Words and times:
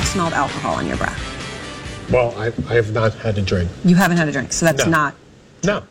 have 0.00 0.08
smelled 0.08 0.32
alcohol 0.32 0.74
on 0.76 0.86
your 0.86 0.96
breath. 0.96 2.08
Well, 2.10 2.34
I, 2.38 2.46
I 2.68 2.74
have 2.74 2.92
not 2.92 3.12
had 3.14 3.36
a 3.38 3.42
drink. 3.42 3.70
You 3.84 3.94
haven't 3.96 4.16
had 4.16 4.28
a 4.28 4.32
drink, 4.32 4.52
so 4.52 4.64
that's 4.66 4.86
No. 4.86 4.90
not. 4.90 5.14
No. 5.62 5.82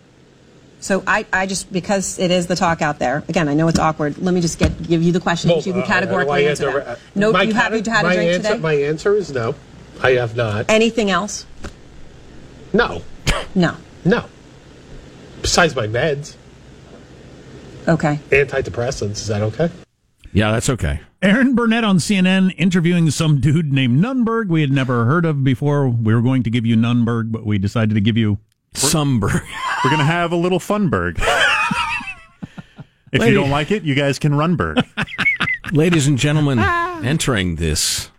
So 0.82 1.04
I, 1.06 1.26
I 1.32 1.46
just 1.46 1.72
because 1.72 2.18
it 2.20 2.32
is 2.32 2.48
the 2.48 2.56
talk 2.56 2.82
out 2.82 3.00
there. 3.00 3.24
Again, 3.30 3.48
I 3.48 3.54
know 3.54 3.68
it's 3.68 3.78
awkward. 3.80 4.18
Let 4.18 4.34
me 4.34 4.42
just 4.42 4.58
get 4.58 4.82
give 4.82 5.04
you 5.04 5.12
the 5.12 5.20
questions. 5.20 5.52
Well, 5.54 5.62
you 5.62 5.74
can 5.74 5.82
uh, 5.84 5.86
categorically 5.86 6.48
I 6.48 6.50
answer 6.50 6.72
that. 6.72 7.00
No, 7.16 7.30
you 7.42 7.54
have 7.54 7.74
you 7.76 7.92
had 7.92 8.06
a 8.06 8.14
drink 8.14 8.32
answer, 8.32 8.48
today. 8.50 8.58
My 8.60 8.74
answer 8.74 9.14
is 9.16 9.32
no. 9.32 9.56
I 10.02 10.12
have 10.12 10.36
not. 10.36 10.70
Anything 10.70 11.12
else? 11.12 11.46
No. 12.74 13.04
No. 13.54 13.76
No. 14.06 14.26
Besides 15.42 15.76
my 15.76 15.86
meds, 15.88 16.36
Okay. 17.88 18.20
antidepressants, 18.30 19.12
is 19.18 19.28
that 19.28 19.42
okay? 19.42 19.70
Yeah, 20.32 20.52
that's 20.52 20.70
okay. 20.70 21.02
Erin 21.22 21.56
Burnett 21.56 21.84
on 21.84 21.98
CNN 21.98 22.54
interviewing 22.58 23.10
some 23.12 23.42
dude 23.42 23.74
named 23.74 24.04
Nunberg 24.04 24.48
we 24.48 24.62
had 24.62 24.72
never 24.72 25.06
heard 25.06 25.26
of 25.26 25.44
before. 25.44 25.90
We 25.90 26.14
were 26.14 26.22
going 26.22 26.44
to 26.44 26.50
give 26.50 26.66
you 26.66 26.76
Nunberg, 26.76 27.32
but 27.32 27.46
we 27.46 27.58
decided 27.58 27.96
to 27.96 28.02
give 28.02 28.16
you 28.16 28.38
Sumberg. 28.74 29.42
We're 29.84 29.92
gonna 29.92 30.06
have 30.06 30.32
a 30.32 30.36
little 30.36 30.60
funberg. 30.60 31.18
if 33.12 33.20
Lady- 33.20 33.32
you 33.34 33.40
don't 33.40 33.50
like 33.50 33.72
it, 33.72 33.84
you 33.84 33.96
guys 33.96 34.20
can 34.20 34.32
runberg. 34.34 34.86
Ladies 35.72 36.08
and 36.08 36.18
gentlemen, 36.18 36.60
entering 37.04 37.56
this 37.56 38.12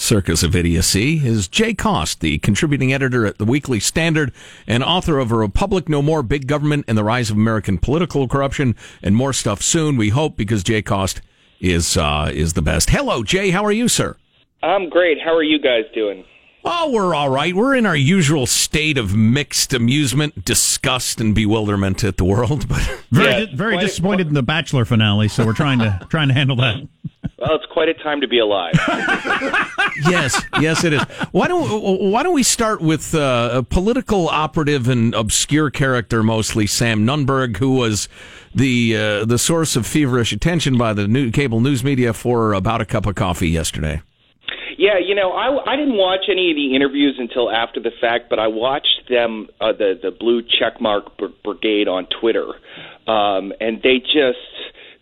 circus 0.00 0.42
of 0.42 0.56
idiocy 0.56 1.24
is 1.26 1.46
Jay 1.46 1.74
Cost, 1.74 2.20
the 2.20 2.38
contributing 2.38 2.92
editor 2.92 3.26
at 3.26 3.38
the 3.38 3.44
Weekly 3.44 3.78
Standard 3.78 4.32
and 4.66 4.82
author 4.82 5.18
of 5.18 5.30
A 5.30 5.36
Republic 5.36 5.88
No 5.88 6.00
More, 6.00 6.22
Big 6.22 6.46
Government 6.46 6.86
and 6.88 6.96
the 6.96 7.04
Rise 7.04 7.30
of 7.30 7.36
American 7.36 7.78
Political 7.78 8.26
Corruption, 8.28 8.74
and 9.02 9.14
more 9.14 9.32
stuff 9.32 9.62
soon, 9.62 9.96
we 9.96 10.08
hope, 10.08 10.36
because 10.36 10.62
Jay 10.62 10.82
Cost 10.82 11.20
is, 11.60 11.96
uh, 11.96 12.30
is 12.32 12.54
the 12.54 12.62
best. 12.62 12.90
Hello, 12.90 13.22
Jay. 13.22 13.50
How 13.50 13.64
are 13.64 13.72
you, 13.72 13.88
sir? 13.88 14.16
I'm 14.62 14.88
great. 14.88 15.18
How 15.22 15.34
are 15.34 15.42
you 15.42 15.60
guys 15.60 15.84
doing? 15.94 16.24
Oh, 16.64 16.90
we're 16.90 17.14
all 17.14 17.30
right. 17.30 17.54
We're 17.54 17.74
in 17.74 17.86
our 17.86 17.96
usual 17.96 18.46
state 18.46 18.98
of 18.98 19.14
mixed 19.16 19.72
amusement, 19.72 20.44
disgust, 20.44 21.20
and 21.20 21.34
bewilderment 21.34 22.04
at 22.04 22.16
the 22.18 22.24
world, 22.24 22.68
but 22.68 22.80
very 23.10 23.44
Yeah, 23.44 23.46
very 23.54 23.74
quite- 23.74 23.82
disappointed 23.86 24.28
in 24.28 24.34
the 24.34 24.42
Bachelor 24.42 24.84
finale. 24.84 25.28
So 25.28 25.44
we're 25.46 25.54
trying 25.54 25.78
to 25.80 26.00
trying 26.10 26.28
to 26.28 26.34
handle 26.34 26.56
that. 26.56 26.86
Well, 27.38 27.54
it's 27.54 27.64
quite 27.72 27.88
a 27.88 27.94
time 27.94 28.20
to 28.20 28.28
be 28.28 28.38
alive. 28.38 28.72
yes, 30.08 30.42
yes, 30.60 30.84
it 30.84 30.92
is. 30.92 31.02
Why 31.32 31.48
don't 31.48 32.10
Why 32.10 32.22
don't 32.22 32.34
we 32.34 32.42
start 32.42 32.80
with 32.82 33.14
uh, 33.14 33.50
a 33.54 33.62
political 33.62 34.28
operative 34.28 34.88
and 34.88 35.14
obscure 35.14 35.70
character, 35.70 36.22
mostly 36.22 36.66
Sam 36.66 37.06
Nunberg, 37.06 37.56
who 37.56 37.74
was 37.76 38.08
the 38.54 38.94
uh, 38.96 39.24
the 39.24 39.38
source 39.38 39.76
of 39.76 39.86
feverish 39.86 40.32
attention 40.32 40.76
by 40.76 40.92
the 40.92 41.08
new 41.08 41.30
cable 41.30 41.60
news 41.60 41.82
media 41.82 42.12
for 42.12 42.52
about 42.52 42.80
a 42.82 42.84
cup 42.84 43.06
of 43.06 43.14
coffee 43.14 43.48
yesterday. 43.48 44.02
Yeah, 44.80 44.96
you 44.98 45.14
know, 45.14 45.32
I, 45.32 45.74
I 45.74 45.76
didn't 45.76 45.98
watch 45.98 46.24
any 46.30 46.50
of 46.50 46.56
the 46.56 46.74
interviews 46.74 47.16
until 47.18 47.50
after 47.50 47.80
the 47.80 47.90
fact, 48.00 48.30
but 48.30 48.38
I 48.38 48.46
watched 48.46 49.10
them, 49.10 49.48
uh, 49.60 49.72
the 49.72 49.92
the 50.02 50.10
Blue 50.10 50.40
Checkmark 50.40 51.20
Brigade 51.44 51.86
on 51.86 52.06
Twitter, 52.06 52.48
um, 53.06 53.52
and 53.60 53.82
they 53.82 53.98
just 53.98 54.38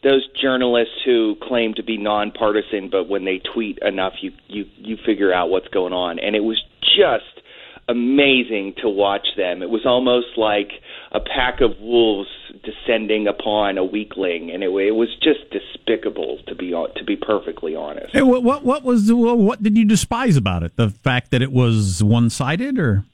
those 0.03 0.27
journalists 0.35 0.95
who 1.05 1.37
claim 1.41 1.75
to 1.75 1.85
be 1.85 1.97
nonpartisan, 1.97 2.91
but 2.91 3.09
when 3.09 3.25
they 3.25 3.39
tweet 3.39 3.79
enough, 3.79 4.15
you 4.21 4.33
you 4.49 4.67
you 4.79 4.97
figure 5.07 5.33
out 5.33 5.49
what's 5.49 5.69
going 5.69 5.93
on, 5.93 6.19
and 6.19 6.35
it 6.35 6.43
was 6.43 6.61
just 6.83 7.47
amazing 7.87 8.75
to 8.83 8.89
watch 8.89 9.29
them. 9.37 9.63
It 9.63 9.71
was 9.71 9.87
almost 9.87 10.37
like 10.37 10.73
a 11.13 11.21
pack 11.21 11.61
of 11.61 11.79
wolves 11.81 12.29
descending 12.65 13.27
upon 13.27 13.79
a 13.79 13.85
weakling, 13.85 14.51
and 14.51 14.63
it, 14.63 14.69
it 14.69 14.95
was 14.95 15.09
just 15.23 15.41
despicable 15.51 16.39
to 16.47 16.55
be 16.55 16.71
to 16.71 17.05
be 17.05 17.17
perfectly 17.17 17.75
honest. 17.75 18.13
Hey, 18.13 18.23
what, 18.23 18.43
what 18.43 18.65
what 18.65 18.85
was 18.85 19.11
what 19.13 19.63
did 19.63 19.77
you 19.77 19.85
despise 19.85 20.37
about 20.37 20.63
it? 20.63 20.77
The 20.77 20.91
fact 20.91 21.31
that 21.31 21.43
it 21.43 21.53
was 21.53 22.03
one 22.03 22.31
sided, 22.31 22.79
or 22.79 23.05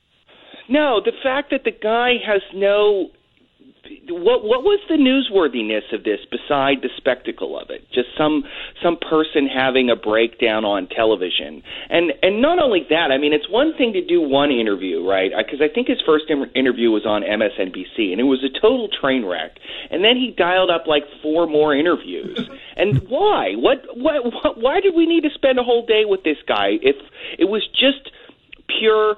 No, 0.69 1.00
the 1.04 1.12
fact 1.22 1.50
that 1.50 1.64
the 1.64 1.70
guy 1.72 2.14
has 2.26 2.42
no 2.54 3.10
what 4.08 4.44
what 4.44 4.62
was 4.62 4.80
the 4.88 4.96
newsworthiness 4.96 5.92
of 5.92 6.04
this 6.04 6.20
beside 6.30 6.82
the 6.82 6.90
spectacle 6.96 7.58
of 7.58 7.70
it? 7.70 7.86
Just 7.92 8.08
some 8.16 8.44
some 8.82 8.96
person 8.96 9.46
having 9.46 9.90
a 9.90 9.96
breakdown 9.96 10.64
on 10.64 10.88
television, 10.88 11.62
and 11.90 12.12
and 12.22 12.40
not 12.40 12.58
only 12.58 12.86
that. 12.90 13.10
I 13.10 13.18
mean, 13.18 13.32
it's 13.32 13.48
one 13.48 13.74
thing 13.76 13.92
to 13.94 14.04
do 14.04 14.20
one 14.20 14.50
interview, 14.50 15.06
right? 15.06 15.30
Because 15.36 15.60
I 15.60 15.72
think 15.72 15.88
his 15.88 16.00
first 16.04 16.26
in- 16.28 16.50
interview 16.54 16.90
was 16.90 17.06
on 17.06 17.22
MSNBC, 17.22 18.12
and 18.12 18.20
it 18.20 18.28
was 18.28 18.44
a 18.44 18.50
total 18.50 18.88
train 18.88 19.24
wreck. 19.24 19.52
And 19.90 20.04
then 20.04 20.16
he 20.16 20.34
dialed 20.36 20.70
up 20.70 20.86
like 20.86 21.04
four 21.22 21.46
more 21.46 21.74
interviews. 21.74 22.48
And 22.76 23.06
why? 23.08 23.54
What 23.54 23.86
what, 23.96 24.24
what 24.24 24.60
why 24.60 24.80
did 24.80 24.96
we 24.96 25.06
need 25.06 25.22
to 25.22 25.30
spend 25.32 25.60
a 25.60 25.62
whole 25.62 25.86
day 25.86 26.04
with 26.04 26.24
this 26.24 26.38
guy 26.48 26.70
if 26.82 26.96
it 27.38 27.44
was 27.44 27.62
just 27.68 28.10
pure 28.66 29.16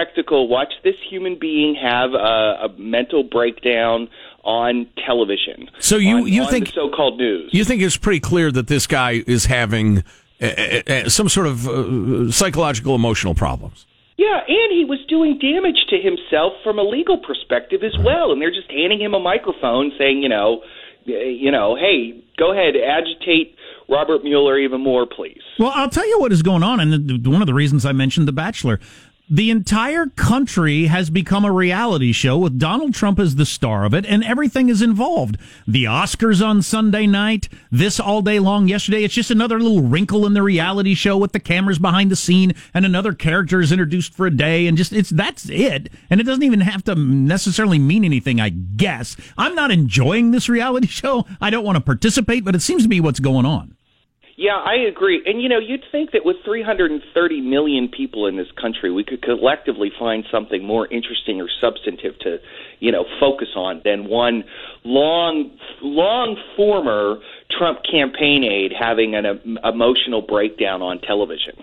spectacle. 0.00 0.48
Watch 0.48 0.72
this 0.84 0.94
human 1.08 1.38
being 1.38 1.74
have 1.80 2.12
a, 2.14 2.66
a 2.66 2.68
mental 2.78 3.22
breakdown 3.24 4.08
on 4.44 4.86
television. 5.04 5.68
So 5.78 5.96
you- 5.96 6.16
on- 6.18 6.28
you 6.28 6.42
on 6.42 6.48
think- 6.50 6.68
so-called 6.68 7.18
news? 7.18 7.50
You 7.52 7.64
think 7.64 7.82
it's 7.82 7.96
pretty 7.96 8.20
clear 8.20 8.50
that 8.52 8.66
this 8.68 8.86
guy 8.86 9.22
is 9.26 9.46
having 9.46 10.04
uh, 10.40 10.44
uh, 10.46 10.82
uh, 10.92 11.08
some 11.08 11.28
sort 11.28 11.46
of 11.46 11.66
uh, 11.66 12.30
psychological, 12.30 12.94
emotional 12.94 13.34
problems. 13.34 13.86
Yeah, 14.18 14.38
and 14.48 14.72
he 14.72 14.84
was 14.88 14.98
doing 15.08 15.38
damage 15.38 15.78
to 15.90 15.96
himself 15.98 16.52
from 16.64 16.78
a 16.78 16.82
legal 16.82 17.18
perspective 17.18 17.82
as 17.82 17.92
well. 18.02 18.32
And 18.32 18.40
they're 18.40 18.50
just 18.50 18.70
handing 18.70 19.00
him 19.00 19.12
a 19.14 19.18
microphone, 19.20 19.92
saying, 19.98 20.22
you 20.22 20.28
know, 20.28 20.62
you 21.04 21.50
know, 21.50 21.76
hey, 21.76 22.22
go 22.38 22.50
ahead, 22.52 22.74
agitate 22.76 23.54
Robert 23.88 24.24
Mueller 24.24 24.58
even 24.58 24.80
more, 24.80 25.06
please. 25.06 25.40
Well, 25.58 25.70
I'll 25.74 25.88
tell 25.90 26.06
you 26.08 26.18
what 26.18 26.32
is 26.32 26.42
going 26.42 26.62
on, 26.62 26.80
and 26.80 27.26
one 27.26 27.40
of 27.42 27.46
the 27.46 27.54
reasons 27.54 27.84
I 27.86 27.92
mentioned 27.92 28.26
The 28.26 28.32
Bachelor. 28.32 28.80
The 29.28 29.50
entire 29.50 30.06
country 30.06 30.84
has 30.84 31.10
become 31.10 31.44
a 31.44 31.50
reality 31.50 32.12
show 32.12 32.38
with 32.38 32.60
Donald 32.60 32.94
Trump 32.94 33.18
as 33.18 33.34
the 33.34 33.44
star 33.44 33.84
of 33.84 33.92
it, 33.92 34.06
and 34.06 34.22
everything 34.22 34.68
is 34.68 34.80
involved. 34.80 35.36
The 35.66 35.82
Oscars 35.82 36.46
on 36.46 36.62
Sunday 36.62 37.08
night, 37.08 37.48
this 37.68 37.98
all 37.98 38.22
day 38.22 38.38
long 38.38 38.68
yesterday. 38.68 39.02
It's 39.02 39.14
just 39.14 39.32
another 39.32 39.58
little 39.58 39.82
wrinkle 39.82 40.26
in 40.26 40.34
the 40.34 40.44
reality 40.44 40.94
show 40.94 41.16
with 41.16 41.32
the 41.32 41.40
cameras 41.40 41.80
behind 41.80 42.12
the 42.12 42.14
scene, 42.14 42.54
and 42.72 42.86
another 42.86 43.12
character 43.12 43.60
is 43.60 43.72
introduced 43.72 44.14
for 44.14 44.26
a 44.28 44.30
day, 44.30 44.68
and 44.68 44.78
just 44.78 44.92
it's 44.92 45.10
that's 45.10 45.50
it. 45.50 45.88
And 46.08 46.20
it 46.20 46.24
doesn't 46.24 46.44
even 46.44 46.60
have 46.60 46.84
to 46.84 46.94
necessarily 46.94 47.80
mean 47.80 48.04
anything, 48.04 48.40
I 48.40 48.50
guess. 48.50 49.16
I'm 49.36 49.56
not 49.56 49.72
enjoying 49.72 50.30
this 50.30 50.48
reality 50.48 50.86
show. 50.86 51.26
I 51.40 51.50
don't 51.50 51.64
want 51.64 51.74
to 51.74 51.82
participate, 51.82 52.44
but 52.44 52.54
it 52.54 52.62
seems 52.62 52.84
to 52.84 52.88
be 52.88 53.00
what's 53.00 53.18
going 53.18 53.44
on. 53.44 53.76
Yeah, 54.36 54.56
I 54.56 54.74
agree. 54.86 55.22
And 55.24 55.40
you 55.40 55.48
know, 55.48 55.58
you'd 55.58 55.84
think 55.90 56.12
that 56.12 56.26
with 56.26 56.36
330 56.44 57.40
million 57.40 57.88
people 57.88 58.26
in 58.26 58.36
this 58.36 58.48
country, 58.60 58.92
we 58.92 59.02
could 59.02 59.22
collectively 59.22 59.90
find 59.98 60.24
something 60.30 60.62
more 60.62 60.86
interesting 60.92 61.40
or 61.40 61.48
substantive 61.58 62.18
to, 62.20 62.36
you 62.78 62.92
know, 62.92 63.06
focus 63.18 63.48
on 63.56 63.80
than 63.82 64.08
one 64.08 64.44
long, 64.84 65.56
long 65.80 66.36
former 66.54 67.16
Trump 67.56 67.78
campaign 67.90 68.44
aide 68.44 68.72
having 68.78 69.14
an 69.14 69.24
em- 69.24 69.58
emotional 69.64 70.20
breakdown 70.20 70.82
on 70.82 71.00
television. 71.00 71.54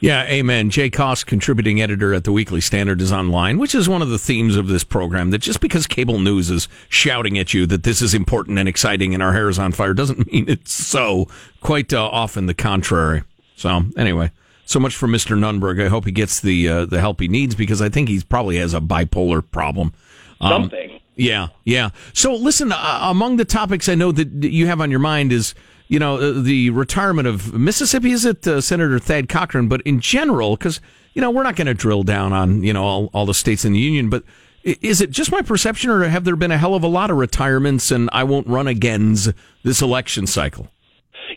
Yeah, 0.00 0.24
amen. 0.24 0.70
Jay 0.70 0.90
Cost, 0.90 1.26
contributing 1.26 1.80
editor 1.80 2.14
at 2.14 2.24
the 2.24 2.30
Weekly 2.30 2.60
Standard, 2.60 3.00
is 3.00 3.12
online, 3.12 3.58
which 3.58 3.74
is 3.74 3.88
one 3.88 4.00
of 4.00 4.10
the 4.10 4.18
themes 4.18 4.56
of 4.56 4.68
this 4.68 4.84
program. 4.84 5.30
That 5.30 5.38
just 5.38 5.60
because 5.60 5.86
cable 5.86 6.20
news 6.20 6.50
is 6.50 6.68
shouting 6.88 7.36
at 7.38 7.52
you 7.52 7.66
that 7.66 7.82
this 7.82 8.00
is 8.00 8.14
important 8.14 8.58
and 8.58 8.68
exciting 8.68 9.12
and 9.12 9.22
our 9.22 9.32
hair 9.32 9.48
is 9.48 9.58
on 9.58 9.72
fire 9.72 9.94
doesn't 9.94 10.26
mean 10.32 10.44
it's 10.48 10.72
so. 10.72 11.26
Quite 11.60 11.92
uh, 11.92 12.04
often 12.04 12.46
the 12.46 12.54
contrary. 12.54 13.24
So 13.56 13.82
anyway, 13.96 14.30
so 14.64 14.78
much 14.78 14.94
for 14.94 15.08
Mr. 15.08 15.36
Nunberg. 15.36 15.84
I 15.84 15.88
hope 15.88 16.04
he 16.04 16.12
gets 16.12 16.40
the 16.40 16.68
uh, 16.68 16.86
the 16.86 17.00
help 17.00 17.20
he 17.20 17.26
needs 17.26 17.56
because 17.56 17.82
I 17.82 17.88
think 17.88 18.08
he 18.08 18.20
probably 18.20 18.56
has 18.58 18.74
a 18.74 18.80
bipolar 18.80 19.42
problem. 19.50 19.92
Um, 20.40 20.64
Something. 20.64 21.00
Yeah, 21.16 21.48
yeah. 21.64 21.90
So 22.12 22.34
listen, 22.36 22.70
uh, 22.70 22.98
among 23.02 23.38
the 23.38 23.44
topics 23.44 23.88
I 23.88 23.96
know 23.96 24.12
that 24.12 24.28
you 24.44 24.68
have 24.68 24.80
on 24.80 24.92
your 24.92 25.00
mind 25.00 25.32
is, 25.32 25.52
you 25.88 25.98
know, 25.98 26.16
uh, 26.16 26.40
the 26.40 26.70
retirement 26.70 27.26
of 27.26 27.54
Mississippi. 27.54 28.12
Is 28.12 28.24
it 28.24 28.46
uh, 28.46 28.60
Senator 28.60 28.98
Thad 28.98 29.28
Cochran? 29.28 29.68
But 29.68 29.80
in 29.82 30.00
general, 30.00 30.56
because 30.56 30.80
you 31.14 31.20
know 31.20 31.30
we're 31.30 31.42
not 31.42 31.56
going 31.56 31.66
to 31.66 31.74
drill 31.74 32.02
down 32.02 32.32
on 32.32 32.62
you 32.62 32.72
know 32.72 32.84
all, 32.84 33.10
all 33.12 33.26
the 33.26 33.34
states 33.34 33.64
in 33.64 33.72
the 33.72 33.80
union, 33.80 34.10
but 34.10 34.22
is 34.64 35.00
it 35.00 35.10
just 35.10 35.32
my 35.32 35.42
perception, 35.42 35.90
or 35.90 36.06
have 36.08 36.24
there 36.24 36.36
been 36.36 36.50
a 36.50 36.58
hell 36.58 36.74
of 36.74 36.82
a 36.82 36.88
lot 36.88 37.10
of 37.10 37.16
retirements 37.16 37.90
and 37.90 38.10
I 38.12 38.24
won't 38.24 38.46
run 38.46 38.66
agains 38.66 39.32
this 39.62 39.80
election 39.80 40.26
cycle? 40.26 40.68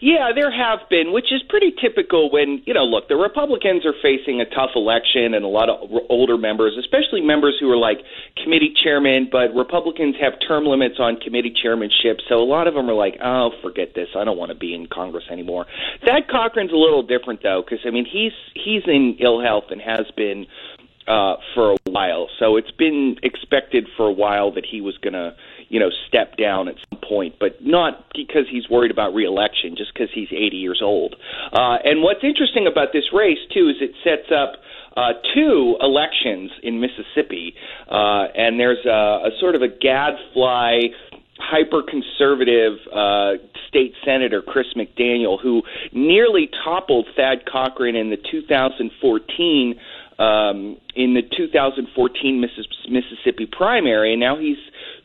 Yeah, 0.01 0.31
there 0.33 0.49
have 0.49 0.89
been, 0.89 1.13
which 1.13 1.31
is 1.31 1.43
pretty 1.47 1.71
typical 1.79 2.31
when, 2.31 2.63
you 2.65 2.73
know, 2.73 2.85
look, 2.85 3.07
the 3.07 3.15
Republicans 3.15 3.85
are 3.85 3.93
facing 4.01 4.41
a 4.41 4.45
tough 4.45 4.71
election 4.75 5.35
and 5.35 5.45
a 5.45 5.47
lot 5.47 5.69
of 5.69 5.77
older 6.09 6.39
members, 6.39 6.73
especially 6.79 7.21
members 7.21 7.55
who 7.59 7.69
are 7.69 7.77
like 7.77 7.99
committee 8.43 8.73
chairmen, 8.83 9.29
but 9.31 9.53
Republicans 9.53 10.15
have 10.19 10.33
term 10.47 10.65
limits 10.65 10.95
on 10.97 11.17
committee 11.17 11.53
chairmanship. 11.53 12.17
So 12.27 12.41
a 12.41 12.49
lot 12.49 12.65
of 12.65 12.73
them 12.73 12.89
are 12.89 12.95
like, 12.95 13.19
oh, 13.23 13.51
forget 13.61 13.93
this. 13.93 14.07
I 14.17 14.23
don't 14.23 14.39
want 14.39 14.49
to 14.49 14.57
be 14.57 14.73
in 14.73 14.87
Congress 14.87 15.25
anymore. 15.31 15.67
Thad 16.03 16.23
Cochran's 16.27 16.73
a 16.73 16.75
little 16.75 17.03
different, 17.03 17.43
though, 17.43 17.61
because, 17.63 17.85
I 17.85 17.91
mean, 17.91 18.05
he's, 18.11 18.33
he's 18.55 18.81
in 18.87 19.17
ill 19.19 19.39
health 19.39 19.65
and 19.69 19.79
has 19.79 20.09
been 20.17 20.47
uh, 21.07 21.35
for 21.53 21.73
a 21.73 21.77
while. 21.85 22.27
So 22.39 22.57
it's 22.57 22.71
been 22.71 23.17
expected 23.21 23.87
for 23.97 24.07
a 24.07 24.11
while 24.11 24.51
that 24.53 24.65
he 24.65 24.81
was 24.81 24.97
going 24.97 25.13
to, 25.13 25.35
you 25.71 25.79
know, 25.79 25.89
step 26.09 26.35
down 26.35 26.67
at 26.67 26.75
some 26.89 26.99
point, 26.99 27.35
but 27.39 27.63
not 27.63 28.03
because 28.13 28.43
he's 28.51 28.69
worried 28.69 28.91
about 28.91 29.15
reelection, 29.15 29.75
just 29.77 29.93
because 29.93 30.09
he's 30.13 30.27
80 30.29 30.57
years 30.57 30.81
old. 30.83 31.15
Uh, 31.53 31.77
and 31.85 32.03
what's 32.03 32.23
interesting 32.23 32.67
about 32.67 32.89
this 32.91 33.05
race 33.13 33.39
too 33.53 33.69
is 33.69 33.77
it 33.79 33.95
sets 34.03 34.29
up 34.35 34.59
uh, 34.97 35.13
two 35.33 35.77
elections 35.79 36.51
in 36.61 36.81
Mississippi, 36.81 37.55
uh, 37.89 38.27
and 38.35 38.59
there's 38.59 38.85
a, 38.85 39.27
a 39.27 39.29
sort 39.39 39.55
of 39.55 39.61
a 39.61 39.69
gadfly 39.69 40.91
hyper 41.39 41.81
conservative 41.81 42.77
uh, 42.91 43.39
state 43.69 43.93
senator 44.03 44.41
Chris 44.41 44.67
McDaniel, 44.75 45.41
who 45.41 45.63
nearly 45.93 46.49
toppled 46.65 47.07
Thad 47.15 47.45
Cochran 47.49 47.95
in 47.95 48.09
the 48.09 48.17
2014 48.17 49.79
um, 50.19 50.77
in 50.95 51.15
the 51.15 51.23
2014 51.35 52.41
Mississippi 52.89 53.47
primary, 53.49 54.11
and 54.11 54.19
now 54.19 54.37
he's 54.37 54.57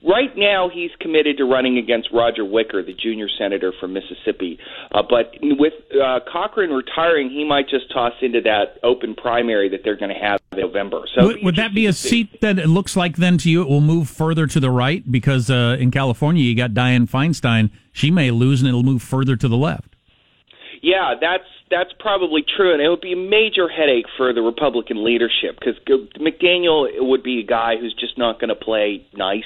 right 0.03 0.37
now 0.37 0.69
he's 0.73 0.91
committed 1.01 1.39
to 1.39 1.45
running 1.45 1.79
against 1.79 2.09
Roger 2.13 2.45
Wicker, 2.45 2.83
the 2.83 2.95
junior 2.95 3.29
senator 3.39 3.73
from 3.79 3.93
Mississippi. 3.93 4.59
Uh, 4.93 5.03
but 5.09 5.35
with 5.43 5.75
uh, 5.93 6.21
Cochran 6.31 6.71
retiring, 6.71 7.31
he 7.31 7.45
might 7.45 7.69
just 7.69 7.93
toss 7.93 8.13
into 8.23 8.41
that 8.43 8.79
open 8.83 9.15
primary 9.15 9.69
that 9.71 9.81
they're 9.85 9.97
going 9.97 10.15
to 10.15 10.21
have 10.21 10.41
in 10.53 10.61
November. 10.61 11.03
So 11.15 11.27
would, 11.27 11.43
would 11.43 11.57
that 11.57 11.75
be 11.75 11.87
a 11.87 11.93
seat 11.93 12.41
that 12.41 12.59
it 12.59 12.69
looks 12.69 12.97
like 12.97 13.17
then 13.17 13.39
to 13.39 13.51
you 13.51 13.63
it 13.63 13.69
will 13.69 13.81
move 13.81 14.09
further 14.09 14.47
to 14.47 14.61
the 14.61 14.71
right 14.71 15.11
because 15.11 15.51
uh, 15.51 15.77
in 15.79 15.91
California 15.91 16.43
you 16.43 16.55
got 16.57 16.71
Dianne 16.71 17.09
Feinstein, 17.09 17.71
she 17.93 18.11
may 18.11 18.31
lose 18.31 18.61
and 18.61 18.69
it'll 18.69 18.83
move 18.83 19.03
further 19.03 19.37
to 19.37 19.49
the 19.49 19.57
left. 19.57 19.97
Yeah, 20.83 21.15
that's 21.21 21.45
that's 21.71 21.91
probably 21.99 22.45
true, 22.57 22.73
and 22.73 22.81
it 22.81 22.89
would 22.89 23.01
be 23.01 23.13
a 23.13 23.17
major 23.17 23.69
headache 23.69 24.07
for 24.17 24.33
the 24.33 24.41
Republican 24.41 25.05
leadership 25.05 25.59
because 25.59 25.75
McDaniel 26.17 26.87
would 26.99 27.23
be 27.23 27.41
a 27.41 27.43
guy 27.43 27.75
who's 27.77 27.95
just 27.99 28.17
not 28.17 28.39
going 28.39 28.51
to 28.51 28.55
play 28.55 29.05
nice. 29.15 29.43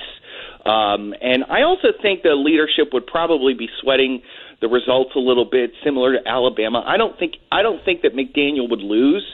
Um, 0.67 1.15
and 1.21 1.45
I 1.45 1.63
also 1.63 1.89
think 2.03 2.23
the 2.23 2.35
leadership 2.35 2.93
would 2.93 3.07
probably 3.07 3.55
be 3.55 3.69
sweating 3.81 4.23
the 4.61 4.69
results 4.69 5.13
a 5.17 5.19
little 5.19 5.49
bit, 5.51 5.73
similar 5.83 6.13
to 6.13 6.29
Alabama. 6.29 6.85
I 6.87 6.97
don't 6.97 7.19
think 7.19 7.35
I 7.51 7.63
don't 7.63 7.83
think 7.85 8.03
that 8.03 8.15
McDaniel 8.15 8.69
would 8.69 8.81
lose 8.81 9.25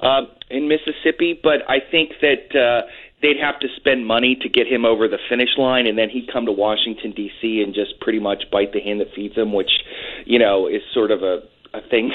uh, 0.00 0.22
in 0.50 0.68
Mississippi, 0.68 1.38
but 1.40 1.62
I 1.68 1.78
think 1.78 2.10
that 2.20 2.50
uh, 2.58 2.86
they'd 3.22 3.38
have 3.40 3.60
to 3.60 3.68
spend 3.76 4.06
money 4.06 4.36
to 4.42 4.48
get 4.48 4.66
him 4.66 4.84
over 4.84 5.06
the 5.06 5.18
finish 5.30 5.56
line, 5.56 5.86
and 5.86 5.96
then 5.96 6.10
he'd 6.10 6.28
come 6.32 6.46
to 6.46 6.52
Washington 6.52 7.12
D.C. 7.12 7.62
and 7.64 7.72
just 7.72 8.00
pretty 8.00 8.18
much 8.18 8.44
bite 8.50 8.72
the 8.72 8.80
hand 8.80 9.00
that 9.00 9.14
feeds 9.14 9.36
him, 9.36 9.52
which 9.52 9.70
you 10.26 10.38
know 10.38 10.66
is 10.66 10.82
sort 10.92 11.12
of 11.12 11.22
a 11.22 11.42
a 11.74 11.80
thing, 11.88 12.12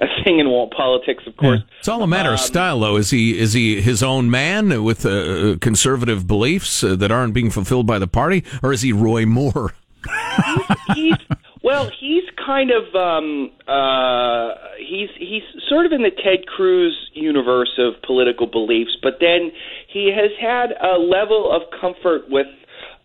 a 0.00 0.06
thing 0.24 0.38
in 0.38 0.46
politics, 0.76 1.24
of 1.26 1.36
course. 1.36 1.60
Yeah. 1.60 1.76
It's 1.78 1.88
all 1.88 2.02
a 2.02 2.06
matter 2.06 2.30
um, 2.30 2.34
of 2.34 2.40
style, 2.40 2.80
though. 2.80 2.96
Is 2.96 3.10
he 3.10 3.38
is 3.38 3.52
he 3.52 3.80
his 3.80 4.02
own 4.02 4.30
man 4.30 4.84
with 4.84 5.04
uh, 5.04 5.56
conservative 5.60 6.26
beliefs 6.26 6.84
uh, 6.84 6.96
that 6.96 7.10
aren't 7.10 7.34
being 7.34 7.50
fulfilled 7.50 7.86
by 7.86 7.98
the 7.98 8.08
party, 8.08 8.44
or 8.62 8.72
is 8.72 8.82
he 8.82 8.92
Roy 8.92 9.26
Moore? 9.26 9.74
he's, 10.94 10.96
he's, 10.96 11.36
well, 11.62 11.90
he's 12.00 12.24
kind 12.44 12.70
of 12.70 12.94
um, 12.94 13.50
uh, 13.68 14.54
he's 14.78 15.10
he's 15.18 15.42
sort 15.68 15.86
of 15.86 15.92
in 15.92 16.02
the 16.02 16.10
Ted 16.10 16.46
Cruz 16.46 17.10
universe 17.14 17.78
of 17.78 18.00
political 18.02 18.46
beliefs, 18.46 18.96
but 19.02 19.14
then 19.20 19.52
he 19.88 20.12
has 20.14 20.30
had 20.40 20.72
a 20.80 20.98
level 20.98 21.50
of 21.52 21.62
comfort 21.80 22.30
with 22.30 22.46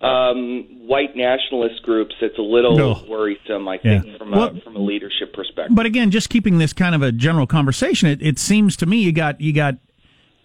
um, 0.06 0.88
white 0.88 1.16
nationalist 1.16 1.81
groups 1.84 2.13
it's 2.22 2.38
a 2.38 2.42
little 2.42 2.78
no. 2.78 3.04
worrisome, 3.10 3.68
I 3.68 3.78
think, 3.78 4.06
yeah. 4.06 4.18
from, 4.18 4.34
a, 4.34 4.38
well, 4.38 4.60
from 4.63 4.75
a 4.75 4.80
leadership 4.80 5.34
perspective. 5.34 5.75
But 5.75 5.86
again, 5.86 6.12
just 6.12 6.30
keeping 6.30 6.60
this 6.60 6.74
kind 6.74 6.94
of 6.94 7.02
a 7.02 7.12
general 7.12 7.48
conversation, 7.48 8.10
it, 8.10 8.22
it 8.22 8.38
seems 8.40 8.75
to 8.78 8.86
me 8.86 8.98
you 8.98 9.12
got 9.12 9.42
you 9.42 9.54
got 9.54 9.75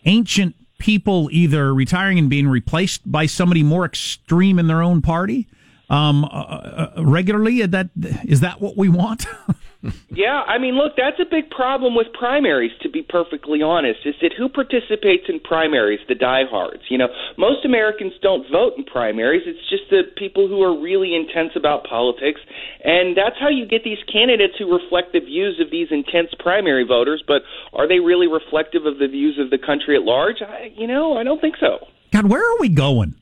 ancient 0.07 0.57
people 0.79 1.29
either 1.31 1.75
retiring 1.75 2.19
and 2.19 2.31
being 2.31 2.49
replaced 2.49 3.11
by 3.11 3.27
somebody 3.27 3.63
more 3.63 3.85
extreme 3.85 4.59
in 4.59 4.67
their 4.67 4.83
own 4.83 5.03
party 5.03 5.47
um, 5.91 6.25
uh, 6.25 6.29
uh, 6.29 7.05
regularly. 7.05 7.65
That 7.67 7.91
is 8.25 8.41
that 8.41 8.61
what 8.61 8.77
we 8.77 8.89
want? 8.89 9.27
yeah, 10.11 10.45
I 10.45 10.59
mean, 10.59 10.75
look, 10.77 10.93
that's 10.97 11.17
a 11.21 11.29
big 11.29 11.49
problem 11.49 11.95
with 11.95 12.09
primaries. 12.13 12.73
To 12.83 12.91
be 12.91 13.03
perfectly 13.03 13.63
honest, 13.63 14.01
is 14.05 14.15
that 14.21 14.33
who 14.37 14.49
participates 14.49 15.25
in 15.29 15.41
primaries? 15.41 16.01
The 16.09 16.15
diehards. 16.15 16.83
You 16.91 16.99
know, 16.99 17.09
most 17.39 17.65
Americans 17.65 18.13
don't 18.21 18.45
vote 18.53 18.75
in 18.77 18.85
primaries. 18.85 19.43
It's 19.47 19.71
just 19.71 19.89
the 19.89 20.03
people 20.17 20.49
who 20.49 20.61
are 20.63 20.77
really 20.77 21.17
intense 21.17 21.53
about 21.57 21.85
politics, 21.85 22.41
and 22.85 23.17
that's 23.17 23.41
how 23.41 23.49
you 23.49 23.67
get 23.67 23.83
these 23.85 24.03
candidates 24.13 24.55
who 24.59 24.69
reflect 24.69 25.13
the 25.13 25.21
views 25.21 25.61
of 25.65 25.71
these 25.71 25.89
intense 25.91 26.29
primary 26.39 26.85
voters. 26.85 27.25
But 27.27 27.43
are 27.73 27.89
they 27.89 28.01
really 28.01 28.29
reflective 28.29 28.85
of 28.85 28.99
the 28.99 29.09
views 29.09 29.39
of 29.41 29.49
the 29.49 29.59
country 29.59 29.97
at 29.97 30.03
large? 30.03 30.43
I, 30.43 30.73
you 30.77 30.87
know, 30.87 31.17
I 31.17 31.25
don't 31.25 31.41
think 31.41 31.57
so. 31.59 31.87
God, 32.13 32.29
where 32.29 32.43
are 32.43 32.59
we 32.59 32.69
going? 32.69 33.15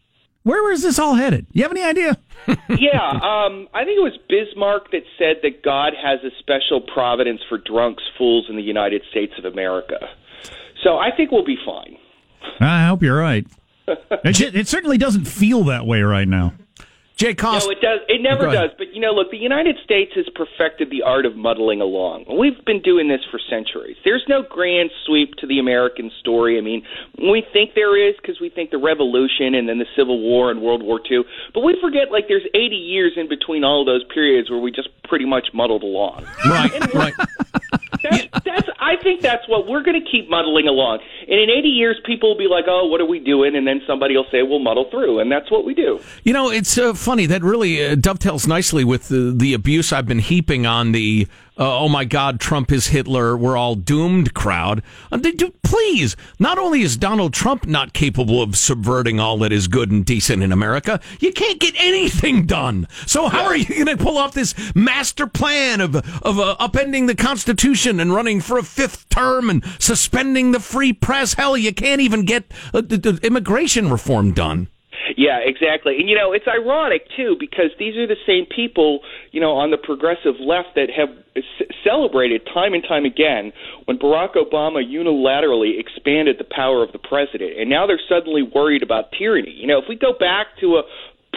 Where 0.43 0.73
is 0.73 0.83
this 0.83 0.99
all 0.99 1.15
headed? 1.15 1.47
You 1.53 1.63
have 1.63 1.73
any 1.73 1.83
idea? 1.83 2.17
yeah, 2.47 3.11
um, 3.11 3.69
I 3.75 3.85
think 3.85 3.99
it 3.99 4.03
was 4.03 4.19
Bismarck 4.29 4.91
that 4.93 5.03
said 5.19 5.37
that 5.43 5.63
God 5.63 5.93
has 6.01 6.21
a 6.25 6.31
special 6.39 6.81
providence 6.81 7.41
for 7.49 7.59
drunks, 7.59 8.03
fools 8.17 8.47
in 8.49 8.57
the 8.57 8.63
United 8.63 9.03
States 9.11 9.33
of 9.39 9.45
America. 9.45 9.99
So 10.83 10.97
I 10.97 11.11
think 11.15 11.31
we'll 11.31 11.45
be 11.45 11.59
fine. 11.67 11.97
I 12.61 12.87
hope 12.87 13.03
you're 13.03 13.19
right. 13.19 13.47
it, 13.89 14.55
it 14.55 14.69
certainly 14.69 14.99
doesn't 14.99 15.25
feel 15.25 15.65
that 15.65 15.87
way 15.87 16.03
right 16.03 16.29
now. 16.29 16.55
Jay 17.19 17.35
Cost. 17.35 17.67
No, 17.67 17.73
it 17.73 17.81
does. 17.81 17.99
It 18.09 18.23
never 18.23 18.47
does. 18.47 18.71
But 18.79 18.95
you 18.95 19.01
know, 19.01 19.11
look, 19.11 19.33
the 19.33 19.39
United 19.39 19.77
States 19.83 20.13
has 20.15 20.27
perfected 20.37 20.89
the 20.89 21.03
art 21.03 21.27
of 21.27 21.35
muddling 21.35 21.81
along. 21.81 22.27
We've 22.31 22.65
been 22.65 22.81
doing 22.81 23.09
this 23.09 23.21
for 23.29 23.41
centuries. 23.51 23.97
There's 24.05 24.25
no 24.29 24.43
grand 24.49 24.91
sweep 25.05 25.35
to 25.43 25.47
the 25.47 25.59
American 25.59 26.13
story. 26.21 26.59
I 26.59 26.61
mean, 26.61 26.85
we 27.19 27.45
think 27.53 27.75
there 27.75 27.99
is 27.99 28.15
because 28.23 28.41
we 28.41 28.51
think 28.51 28.71
the 28.71 28.79
Revolution 28.79 29.55
and 29.57 29.69
then 29.69 29.79
the 29.79 29.91
Civil 29.97 30.21
War 30.21 30.53
and 30.53 30.63
World 30.63 30.85
War 30.85 31.01
II. 31.11 31.25
But 31.53 31.63
we 31.63 31.77
forget 31.83 32.13
like 32.13 32.29
there's 32.29 32.47
80 32.55 32.77
years 32.77 33.15
in 33.17 33.29
between 33.29 33.65
all 33.65 33.81
of 33.83 33.87
those 33.87 34.05
periods 34.15 34.49
where 34.49 34.61
we 34.61 34.71
just 34.71 34.89
pretty 35.03 35.27
much 35.27 35.49
muddled 35.53 35.83
along. 35.83 36.25
Right. 36.47 36.95
right. 36.95 37.15
That's. 38.03 38.48
I 38.89 38.97
think 39.03 39.21
that's 39.21 39.47
what 39.49 39.67
we're 39.69 39.83
going 39.83 40.03
to 40.03 40.11
keep 40.11 40.31
muddling 40.31 40.67
along. 40.67 41.01
And 41.29 41.39
in 41.39 41.51
80 41.51 41.69
years, 41.69 42.01
people 42.07 42.31
will 42.31 42.39
be 42.39 42.49
like, 42.49 42.65
"Oh, 42.67 42.87
what 42.87 43.03
are 43.03 43.07
we 43.07 43.21
doing?" 43.21 43.55
And 43.55 43.67
then 43.67 43.83
somebody 43.87 44.17
will 44.17 44.27
say, 44.33 44.43
"We'll 44.43 44.61
muddle 44.61 44.89
through," 44.91 45.21
and 45.21 45.31
that's 45.31 45.51
what 45.51 45.67
we 45.67 45.75
do. 45.75 46.01
You 46.25 46.33
know, 46.33 46.51
it's 46.51 46.79
uh, 46.79 46.95
funny 46.95 47.27
that 47.27 47.43
really 47.43 47.85
uh, 47.85 47.97
dovetails 47.97 48.47
nicely 48.47 48.85
with 48.85 49.09
the, 49.09 49.35
the 49.37 49.53
abuse 49.53 49.93
I've 49.93 50.07
been 50.07 50.21
heaping 50.21 50.65
on 50.65 50.93
the 50.93 51.29
uh, 51.59 51.79
oh 51.79 51.89
my 51.89 52.05
God, 52.05 52.41
Trump 52.41 52.71
is 52.71 52.89
Hitler, 52.89 53.37
we're 53.37 53.57
all 53.57 53.75
doomed 53.75 54.35
crowd. 54.35 54.83
Uh, 55.11 55.19
please, 55.63 56.17
not 56.39 56.59
only 56.59 56.83
is 56.83 56.97
Donald 56.97 57.35
Trump 57.35 57.67
not 57.67 57.93
capable 57.93 58.41
of 58.41 58.57
subverting 58.57 59.21
all 59.21 59.39
that 59.39 59.53
is 59.53 59.69
good 59.69 59.91
and 59.91 60.05
decent 60.05 60.43
in 60.43 60.53
America, 60.53 61.01
you 61.21 61.33
can't 61.33 61.61
get 61.61 61.75
anything 61.79 62.47
done. 62.47 62.87
So 63.07 63.29
how 63.29 63.45
are 63.45 63.57
you 63.57 63.85
going 63.85 63.97
to 63.97 64.03
pull 64.03 64.19
off 64.19 64.35
this 64.35 64.55
master 64.75 65.27
plan 65.27 65.81
of, 65.81 65.97
of 65.97 66.39
uh, 66.39 66.57
upending 66.61 67.07
the 67.07 67.15
Constitution 67.15 68.01
and 68.01 68.15
running 68.15 68.41
for 68.41 68.59
a 68.59 68.63
fifth 68.63 69.09
term 69.09 69.51
and 69.51 69.65
suspending 69.79 70.53
the 70.53 70.61
free 70.61 70.93
press? 70.93 71.35
Hell, 71.35 71.57
you 71.57 71.75
can't 71.75 72.01
even 72.01 72.25
get 72.25 72.53
uh, 72.73 72.81
the, 72.81 72.97
the 72.97 73.21
immigration 73.27 73.91
reform 73.91 74.33
done. 74.33 74.69
Yeah, 75.19 75.41
exactly. 75.43 75.99
And 75.99 76.09
you 76.09 76.15
know, 76.15 76.31
it's 76.33 76.47
ironic 76.47 77.03
too 77.17 77.35
because 77.41 77.75
these 77.77 77.97
are 77.97 78.07
the 78.07 78.23
same 78.25 78.47
people, 78.47 79.01
you 79.33 79.41
know, 79.41 79.59
on 79.59 79.73
the 79.73 79.77
progressive 79.77 80.39
left 80.39 80.77
that 80.77 80.95
have 80.95 81.09
c- 81.35 81.67
celebrated 81.83 82.47
time 82.47 82.73
and 82.73 82.85
time 82.87 83.05
again 83.05 83.51
when 83.87 83.99
Barack 83.99 84.37
Obama 84.39 84.79
unilaterally 84.79 85.75
expanded 85.75 86.37
the 86.39 86.47
power 86.47 86.85
of 86.85 86.93
the 86.93 87.03
president. 87.03 87.59
And 87.59 87.69
now 87.69 87.85
they're 87.85 87.99
suddenly 88.09 88.43
worried 88.47 88.85
about 88.85 89.11
tyranny. 89.11 89.51
You 89.51 89.67
know, 89.67 89.79
if 89.79 89.87
we 89.89 89.97
go 89.97 90.15
back 90.15 90.55
to 90.61 90.79
a 90.79 90.83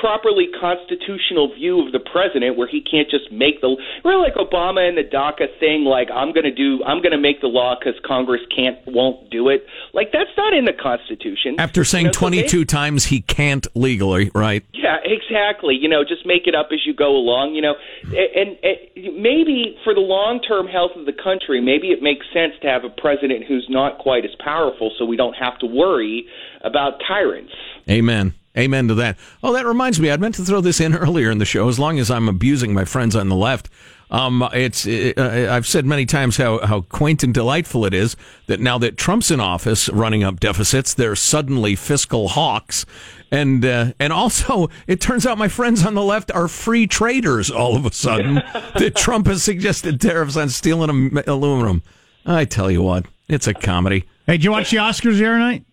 properly 0.01 0.47
constitutional 0.59 1.53
view 1.53 1.85
of 1.85 1.91
the 1.91 1.99
president 1.99 2.57
where 2.57 2.67
he 2.67 2.81
can't 2.81 3.07
just 3.07 3.31
make 3.31 3.61
the 3.61 3.77
really 4.03 4.17
like 4.17 4.33
Obama 4.33 4.81
and 4.81 4.97
the 4.97 5.05
DACA 5.05 5.45
thing 5.59 5.85
like 5.85 6.09
I'm 6.09 6.33
going 6.33 6.49
to 6.49 6.51
do 6.51 6.83
I'm 6.83 7.03
going 7.05 7.11
to 7.11 7.21
make 7.21 7.39
the 7.39 7.47
law 7.47 7.77
cuz 7.77 7.93
Congress 8.03 8.41
can't 8.53 8.79
won't 8.87 9.29
do 9.29 9.49
it. 9.49 9.63
Like 9.93 10.11
that's 10.11 10.35
not 10.35 10.53
in 10.53 10.65
the 10.65 10.73
constitution. 10.73 11.55
After 11.59 11.85
saying 11.85 12.05
you 12.05 12.17
know, 12.17 12.41
22 12.43 12.47
so 12.49 12.57
they, 12.57 12.63
times 12.65 13.05
he 13.05 13.21
can't 13.21 13.67
legally 13.75 14.31
right? 14.33 14.65
Yeah 14.73 14.97
exactly. 15.05 15.75
You 15.75 15.87
know 15.87 16.03
just 16.03 16.25
make 16.25 16.47
it 16.47 16.55
up 16.55 16.69
as 16.73 16.79
you 16.83 16.95
go 16.95 17.15
along 17.15 17.53
you 17.53 17.61
know. 17.61 17.75
And, 18.05 18.57
and 18.63 19.21
maybe 19.21 19.77
for 19.83 19.93
the 19.93 20.01
long-term 20.01 20.65
health 20.65 20.91
of 20.95 21.05
the 21.05 21.13
country 21.13 21.61
maybe 21.61 21.91
it 21.93 22.01
makes 22.01 22.25
sense 22.33 22.53
to 22.63 22.67
have 22.67 22.83
a 22.83 22.89
president 22.89 23.45
who's 23.45 23.67
not 23.69 23.99
quite 23.99 24.25
as 24.25 24.35
powerful 24.43 24.91
so 24.97 25.05
we 25.05 25.15
don't 25.15 25.35
have 25.35 25.59
to 25.59 25.67
worry 25.67 26.25
about 26.63 26.99
tyrants. 27.07 27.53
Amen 27.87 28.33
Amen 28.57 28.87
to 28.89 28.95
that. 28.95 29.17
Oh, 29.43 29.53
that 29.53 29.65
reminds 29.65 29.99
me. 29.99 30.11
I 30.11 30.17
meant 30.17 30.35
to 30.35 30.43
throw 30.43 30.61
this 30.61 30.81
in 30.81 30.95
earlier 30.97 31.31
in 31.31 31.37
the 31.37 31.45
show. 31.45 31.67
As 31.69 31.79
long 31.79 31.99
as 31.99 32.11
I'm 32.11 32.27
abusing 32.27 32.73
my 32.73 32.85
friends 32.85 33.15
on 33.15 33.29
the 33.29 33.35
left, 33.35 33.69
um, 34.11 34.47
it's 34.51 34.85
it, 34.85 35.17
uh, 35.17 35.53
I've 35.53 35.65
said 35.65 35.85
many 35.85 36.05
times 36.05 36.35
how 36.35 36.59
how 36.65 36.81
quaint 36.81 37.23
and 37.23 37.33
delightful 37.33 37.85
it 37.85 37.93
is 37.93 38.17
that 38.47 38.59
now 38.59 38.77
that 38.79 38.97
Trump's 38.97 39.31
in 39.31 39.39
office, 39.39 39.87
running 39.89 40.21
up 40.21 40.41
deficits, 40.41 40.93
they're 40.93 41.15
suddenly 41.15 41.77
fiscal 41.77 42.27
hawks, 42.27 42.85
and 43.31 43.63
uh, 43.63 43.93
and 43.99 44.11
also 44.11 44.69
it 44.85 44.99
turns 44.99 45.25
out 45.25 45.37
my 45.37 45.47
friends 45.47 45.85
on 45.85 45.93
the 45.93 46.03
left 46.03 46.29
are 46.31 46.49
free 46.49 46.87
traders. 46.87 47.49
All 47.49 47.77
of 47.77 47.85
a 47.85 47.93
sudden, 47.93 48.35
that 48.75 48.95
Trump 48.97 49.27
has 49.27 49.43
suggested 49.43 50.01
tariffs 50.01 50.35
on 50.35 50.49
steel 50.49 50.83
and 50.83 51.17
aluminum. 51.25 51.81
I 52.25 52.43
tell 52.43 52.69
you 52.69 52.81
what, 52.81 53.05
it's 53.29 53.47
a 53.47 53.53
comedy. 53.53 54.03
Hey, 54.27 54.33
did 54.33 54.43
you 54.43 54.51
watch 54.51 54.71
the 54.71 54.77
Oscars 54.77 55.19
the 55.19 55.25
other 55.25 55.39
night? 55.39 55.63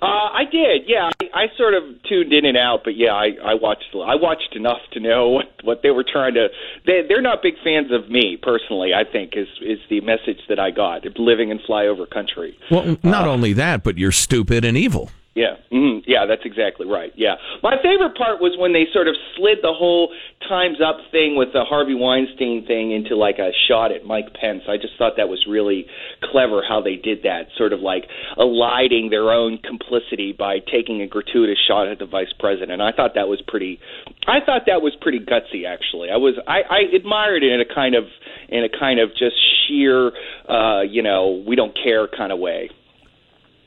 Uh, 0.00 0.06
I 0.06 0.44
did, 0.50 0.82
yeah. 0.86 1.10
I, 1.20 1.42
I 1.42 1.46
sort 1.56 1.74
of 1.74 1.82
tuned 2.08 2.32
in 2.32 2.44
and 2.44 2.56
out, 2.56 2.80
but 2.84 2.96
yeah, 2.96 3.12
I, 3.12 3.30
I 3.42 3.54
watched. 3.54 3.94
I 3.94 4.14
watched 4.14 4.54
enough 4.54 4.80
to 4.92 5.00
know 5.00 5.28
what, 5.36 5.46
what 5.64 5.80
they 5.82 5.90
were 5.90 6.04
trying 6.04 6.34
to. 6.34 6.48
They, 6.86 7.02
they're 7.08 7.22
not 7.22 7.42
big 7.42 7.54
fans 7.64 7.90
of 7.92 8.10
me 8.10 8.38
personally. 8.40 8.92
I 8.94 9.04
think 9.10 9.32
is 9.36 9.48
is 9.60 9.78
the 9.90 10.00
message 10.00 10.40
that 10.48 10.58
I 10.58 10.70
got. 10.70 11.04
Living 11.18 11.50
in 11.50 11.58
flyover 11.58 12.08
country. 12.08 12.56
Well, 12.70 12.96
not 13.02 13.26
only 13.26 13.52
that, 13.54 13.82
but 13.82 13.98
you're 13.98 14.12
stupid 14.12 14.64
and 14.64 14.76
evil. 14.76 15.10
Yeah, 15.38 15.54
mm, 15.70 16.02
yeah, 16.02 16.26
that's 16.26 16.42
exactly 16.42 16.82
right. 16.82 17.12
Yeah, 17.14 17.38
my 17.62 17.78
favorite 17.78 18.18
part 18.18 18.42
was 18.42 18.58
when 18.58 18.74
they 18.74 18.90
sort 18.92 19.06
of 19.06 19.14
slid 19.36 19.62
the 19.62 19.70
whole 19.70 20.10
Times 20.48 20.82
Up 20.82 20.98
thing 21.14 21.36
with 21.38 21.54
the 21.54 21.62
Harvey 21.62 21.94
Weinstein 21.94 22.66
thing 22.66 22.90
into 22.90 23.14
like 23.14 23.38
a 23.38 23.54
shot 23.70 23.94
at 23.94 24.02
Mike 24.04 24.34
Pence. 24.34 24.66
I 24.66 24.82
just 24.82 24.98
thought 24.98 25.14
that 25.16 25.28
was 25.30 25.46
really 25.46 25.86
clever 26.26 26.66
how 26.66 26.82
they 26.82 26.96
did 26.96 27.22
that, 27.22 27.54
sort 27.56 27.72
of 27.72 27.78
like 27.78 28.10
eliding 28.36 29.14
their 29.14 29.30
own 29.30 29.62
complicity 29.62 30.34
by 30.34 30.58
taking 30.58 31.02
a 31.02 31.06
gratuitous 31.06 31.58
shot 31.68 31.86
at 31.86 32.00
the 32.00 32.06
vice 32.06 32.34
president. 32.34 32.82
I 32.82 32.90
thought 32.90 33.14
that 33.14 33.28
was 33.28 33.38
pretty. 33.46 33.78
I 34.26 34.42
thought 34.44 34.66
that 34.66 34.82
was 34.82 34.98
pretty 35.00 35.20
gutsy. 35.22 35.70
Actually, 35.70 36.10
I 36.10 36.18
was. 36.18 36.34
I, 36.48 36.66
I 36.66 36.80
admired 36.96 37.44
it 37.44 37.52
in 37.54 37.60
a 37.60 37.68
kind 37.72 37.94
of 37.94 38.10
in 38.48 38.64
a 38.64 38.68
kind 38.68 38.98
of 38.98 39.10
just 39.14 39.38
sheer, 39.68 40.10
uh, 40.48 40.82
you 40.82 41.02
know, 41.02 41.44
we 41.46 41.54
don't 41.54 41.76
care 41.78 42.08
kind 42.08 42.32
of 42.32 42.40
way. 42.40 42.70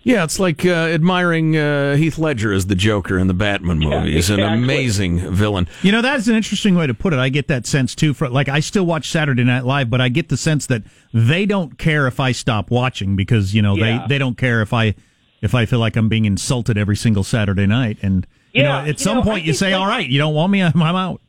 Yeah, 0.03 0.24
it's 0.24 0.39
like 0.39 0.65
uh, 0.65 0.70
admiring 0.70 1.55
uh, 1.55 1.96
Heath 1.96 2.17
Ledger 2.17 2.51
as 2.51 2.65
the 2.65 2.74
Joker 2.75 3.20
in 3.20 3.27
the 3.27 3.34
Batman 3.36 3.77
movies. 3.79 4.15
exactly. 4.31 4.43
An 4.46 4.53
amazing 4.63 5.20
villain. 5.34 5.67
You 5.84 5.91
know, 5.91 6.01
that's 6.01 6.27
an 6.27 6.36
interesting 6.36 6.74
way 6.75 6.88
to 6.88 6.93
put 6.96 7.13
it. 7.13 7.20
I 7.20 7.29
get 7.29 7.48
that 7.50 7.67
sense 7.67 7.93
too. 7.93 8.13
For 8.15 8.27
like, 8.27 8.50
I 8.50 8.62
still 8.62 8.86
watch 8.86 9.12
Saturday 9.12 9.43
Night 9.43 9.63
Live, 9.63 9.89
but 9.91 10.01
I 10.01 10.10
get 10.10 10.29
the 10.29 10.38
sense 10.38 10.65
that 10.67 10.81
they 11.13 11.46
don't 11.46 11.77
care 11.77 12.08
if 12.08 12.20
I 12.20 12.31
stop 12.31 12.72
watching 12.72 13.15
because 13.15 13.53
you 13.53 13.62
know 13.62 13.75
Yeah. 13.75 14.00
they 14.08 14.15
they 14.15 14.17
don't 14.17 14.38
care 14.38 14.62
if 14.63 14.74
I 14.74 14.96
if 15.41 15.53
I 15.53 15.65
feel 15.65 15.79
like 15.79 15.96
I'm 15.96 16.10
being 16.10 16.25
insulted 16.25 16.77
every 16.79 16.96
single 16.96 17.24
Saturday 17.24 17.67
night. 17.67 17.98
And 18.01 18.25
you 18.53 18.63
know, 18.63 18.72
at 18.79 18.88
you 18.88 18.98
some 18.98 19.17
know, 19.17 19.24
point 19.24 19.46
you 19.46 19.53
say, 19.53 19.72
like- 19.74 19.81
"All 19.81 19.88
right, 19.88 20.08
you 20.08 20.17
don't 20.17 20.34
want 20.34 20.51
me, 20.51 20.63
I'm, 20.63 20.81
I'm 20.81 20.96
out." 20.96 21.22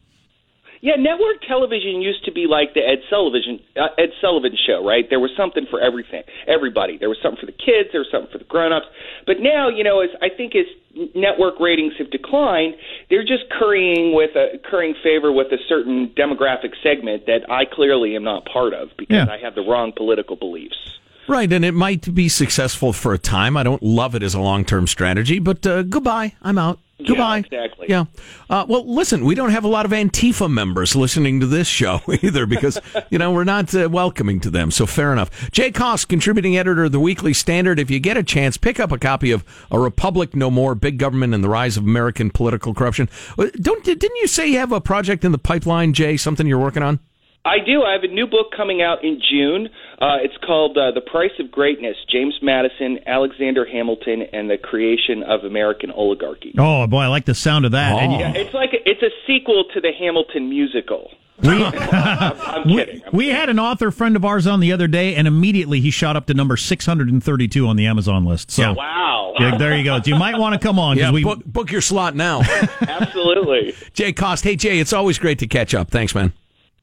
Yeah, 0.83 0.97
network 0.99 1.47
television 1.47 2.03
used 2.03 2.25
to 2.25 2.33
be 2.33 2.51
like 2.51 2.75
the 2.75 2.83
Ed 2.83 3.07
Sullivan 3.09 3.61
uh, 3.79 3.95
Ed 3.97 4.11
Sullivan 4.21 4.59
show, 4.67 4.85
right? 4.85 5.07
There 5.09 5.21
was 5.21 5.31
something 5.37 5.65
for 5.71 5.81
everything, 5.81 6.25
everybody. 6.49 6.99
There 6.99 7.09
was 7.09 7.19
something 7.23 7.39
for 7.39 7.47
the 7.47 7.53
kids, 7.55 7.91
there 7.93 8.01
was 8.03 8.11
something 8.11 8.33
for 8.33 8.39
the 8.39 8.51
grown-ups. 8.51 8.87
But 9.25 9.39
now, 9.39 9.69
you 9.69 9.85
know, 9.85 10.01
as 10.01 10.11
I 10.21 10.27
think 10.29 10.55
as 10.57 10.67
network 11.15 11.61
ratings 11.61 11.95
have 11.99 12.11
declined, 12.11 12.75
they're 13.11 13.23
just 13.23 13.47
currying 13.49 14.13
with 14.13 14.35
a 14.35 14.59
currying 14.59 14.97
favor 15.05 15.31
with 15.31 15.53
a 15.53 15.59
certain 15.69 16.11
demographic 16.19 16.75
segment 16.83 17.27
that 17.27 17.47
I 17.49 17.65
clearly 17.65 18.17
am 18.17 18.25
not 18.25 18.45
part 18.45 18.75
of 18.75 18.89
because 18.99 19.29
Yeah. 19.29 19.33
I 19.33 19.39
have 19.39 19.55
the 19.55 19.63
wrong 19.63 19.93
political 19.95 20.35
beliefs. 20.35 20.99
Right, 21.29 21.53
and 21.53 21.65
it 21.65 21.73
might 21.73 22.15
be 22.15 22.29
successful 22.29 22.93
for 22.93 23.15
a 23.15 23.19
time. 23.19 23.57
I 23.57 23.63
don't 23.63 23.83
love 23.83 24.15
it 24.15 24.23
as 24.23 24.35
a 24.35 24.41
long 24.41 24.65
term 24.65 24.87
strategy, 24.87 25.39
but 25.39 25.67
uh, 25.67 25.83
goodbye. 25.83 26.35
I'm 26.43 26.59
out. 26.59 26.79
Goodbye. 27.07 27.39
exactly. 27.39 27.87
Yeah. 27.89 28.05
Uh, 28.49 28.65
well, 28.69 28.89
listen, 28.93 29.25
we 29.25 29.35
don't 29.35 29.51
have 29.51 29.65
a 29.65 29.69
lot 29.69 29.87
of 29.87 29.93
Antifa 29.93 30.51
members 30.51 30.95
listening 30.95 31.41
to 31.41 31.47
this 31.47 31.67
show 31.67 32.01
either 32.23 32.47
because, 32.47 32.79
you 33.11 33.19
know, 33.19 33.33
we're 33.33 33.45
not 33.45 33.75
uh, 33.75 33.89
welcoming 33.91 34.41
to 34.41 34.51
them. 34.51 34.71
So 34.71 34.87
fair 34.87 35.13
enough. 35.13 35.51
Jay 35.51 35.71
Cost, 35.71 36.09
contributing 36.09 36.57
editor 36.57 36.85
of 36.85 36.93
the 36.93 37.01
Weekly 37.01 37.33
Standard. 37.33 37.79
If 37.79 37.91
you 37.91 37.99
get 37.99 38.17
a 38.17 38.23
chance, 38.23 38.57
pick 38.57 38.79
up 38.79 38.93
a 38.93 38.99
copy 38.99 39.31
of 39.31 39.45
A 39.71 39.79
Republic 39.79 40.37
No 40.37 40.51
More 40.51 40.75
Big 40.75 40.99
Government 40.99 41.35
and 41.35 41.43
the 41.43 41.49
Rise 41.49 41.77
of 41.77 41.85
American 41.85 42.31
Political 42.31 42.75
Corruption. 42.75 43.09
Uh, 43.39 43.47
Don't, 43.61 43.85
didn't 43.85 44.17
you 44.17 44.27
say 44.27 44.47
you 44.47 44.59
have 44.59 44.73
a 44.73 44.81
project 44.81 45.25
in 45.25 45.33
the 45.33 45.39
pipeline, 45.39 45.93
Jay? 45.93 46.17
Something 46.17 46.47
you're 46.47 46.59
working 46.59 46.83
on? 46.83 47.01
I 47.45 47.59
do. 47.59 47.83
I 47.83 47.93
have 47.93 48.05
a 48.05 48.09
new 48.09 48.27
book 48.29 48.53
coming 48.57 48.83
out 48.83 49.03
in 49.03 49.21
June. 49.29 49.69
Uh, 50.01 50.17
it's 50.23 50.37
called 50.45 50.77
uh, 50.77 50.91
The 50.93 51.01
Price 51.01 51.31
of 51.39 51.51
Greatness 51.51 51.97
James 52.11 52.35
Madison, 52.43 52.99
Alexander 53.07 53.65
Hamilton, 53.65 54.23
and 54.33 54.51
the 54.51 54.59
Creation 54.59 55.23
of 55.23 55.45
American 55.45 55.91
Oligarchy. 55.91 56.55
Oh 56.59 56.87
boy, 56.87 57.01
I 57.01 57.07
like 57.09 57.25
the 57.25 57.35
sound 57.35 57.65
of 57.65 57.73
that. 57.73 57.93
Oh. 57.93 58.13
you- 58.13 58.19
Yeah, 58.19 58.33
it's 58.35 58.55
like 58.55 58.71
a, 58.73 58.89
it's 58.89 59.03
a 59.03 59.11
sequel 59.27 59.65
to 59.75 59.81
the 59.81 59.93
Hamilton 59.99 60.49
musical. 60.49 61.11
I'm, 61.43 61.63
I'm 61.63 62.65
kidding. 62.69 63.03
I'm 63.07 63.17
we 63.17 63.29
had 63.29 63.49
an 63.49 63.59
author 63.59 63.91
friend 63.91 64.15
of 64.17 64.25
ours 64.25 64.47
on 64.47 64.61
the 64.61 64.73
other 64.73 64.87
day, 64.87 65.15
and 65.17 65.27
immediately 65.27 65.81
he 65.81 65.91
shot 65.91 66.17
up 66.17 66.27
to 66.27 66.35
number 66.35 66.57
632 66.57 67.67
on 67.67 67.77
the 67.77 67.87
Amazon 67.87 68.25
list. 68.25 68.51
So, 68.51 68.75
Wow. 68.75 69.35
yeah, 69.39 69.57
there 69.57 69.77
you 69.77 69.83
go. 69.85 69.99
You 70.05 70.15
might 70.17 70.39
want 70.39 70.53
to 70.55 70.65
come 70.65 70.79
on 70.79 70.97
Yeah, 70.97 71.11
because 71.11 71.15
we 71.15 71.25
book, 71.25 71.45
book 71.45 71.71
your 71.73 71.81
slot 71.81 72.15
now. 72.15 72.43
Absolutely. 72.81 73.75
Jay 73.93 74.13
Cost. 74.13 74.45
Hey, 74.45 74.57
Jay, 74.57 74.79
it's 74.79 74.93
always 74.93 75.19
great 75.19 75.39
to 75.41 75.47
catch 75.47 75.75
up. 75.75 75.91
Thanks, 75.91 76.15
man. 76.15 76.33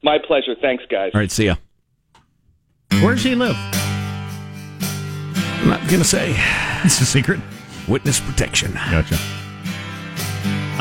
My 0.03 0.17
pleasure. 0.25 0.55
Thanks, 0.61 0.83
guys. 0.89 1.11
All 1.13 1.19
right, 1.21 1.31
see 1.31 1.45
ya. 1.45 1.55
Where 2.91 3.15
does 3.15 3.23
he 3.23 3.33
live? 3.35 3.55
I'm 5.61 5.69
not 5.69 5.79
going 5.87 6.01
to 6.01 6.07
say 6.07 6.33
It's 6.83 6.99
a 7.01 7.05
secret. 7.05 7.39
witness 7.87 8.19
protection. 8.19 8.73
Gotcha. 8.73 9.17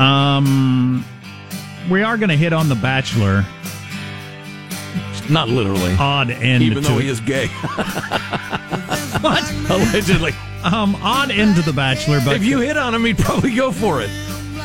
Um, 0.03 1.05
we 1.91 2.03
are 2.03 2.17
going 2.17 2.31
to 2.31 2.37
hit 2.37 2.53
on 2.53 2.69
the 2.69 2.75
Bachelor. 2.75 3.45
Not 5.31 5.49
literally. 5.49 5.95
Odd 5.99 6.31
end 6.31 6.63
Even 6.65 6.83
though 6.83 6.99
it. 6.99 7.03
he 7.05 7.09
is 7.09 7.21
gay. 7.21 7.47
what? 9.21 9.43
Allegedly. 9.71 10.33
Um, 10.65 10.97
odd 11.03 11.31
end 11.31 11.55
to 11.57 11.63
the 11.63 11.73
Bachelor, 11.73 12.21
but 12.25 12.35
If 12.37 12.45
you 12.45 12.59
hit 12.61 12.77
on 12.77 12.95
him, 12.95 13.05
he'd 13.05 13.19
probably 13.19 13.55
go 13.55 13.71
for 13.71 14.01
it. 14.03 14.11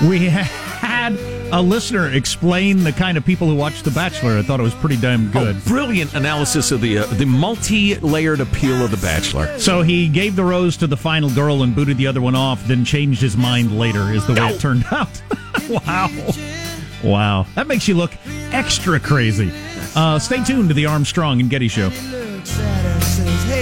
we 0.07 0.25
had 0.29 1.13
a 1.53 1.61
listener 1.61 2.09
explain 2.11 2.83
the 2.83 2.91
kind 2.91 3.17
of 3.17 3.23
people 3.25 3.47
who 3.47 3.55
watch 3.55 3.83
The 3.83 3.91
Bachelor. 3.91 4.37
I 4.37 4.41
thought 4.41 4.59
it 4.59 4.63
was 4.63 4.73
pretty 4.73 4.97
damn 4.97 5.31
good. 5.31 5.55
Oh, 5.55 5.61
brilliant 5.69 6.13
analysis 6.13 6.71
of 6.71 6.81
the 6.81 6.97
uh, 6.99 7.05
the 7.05 7.25
multi-layered 7.25 8.39
appeal 8.41 8.83
of 8.83 8.91
The 8.91 8.97
Bachelor. 8.97 9.57
So 9.59 9.81
he 9.83 10.07
gave 10.09 10.35
the 10.35 10.43
rose 10.43 10.75
to 10.77 10.87
the 10.87 10.97
final 10.97 11.29
girl 11.29 11.63
and 11.63 11.75
booted 11.75 11.97
the 11.97 12.07
other 12.07 12.21
one 12.21 12.35
off, 12.35 12.65
then 12.65 12.83
changed 12.83 13.21
his 13.21 13.37
mind 13.37 13.77
later, 13.77 14.11
is 14.11 14.25
the 14.27 14.33
way 14.33 14.49
it 14.49 14.59
turned 14.59 14.85
out. 14.91 15.21
wow. 15.69 16.09
Wow. 17.03 17.45
That 17.55 17.67
makes 17.67 17.87
you 17.87 17.95
look 17.95 18.11
extra 18.51 18.99
crazy. 18.99 19.51
Uh, 19.95 20.17
stay 20.19 20.43
tuned 20.43 20.69
to 20.69 20.73
the 20.73 20.85
Armstrong 20.87 21.39
and 21.39 21.49
Getty 21.49 21.67
Show. 21.67 21.91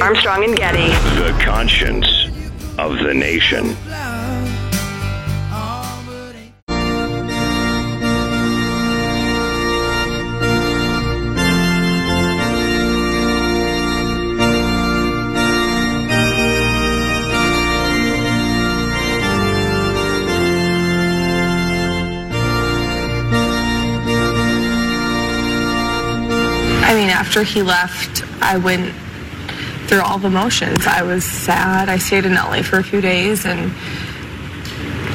Armstrong 0.02 0.44
and 0.44 0.56
Getty. 0.56 0.88
The 1.20 1.38
conscience 1.44 2.08
of 2.78 2.98
the 3.00 3.14
nation. 3.14 3.76
After 27.32 27.44
he 27.44 27.62
left, 27.62 28.26
I 28.42 28.58
went 28.58 28.94
through 29.88 30.02
all 30.02 30.18
the 30.18 30.30
motions. 30.30 30.86
I 30.86 31.04
was 31.04 31.24
sad. 31.24 31.88
I 31.88 31.98
stayed 31.98 32.26
in 32.26 32.34
LA 32.34 32.62
for 32.62 32.78
a 32.78 32.84
few 32.84 33.00
days 33.00 33.46
and 33.46 33.72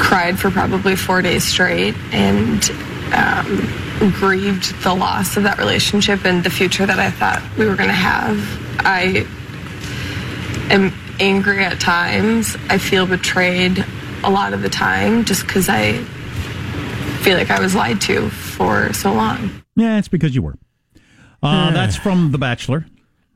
cried 0.00 0.38
for 0.38 0.50
probably 0.50 0.96
four 0.96 1.20
days 1.20 1.44
straight 1.44 1.94
and 2.12 2.70
um, 3.12 4.10
grieved 4.12 4.74
the 4.82 4.94
loss 4.94 5.36
of 5.36 5.42
that 5.42 5.58
relationship 5.58 6.24
and 6.24 6.42
the 6.42 6.48
future 6.48 6.86
that 6.86 6.98
I 6.98 7.10
thought 7.10 7.42
we 7.58 7.66
were 7.66 7.76
going 7.76 7.90
to 7.90 7.94
have. 7.94 8.38
I 8.78 9.26
am 10.72 10.94
angry 11.20 11.66
at 11.66 11.78
times. 11.80 12.56
I 12.70 12.78
feel 12.78 13.06
betrayed 13.06 13.84
a 14.24 14.30
lot 14.30 14.54
of 14.54 14.62
the 14.62 14.70
time 14.70 15.26
just 15.26 15.46
because 15.46 15.68
I 15.68 16.02
feel 17.20 17.36
like 17.36 17.50
I 17.50 17.60
was 17.60 17.74
lied 17.74 18.00
to 18.02 18.30
for 18.30 18.94
so 18.94 19.12
long. 19.12 19.50
Yeah, 19.74 19.98
it's 19.98 20.08
because 20.08 20.34
you 20.34 20.40
were. 20.40 20.56
Uh, 21.46 21.70
that's 21.70 21.96
from 21.96 22.32
The 22.32 22.38
Bachelor. 22.38 22.86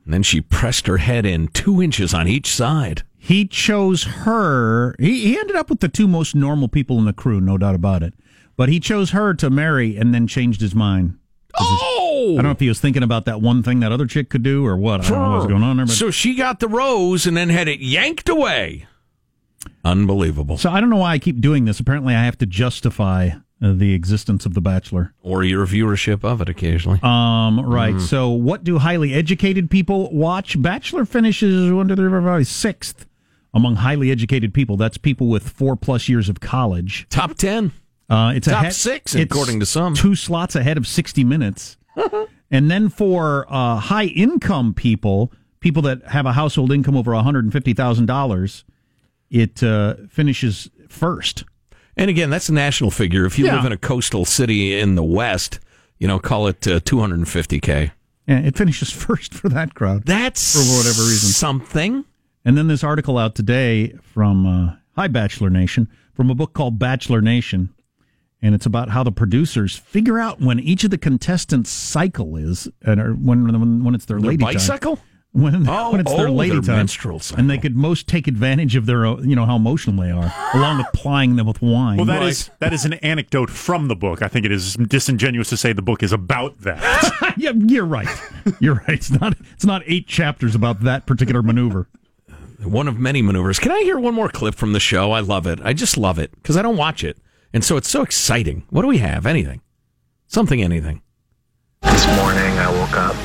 And 0.05 0.13
then 0.13 0.23
she 0.23 0.41
pressed 0.41 0.87
her 0.87 0.97
head 0.97 1.25
in 1.25 1.47
two 1.49 1.81
inches 1.81 2.13
on 2.13 2.27
each 2.27 2.47
side. 2.47 3.03
He 3.17 3.45
chose 3.45 4.03
her. 4.03 4.95
He, 4.99 5.25
he 5.25 5.39
ended 5.39 5.55
up 5.55 5.69
with 5.69 5.79
the 5.79 5.87
two 5.89 6.07
most 6.07 6.33
normal 6.35 6.67
people 6.67 6.97
in 6.97 7.05
the 7.05 7.13
crew, 7.13 7.39
no 7.39 7.57
doubt 7.57 7.75
about 7.75 8.01
it. 8.01 8.13
But 8.57 8.69
he 8.69 8.79
chose 8.79 9.11
her 9.11 9.33
to 9.35 9.49
marry 9.49 9.95
and 9.95 10.13
then 10.13 10.27
changed 10.27 10.59
his 10.61 10.73
mind. 10.73 11.17
Oh! 11.59 12.33
I 12.33 12.35
don't 12.37 12.45
know 12.45 12.51
if 12.51 12.59
he 12.59 12.67
was 12.69 12.79
thinking 12.79 13.03
about 13.03 13.25
that 13.25 13.41
one 13.41 13.61
thing 13.61 13.79
that 13.81 13.91
other 13.91 14.07
chick 14.07 14.29
could 14.29 14.43
do 14.43 14.65
or 14.65 14.75
what. 14.77 15.05
I 15.05 15.09
don't 15.09 15.19
know 15.21 15.37
what's 15.37 15.47
going 15.47 15.63
on 15.63 15.77
there. 15.77 15.85
But 15.85 15.95
So 15.95 16.11
she 16.11 16.35
got 16.35 16.59
the 16.59 16.67
rose 16.67 17.25
and 17.27 17.35
then 17.35 17.49
had 17.49 17.67
it 17.67 17.79
yanked 17.79 18.29
away. 18.29 18.87
Unbelievable. 19.83 20.57
So 20.57 20.69
I 20.69 20.79
don't 20.79 20.89
know 20.89 20.97
why 20.97 21.13
I 21.13 21.19
keep 21.19 21.41
doing 21.41 21.65
this. 21.65 21.79
Apparently, 21.79 22.15
I 22.15 22.23
have 22.23 22.37
to 22.39 22.45
justify 22.45 23.31
uh, 23.61 23.73
the 23.73 23.93
existence 23.93 24.45
of 24.45 24.53
The 24.53 24.61
Bachelor. 24.61 25.13
Or 25.21 25.43
your 25.43 25.65
viewership 25.65 26.23
of 26.23 26.41
it 26.41 26.49
occasionally. 26.49 26.99
Um, 27.03 27.59
right. 27.61 27.95
Mm-hmm. 27.95 28.05
So, 28.05 28.29
what 28.29 28.63
do 28.63 28.79
highly 28.79 29.13
educated 29.13 29.69
people 29.69 30.11
watch? 30.11 30.61
Bachelor 30.61 31.05
finishes 31.05 31.71
one, 31.71 31.87
two, 31.87 31.95
three, 31.95 32.09
four, 32.09 32.21
five, 32.21 32.47
sixth 32.47 33.05
among 33.53 33.75
highly 33.77 34.11
educated 34.11 34.53
people. 34.53 34.77
That's 34.77 34.97
people 34.97 35.27
with 35.27 35.47
four 35.49 35.75
plus 35.75 36.07
years 36.09 36.29
of 36.29 36.39
college. 36.39 37.07
Top 37.09 37.35
10. 37.35 37.71
Uh, 38.09 38.33
it's 38.35 38.47
Top 38.47 38.61
ahead, 38.61 38.73
six, 38.73 39.15
it's 39.15 39.31
according 39.31 39.59
to 39.61 39.65
some. 39.65 39.93
Two 39.93 40.15
slots 40.15 40.55
ahead 40.55 40.77
of 40.77 40.85
60 40.85 41.23
Minutes. 41.23 41.77
and 42.51 42.69
then 42.71 42.89
for 42.89 43.45
uh, 43.49 43.77
high 43.77 44.05
income 44.05 44.73
people, 44.73 45.31
people 45.59 45.81
that 45.83 46.05
have 46.07 46.25
a 46.25 46.33
household 46.33 46.71
income 46.71 46.97
over 46.97 47.11
$150,000, 47.11 48.63
it 49.29 49.63
uh, 49.63 49.95
finishes 50.09 50.69
first. 50.89 51.45
And 51.97 52.09
again, 52.09 52.29
that's 52.29 52.49
a 52.49 52.53
national 52.53 52.91
figure. 52.91 53.25
If 53.25 53.37
you 53.37 53.45
Yeah. 53.45 53.55
live 53.57 53.65
in 53.65 53.71
a 53.71 53.77
coastal 53.77 54.25
city 54.25 54.77
in 54.79 54.95
the 54.95 55.03
West, 55.03 55.59
you 55.99 56.07
know, 56.07 56.19
call 56.19 56.47
it 56.47 56.65
uh, 56.67 56.79
250K. 56.79 57.91
Yeah, 58.27 58.39
it 58.39 58.55
finishes 58.57 58.91
first 59.05 59.33
for 59.33 59.49
that 59.49 59.73
crowd. 59.75 60.05
That's 60.05 60.53
For 60.53 60.59
whatever 60.77 61.01
reason. 61.01 61.29
something. 61.31 62.05
And 62.45 62.57
then 62.57 62.67
this 62.67 62.83
article 62.83 63.17
out 63.17 63.35
today 63.35 63.93
from 64.01 64.45
uh, 64.45 64.75
Hi 64.95 65.07
Bachelor 65.07 65.49
Nation 65.49 65.87
from 66.13 66.29
a 66.29 66.35
book 66.35 66.53
called 66.53 66.79
Bachelor 66.79 67.21
Nation, 67.21 67.69
and 68.41 68.55
it's 68.55 68.65
about 68.65 68.89
how 68.89 69.03
the 69.03 69.11
producers 69.11 69.75
figure 69.75 70.17
out 70.17 70.41
when 70.41 70.59
each 70.59 70.83
of 70.83 70.89
the 70.89 70.97
contestants' 70.97 71.69
cycle 71.69 72.35
is, 72.37 72.67
and 72.81 73.23
when 73.25 73.45
when, 73.59 73.83
when 73.83 73.93
it's 73.95 74.05
their, 74.05 74.19
Their 74.19 74.31
lady 74.31 74.43
time. 74.43 74.53
Bicycle? 75.33 75.51
When, 75.51 75.69
Oh, 75.69 75.91
when 75.91 76.01
it's 76.01 76.13
their 76.13 76.27
oh, 76.27 76.33
lady 76.33 76.53
their 76.53 76.61
time, 76.61 76.75
menstrual 76.77 77.21
and 77.37 77.49
they 77.49 77.57
could 77.57 77.75
most 77.75 78.07
take 78.07 78.27
advantage 78.27 78.75
of 78.75 78.85
their, 78.85 79.05
you 79.21 79.35
know, 79.35 79.45
how 79.45 79.55
emotional 79.55 80.01
they 80.03 80.11
are, 80.11 80.33
along 80.53 80.79
with 80.79 80.87
plying 80.93 81.35
them 81.35 81.47
with 81.47 81.61
wine. 81.61 81.97
Well, 81.97 82.05
that 82.05 82.23
is 82.23 82.49
that 82.59 82.73
is 82.73 82.85
an 82.85 82.93
anecdote 82.95 83.49
from 83.49 83.87
the 83.87 83.95
book. 83.95 84.21
I 84.21 84.27
think 84.27 84.45
it 84.45 84.51
is 84.51 84.75
disingenuous 84.75 85.49
to 85.49 85.57
say 85.57 85.73
the 85.73 85.81
book 85.81 86.03
is 86.03 86.11
about 86.11 86.59
that. 86.61 87.33
yeah, 87.37 87.51
you're 87.55 87.85
right. 87.85 88.07
You're 88.59 88.75
right. 88.75 88.89
It's 88.89 89.11
not. 89.11 89.35
It's 89.53 89.65
not 89.65 89.83
eight 89.85 90.07
chapters 90.07 90.55
about 90.55 90.81
that 90.81 91.05
particular 91.05 91.41
maneuver. 91.41 91.87
One 92.63 92.87
of 92.87 92.99
many 92.99 93.21
maneuvers. 93.23 93.57
Can 93.57 93.71
I 93.71 93.79
hear 93.81 93.99
one 93.99 94.13
more 94.13 94.29
clip 94.29 94.53
from 94.53 94.73
the 94.73 94.79
show? 94.79 95.11
I 95.11 95.19
love 95.21 95.47
it. 95.47 95.59
I 95.63 95.73
just 95.73 95.97
love 95.97 96.19
it 96.19 96.31
because 96.35 96.57
I 96.57 96.61
don't 96.61 96.77
watch 96.77 97.03
it. 97.03 97.17
And 97.53 97.63
so 97.65 97.75
it's 97.75 97.89
so 97.89 98.01
exciting. 98.03 98.65
What 98.69 98.83
do 98.83 98.87
we 98.87 98.99
have? 98.99 99.25
Anything. 99.25 99.61
Something, 100.27 100.61
anything. 100.61 101.01
This 101.81 102.05
morning 102.17 102.57
I 102.59 102.71
woke 102.71 102.93
up 102.93 103.15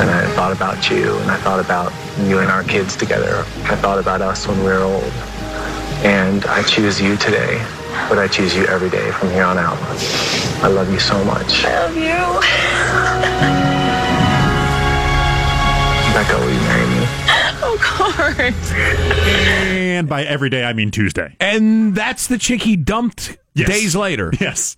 and 0.00 0.10
I 0.10 0.26
thought 0.34 0.52
about 0.52 0.90
you 0.90 1.16
and 1.18 1.30
I 1.30 1.36
thought 1.38 1.60
about 1.60 1.92
you 2.26 2.38
and 2.40 2.50
our 2.50 2.64
kids 2.64 2.96
together. 2.96 3.38
I 3.64 3.76
thought 3.76 3.98
about 3.98 4.20
us 4.22 4.46
when 4.48 4.58
we 4.58 4.64
were 4.64 4.78
old. 4.80 5.12
And 6.04 6.44
I 6.46 6.62
choose 6.64 7.00
you 7.00 7.16
today, 7.16 7.58
but 8.08 8.18
I 8.18 8.28
choose 8.28 8.54
you 8.54 8.66
every 8.66 8.90
day 8.90 9.10
from 9.12 9.30
here 9.30 9.44
on 9.44 9.56
out. 9.56 9.78
I 10.62 10.68
love 10.68 10.92
you 10.92 10.98
so 10.98 11.22
much. 11.24 11.64
I 11.64 11.86
love 11.86 11.96
you. 11.96 12.24
Becca, 16.14 16.38
will 16.38 16.52
you 16.52 16.60
marry 16.60 16.86
me? 16.88 17.06
Of 17.74 17.80
course. 17.80 18.72
and 18.72 20.08
by 20.08 20.24
every 20.24 20.50
day, 20.50 20.64
I 20.64 20.72
mean 20.74 20.90
Tuesday. 20.90 21.34
And 21.40 21.94
that's 21.94 22.26
the 22.28 22.38
chick 22.38 22.62
he 22.62 22.76
dumped 22.76 23.36
Yes. 23.54 23.68
days 23.68 23.96
later. 23.96 24.32
Yes. 24.40 24.76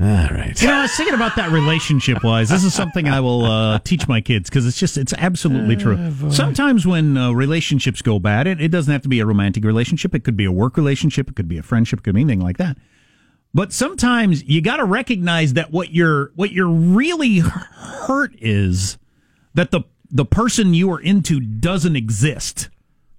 All 0.00 0.04
right. 0.06 0.60
You 0.62 0.68
know, 0.68 0.74
I 0.74 0.82
was 0.82 0.96
thinking 0.96 1.14
about 1.14 1.34
that 1.36 1.50
relationship 1.50 2.22
wise. 2.22 2.48
This 2.48 2.62
is 2.62 2.72
something 2.72 3.08
I 3.08 3.18
will 3.18 3.44
uh, 3.44 3.80
teach 3.80 4.06
my 4.06 4.20
kids 4.20 4.48
because 4.48 4.64
it's 4.64 4.78
just, 4.78 4.96
it's 4.96 5.12
absolutely 5.12 5.74
true. 5.74 6.12
Sometimes 6.30 6.86
when 6.86 7.16
uh, 7.16 7.32
relationships 7.32 8.00
go 8.00 8.20
bad, 8.20 8.46
it, 8.46 8.60
it 8.60 8.68
doesn't 8.68 8.92
have 8.92 9.02
to 9.02 9.08
be 9.08 9.18
a 9.18 9.26
romantic 9.26 9.64
relationship. 9.64 10.14
It 10.14 10.22
could 10.22 10.36
be 10.36 10.44
a 10.44 10.52
work 10.52 10.76
relationship. 10.76 11.28
It 11.28 11.34
could 11.34 11.48
be 11.48 11.58
a 11.58 11.64
friendship. 11.64 11.98
It 11.98 12.02
could 12.02 12.14
be 12.14 12.20
anything 12.20 12.40
like 12.40 12.58
that. 12.58 12.78
But 13.52 13.72
sometimes 13.72 14.44
you 14.44 14.60
got 14.60 14.76
to 14.76 14.84
recognize 14.84 15.54
that 15.54 15.72
what 15.72 15.92
you're, 15.92 16.30
what 16.36 16.52
you're 16.52 16.68
really 16.70 17.38
hurt 17.38 18.32
is 18.38 18.98
that 19.54 19.72
the, 19.72 19.80
the 20.12 20.24
person 20.24 20.74
you 20.74 20.92
are 20.92 21.00
into 21.00 21.40
doesn't 21.40 21.96
exist. 21.96 22.68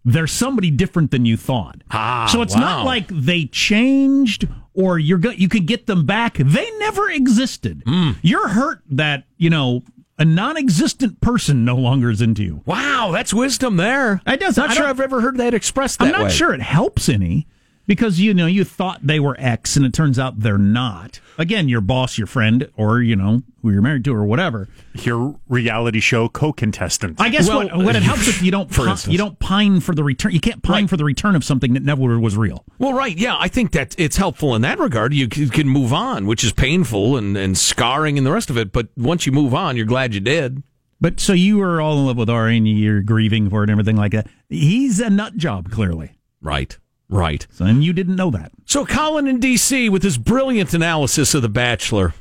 There's 0.05 0.31
somebody 0.31 0.71
different 0.71 1.11
than 1.11 1.25
you 1.25 1.35
thought. 1.37 1.83
Ah, 1.91 2.27
so 2.31 2.41
it's 2.41 2.55
wow. 2.55 2.61
not 2.61 2.85
like 2.85 3.07
they 3.09 3.45
changed 3.45 4.47
or 4.73 4.97
you're 4.97 5.17
go- 5.17 5.31
you 5.31 5.49
could 5.49 5.65
get 5.65 5.87
them 5.87 6.05
back. 6.05 6.37
They 6.37 6.69
never 6.77 7.09
existed. 7.09 7.83
Hmm. 7.85 8.11
You're 8.21 8.47
hurt 8.47 8.81
that, 8.91 9.25
you 9.37 9.49
know, 9.49 9.83
a 10.17 10.25
non-existent 10.25 11.21
person 11.21 11.63
no 11.65 11.75
longer 11.75 12.09
is 12.09 12.21
into 12.21 12.43
you. 12.43 12.61
Wow, 12.65 13.11
that's 13.13 13.33
wisdom 13.33 13.77
there. 13.77 14.21
I 14.25 14.35
does. 14.35 14.57
Not 14.57 14.71
I 14.71 14.73
sure 14.73 14.85
I've 14.85 14.99
ever 14.99 15.21
heard 15.21 15.37
that 15.37 15.53
expressed 15.53 15.99
that 15.99 16.05
I'm 16.05 16.11
not 16.11 16.23
way. 16.23 16.29
sure 16.29 16.53
it 16.53 16.61
helps 16.61 17.07
any 17.09 17.47
because 17.89 18.19
you 18.19 18.33
know 18.35 18.45
you 18.45 18.63
thought 18.63 18.99
they 19.01 19.19
were 19.19 19.35
X 19.39 19.75
and 19.75 19.83
it 19.83 19.93
turns 19.93 20.19
out 20.19 20.39
they're 20.39 20.59
not. 20.59 21.19
Again, 21.39 21.67
your 21.67 21.81
boss, 21.81 22.17
your 22.19 22.27
friend, 22.27 22.69
or 22.77 23.01
you 23.01 23.15
know 23.15 23.41
who 23.63 23.71
you're 23.71 23.81
married 23.81 24.03
to, 24.05 24.13
or 24.15 24.25
whatever. 24.25 24.67
Your 24.93 25.39
reality 25.47 25.99
show 25.99 26.29
co-contestant. 26.29 27.19
I 27.19 27.29
guess 27.29 27.47
Well, 27.47 27.67
what, 27.67 27.77
what 27.77 27.95
it 27.95 28.03
helps 28.03 28.27
if 28.27 28.43
you 28.43 28.51
don't 28.51 28.71
for 28.71 28.85
pi- 28.85 29.11
you 29.11 29.17
don't 29.17 29.39
pine 29.39 29.79
for 29.79 29.95
the 29.95 30.03
return. 30.03 30.31
You 30.33 30.39
can't 30.39 30.61
pine 30.61 30.83
Right. 30.83 30.89
for 30.89 30.97
the 30.97 31.03
return 31.05 31.35
of 31.35 31.43
something 31.43 31.73
that 31.73 31.83
never 31.83 32.19
was 32.19 32.37
real. 32.37 32.63
Well, 32.77 32.93
right. 32.93 33.17
Yeah, 33.17 33.35
I 33.39 33.47
think 33.47 33.71
that 33.71 33.95
it's 33.97 34.17
helpful 34.17 34.53
in 34.55 34.61
that 34.61 34.77
regard. 34.79 35.13
You 35.13 35.27
can 35.27 35.67
move 35.67 35.91
on, 35.91 36.27
which 36.27 36.43
is 36.43 36.53
painful 36.53 37.17
and, 37.17 37.35
and 37.35 37.57
scarring 37.57 38.17
and 38.17 38.27
the 38.27 38.31
rest 38.31 38.49
of 38.51 38.57
it. 38.57 38.71
But 38.71 38.89
once 38.95 39.25
you 39.25 39.31
move 39.31 39.53
on, 39.55 39.75
you're 39.75 39.85
glad 39.87 40.13
you 40.13 40.19
did. 40.19 40.61
But 41.01 41.19
so 41.21 41.31
you 41.33 41.57
were 41.57 41.81
all 41.81 41.97
in 41.97 42.05
love 42.05 42.17
with 42.17 42.29
Ari 42.29 42.57
and 42.57 42.67
you're 42.67 43.01
grieving 43.01 43.49
for 43.49 43.61
it 43.61 43.69
and 43.69 43.71
everything 43.71 43.95
like 43.95 44.11
that. 44.11 44.27
He's 44.49 44.99
a 44.99 45.09
nut 45.09 45.37
job, 45.37 45.71
clearly. 45.71 46.11
Right. 46.41 46.77
Right. 47.09 47.45
So, 47.51 47.65
and 47.65 47.83
you 47.83 47.91
didn't 47.91 48.15
know 48.15 48.29
that. 48.31 48.51
So 48.65 48.85
Colin 48.85 49.27
in 49.27 49.39
D.C. 49.39 49.89
with 49.89 50.03
his 50.03 50.17
brilliant 50.17 50.73
analysis 50.73 51.33
of 51.33 51.41
The 51.41 51.49
Bachelor. 51.49 52.13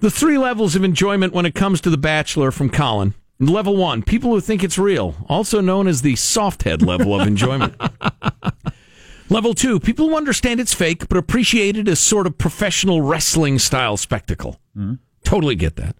The 0.00 0.10
three 0.10 0.36
levels 0.36 0.74
of 0.74 0.82
enjoyment 0.82 1.32
when 1.32 1.46
it 1.46 1.54
comes 1.54 1.80
to 1.82 1.90
The 1.90 1.96
Bachelor 1.96 2.50
from 2.50 2.68
Colin. 2.68 3.14
Level 3.38 3.76
one, 3.76 4.02
people 4.02 4.30
who 4.30 4.40
think 4.40 4.62
it's 4.62 4.78
real, 4.78 5.14
also 5.28 5.60
known 5.60 5.88
as 5.88 6.02
the 6.02 6.16
soft 6.16 6.62
head 6.64 6.82
level 6.82 7.18
of 7.18 7.26
enjoyment. 7.26 7.74
Level 9.28 9.54
two, 9.54 9.80
people 9.80 10.08
who 10.08 10.16
understand 10.16 10.60
it's 10.60 10.74
fake 10.74 11.08
but 11.08 11.16
appreciate 11.16 11.76
it 11.76 11.88
as 11.88 11.98
sort 11.98 12.26
of 12.26 12.36
professional 12.36 13.00
wrestling 13.00 13.58
style 13.58 13.96
spectacle. 13.96 14.60
Mm-hmm. 14.76 14.94
Totally 15.24 15.54
get 15.54 15.76
that. 15.76 15.96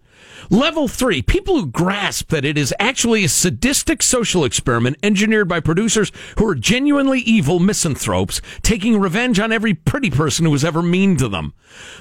Level 0.49 0.87
three, 0.87 1.21
people 1.21 1.55
who 1.59 1.65
grasp 1.67 2.29
that 2.29 2.45
it 2.45 2.57
is 2.57 2.73
actually 2.79 3.23
a 3.23 3.29
sadistic 3.29 4.03
social 4.03 4.43
experiment 4.43 4.97
engineered 5.01 5.47
by 5.47 5.59
producers 5.59 6.11
who 6.37 6.47
are 6.47 6.55
genuinely 6.55 7.19
evil 7.21 7.59
misanthropes 7.59 8.41
taking 8.61 8.99
revenge 8.99 9.39
on 9.39 9.51
every 9.51 9.73
pretty 9.73 10.09
person 10.09 10.45
who 10.45 10.51
was 10.51 10.65
ever 10.65 10.81
mean 10.81 11.15
to 11.17 11.27
them. 11.27 11.53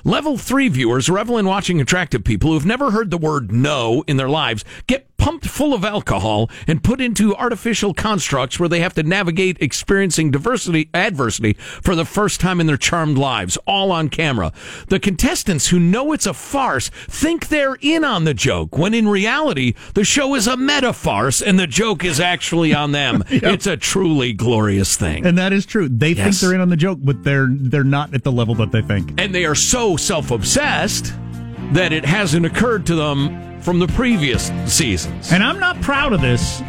Level 0.04 0.36
three 0.36 0.68
viewers 0.68 1.08
revel 1.08 1.38
in 1.38 1.46
watching 1.46 1.80
attractive 1.80 2.24
people 2.24 2.52
who've 2.52 2.66
never 2.66 2.90
heard 2.90 3.10
the 3.10 3.18
word 3.18 3.52
no 3.52 4.04
in 4.06 4.16
their 4.16 4.28
lives 4.28 4.64
get 4.86 5.16
pumped 5.22 5.46
full 5.46 5.72
of 5.72 5.84
alcohol 5.84 6.50
and 6.66 6.82
put 6.82 7.00
into 7.00 7.32
artificial 7.36 7.94
constructs 7.94 8.58
where 8.58 8.68
they 8.68 8.80
have 8.80 8.92
to 8.92 9.04
navigate 9.04 9.56
experiencing 9.62 10.32
diversity 10.32 10.90
adversity 10.92 11.52
for 11.52 11.94
the 11.94 12.04
first 12.04 12.40
time 12.40 12.60
in 12.60 12.66
their 12.66 12.76
charmed 12.76 13.16
lives 13.16 13.56
all 13.64 13.92
on 13.92 14.08
camera 14.08 14.52
the 14.88 14.98
contestants 14.98 15.68
who 15.68 15.78
know 15.78 16.12
it's 16.12 16.26
a 16.26 16.34
farce 16.34 16.88
think 17.06 17.46
they're 17.46 17.76
in 17.80 18.02
on 18.02 18.24
the 18.24 18.31
joke 18.34 18.76
when 18.78 18.94
in 18.94 19.08
reality 19.08 19.74
the 19.94 20.04
show 20.04 20.34
is 20.34 20.46
a 20.46 20.56
meta 20.56 20.92
farce 20.92 21.40
and 21.42 21.58
the 21.58 21.66
joke 21.66 22.04
is 22.04 22.20
actually 22.20 22.74
on 22.74 22.92
them 22.92 23.22
it's 23.30 23.66
a 23.66 23.76
truly 23.76 24.32
glorious 24.32 24.96
thing 24.96 25.24
And 25.26 25.38
that 25.38 25.52
is 25.52 25.66
true. 25.66 25.88
They 25.88 26.14
think 26.14 26.34
they're 26.36 26.54
in 26.54 26.60
on 26.60 26.68
the 26.68 26.76
joke, 26.76 26.98
but 27.02 27.22
they're 27.24 27.48
they're 27.50 27.84
not 27.84 28.14
at 28.14 28.24
the 28.24 28.32
level 28.32 28.54
that 28.56 28.72
they 28.72 28.82
think. 28.82 29.20
and 29.20 29.34
they 29.34 29.44
are 29.44 29.54
so 29.54 29.96
self-obsessed 29.96 31.12
that 31.72 31.92
it 31.92 32.04
hasn't 32.04 32.44
occurred 32.46 32.86
to 32.86 32.94
them 32.94 33.60
from 33.60 33.78
the 33.78 33.86
previous 33.88 34.50
seasons 34.66 35.32
And 35.32 35.42
I'm 35.42 35.60
not 35.60 35.80
proud 35.80 36.12
of 36.12 36.20
this, 36.20 36.60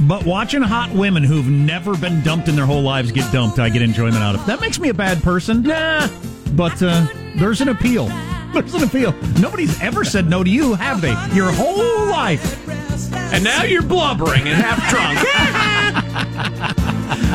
but 0.00 0.24
watching 0.26 0.60
hot 0.62 0.90
women 0.92 1.22
who've 1.22 1.46
never 1.48 1.96
been 1.96 2.20
dumped 2.22 2.48
in 2.48 2.56
their 2.56 2.66
whole 2.66 2.82
lives 2.82 3.12
get 3.12 3.32
dumped, 3.32 3.58
I 3.58 3.68
get 3.70 3.80
enjoyment 3.82 4.16
out 4.22 4.34
of. 4.34 4.44
That 4.46 4.60
makes 4.60 4.78
me 4.78 4.88
a 4.90 4.94
bad 4.94 5.22
person. 5.22 5.62
Nah, 5.62 6.08
but 6.52 6.82
uh, 6.82 7.06
there's 7.36 7.60
an 7.60 7.68
appeal. 7.68 8.08
There's 8.56 8.74
an 8.74 8.82
appeal. 8.84 9.12
Nobody's 9.38 9.80
ever 9.82 10.02
said 10.04 10.28
no 10.30 10.42
to 10.42 10.48
you, 10.48 10.74
have 10.74 11.00
they? 11.02 11.12
Your 11.34 11.52
whole 11.52 12.06
life. 12.06 12.66
and 13.12 13.44
now 13.44 13.64
you're 13.64 13.82
blubbering 13.82 14.48
and 14.48 14.56
half 14.62 14.88
drunk 14.88 15.18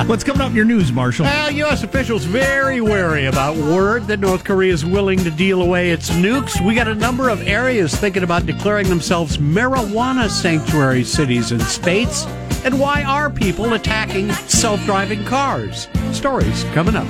What's 0.07 0.23
coming 0.23 0.41
up 0.41 0.49
in 0.49 0.55
your 0.55 0.65
news, 0.65 0.91
Marshall? 0.91 1.25
Uh, 1.25 1.29
well, 1.29 1.51
U.S. 1.51 1.83
officials 1.83 2.23
very 2.23 2.81
wary 2.81 3.25
about 3.25 3.55
word 3.55 4.07
that 4.07 4.19
North 4.19 4.43
Korea 4.43 4.73
is 4.73 4.83
willing 4.83 5.19
to 5.19 5.29
deal 5.29 5.61
away 5.61 5.91
its 5.91 6.09
nukes. 6.09 6.65
We 6.65 6.73
got 6.73 6.87
a 6.87 6.95
number 6.95 7.29
of 7.29 7.47
areas 7.47 7.93
thinking 7.95 8.23
about 8.23 8.45
declaring 8.47 8.89
themselves 8.89 9.37
marijuana 9.37 10.29
sanctuary 10.29 11.03
cities 11.03 11.51
and 11.51 11.61
states. 11.61 12.25
And 12.65 12.79
why 12.79 13.03
are 13.03 13.29
people 13.29 13.73
attacking 13.73 14.31
self-driving 14.31 15.23
cars? 15.25 15.87
Stories 16.11 16.63
coming 16.73 16.95
up. 16.95 17.07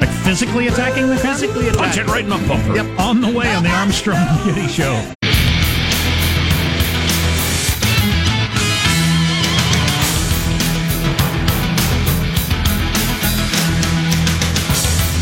Like 0.00 0.10
physically 0.24 0.68
attacking 0.68 1.08
the 1.08 1.16
Physically 1.16 1.70
punch 1.70 1.96
it 1.96 2.02
attacking. 2.02 2.06
right 2.12 2.24
in 2.24 2.30
the 2.30 2.48
bumper 2.48 2.74
Yep. 2.76 2.98
On 2.98 3.20
the 3.20 3.30
way 3.30 3.54
on 3.54 3.62
the 3.62 3.70
Armstrong 3.70 4.16
and 4.18 4.44
Getty 4.56 4.68
Show. 4.68 5.12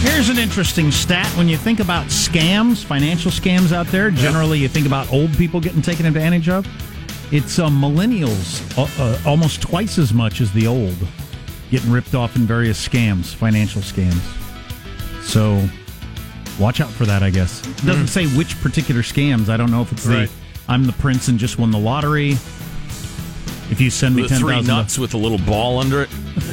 Here's 0.02 0.28
an 0.28 0.38
interesting 0.38 0.90
stat. 0.92 1.26
When 1.36 1.48
you 1.48 1.56
think 1.56 1.80
about 1.80 2.06
scams, 2.06 2.84
financial 2.84 3.30
scams 3.30 3.72
out 3.72 3.86
there, 3.88 4.10
generally 4.10 4.58
you 4.58 4.68
think 4.68 4.86
about 4.86 5.10
old 5.12 5.36
people 5.36 5.60
getting 5.60 5.82
taken 5.82 6.06
advantage 6.06 6.48
of. 6.48 6.66
It's 7.32 7.58
uh, 7.58 7.68
millennials 7.68 8.62
uh, 8.78 8.86
uh, 9.02 9.18
almost 9.28 9.60
twice 9.62 9.98
as 9.98 10.12
much 10.14 10.40
as 10.40 10.52
the 10.52 10.66
old 10.66 10.96
getting 11.70 11.90
ripped 11.90 12.14
off 12.14 12.36
in 12.36 12.42
various 12.42 12.86
scams, 12.86 13.34
financial 13.34 13.80
scams. 13.82 14.43
So 15.24 15.66
watch 16.58 16.80
out 16.80 16.90
for 16.90 17.04
that, 17.06 17.22
I 17.22 17.30
guess. 17.30 17.66
It 17.66 17.84
doesn't 17.86 18.08
say 18.08 18.26
which 18.28 18.60
particular 18.60 19.02
scams. 19.02 19.48
I 19.48 19.56
don't 19.56 19.70
know 19.70 19.82
if 19.82 19.92
it's 19.92 20.06
Right. 20.06 20.28
the 20.28 20.72
I'm 20.72 20.84
the 20.84 20.92
prince 20.94 21.28
and 21.28 21.38
just 21.38 21.58
won 21.58 21.70
the 21.70 21.78
lottery. 21.78 22.32
If 23.70 23.80
you 23.80 23.90
send 23.90 24.14
me 24.14 24.22
the 24.22 24.28
ten 24.28 24.40
three 24.40 24.54
thousand 24.56 24.66
nuts 24.68 24.98
with 24.98 25.14
a 25.14 25.16
little 25.18 25.38
ball 25.38 25.78
under 25.80 26.02
it 26.02 26.10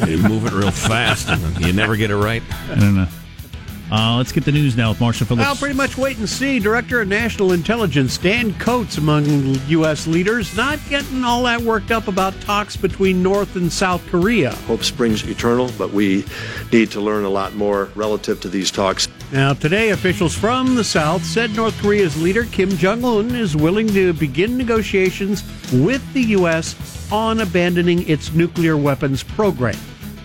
You 0.08 0.18
move 0.18 0.46
it 0.46 0.54
real 0.54 0.72
fast, 0.72 1.28
and 1.30 1.66
you 1.66 1.74
never 1.74 1.96
get 1.96 2.10
it 2.10 2.16
right. 2.18 2.42
I 2.70 2.76
don't 2.76 2.96
know. 2.96 3.08
Uh, 3.92 4.16
let's 4.16 4.32
get 4.32 4.46
the 4.46 4.52
news 4.52 4.78
now 4.78 4.90
with 4.90 5.02
Marshall 5.02 5.28
Phillips. 5.28 5.46
Well, 5.46 5.56
pretty 5.56 5.76
much 5.76 5.98
wait 5.98 6.18
and 6.18 6.30
see. 6.30 6.60
Director 6.60 7.02
of 7.02 7.10
National 7.10 7.52
Intelligence 7.52 8.18
Dan 8.18 8.54
Coats, 8.54 8.98
among 8.98 9.26
U.S. 9.68 10.08
leaders, 10.08 10.56
not 10.56 10.80
getting 10.88 11.26
all 11.26 11.44
that 11.44 11.62
worked 11.62 11.92
up 11.92 12.08
about 12.08 12.40
talks 12.40 12.78
between 12.78 13.22
North 13.22 13.58
and 13.58 13.72
South 13.72 14.06
Korea. 14.08 14.52
Hope 14.52 14.86
springs 14.86 15.28
eternal, 15.28 15.70
but 15.78 15.92
we 15.92 16.24
need 16.72 16.90
to 16.92 17.02
learn 17.02 17.26
a 17.26 17.30
lot 17.30 17.54
more 17.56 17.90
relative 17.96 18.40
to 18.42 18.50
these 18.50 18.72
talks. 18.72 19.10
Now, 19.34 19.54
today, 19.54 19.90
officials 19.90 20.34
from 20.34 20.76
the 20.76 20.84
South 20.86 21.26
said 21.26 21.54
North 21.54 21.78
Korea's 21.82 22.22
leader, 22.22 22.46
Kim 22.46 22.70
Jong 22.70 23.04
un, 23.04 23.36
is 23.36 23.58
willing 23.58 23.88
to 23.90 24.14
begin 24.14 24.58
negotiations 24.58 25.44
with 25.74 26.02
the 26.14 26.22
U.S. 26.22 27.12
on 27.12 27.42
abandoning 27.42 28.08
its 28.08 28.32
nuclear 28.32 28.78
weapons 28.78 29.22
program. 29.22 29.76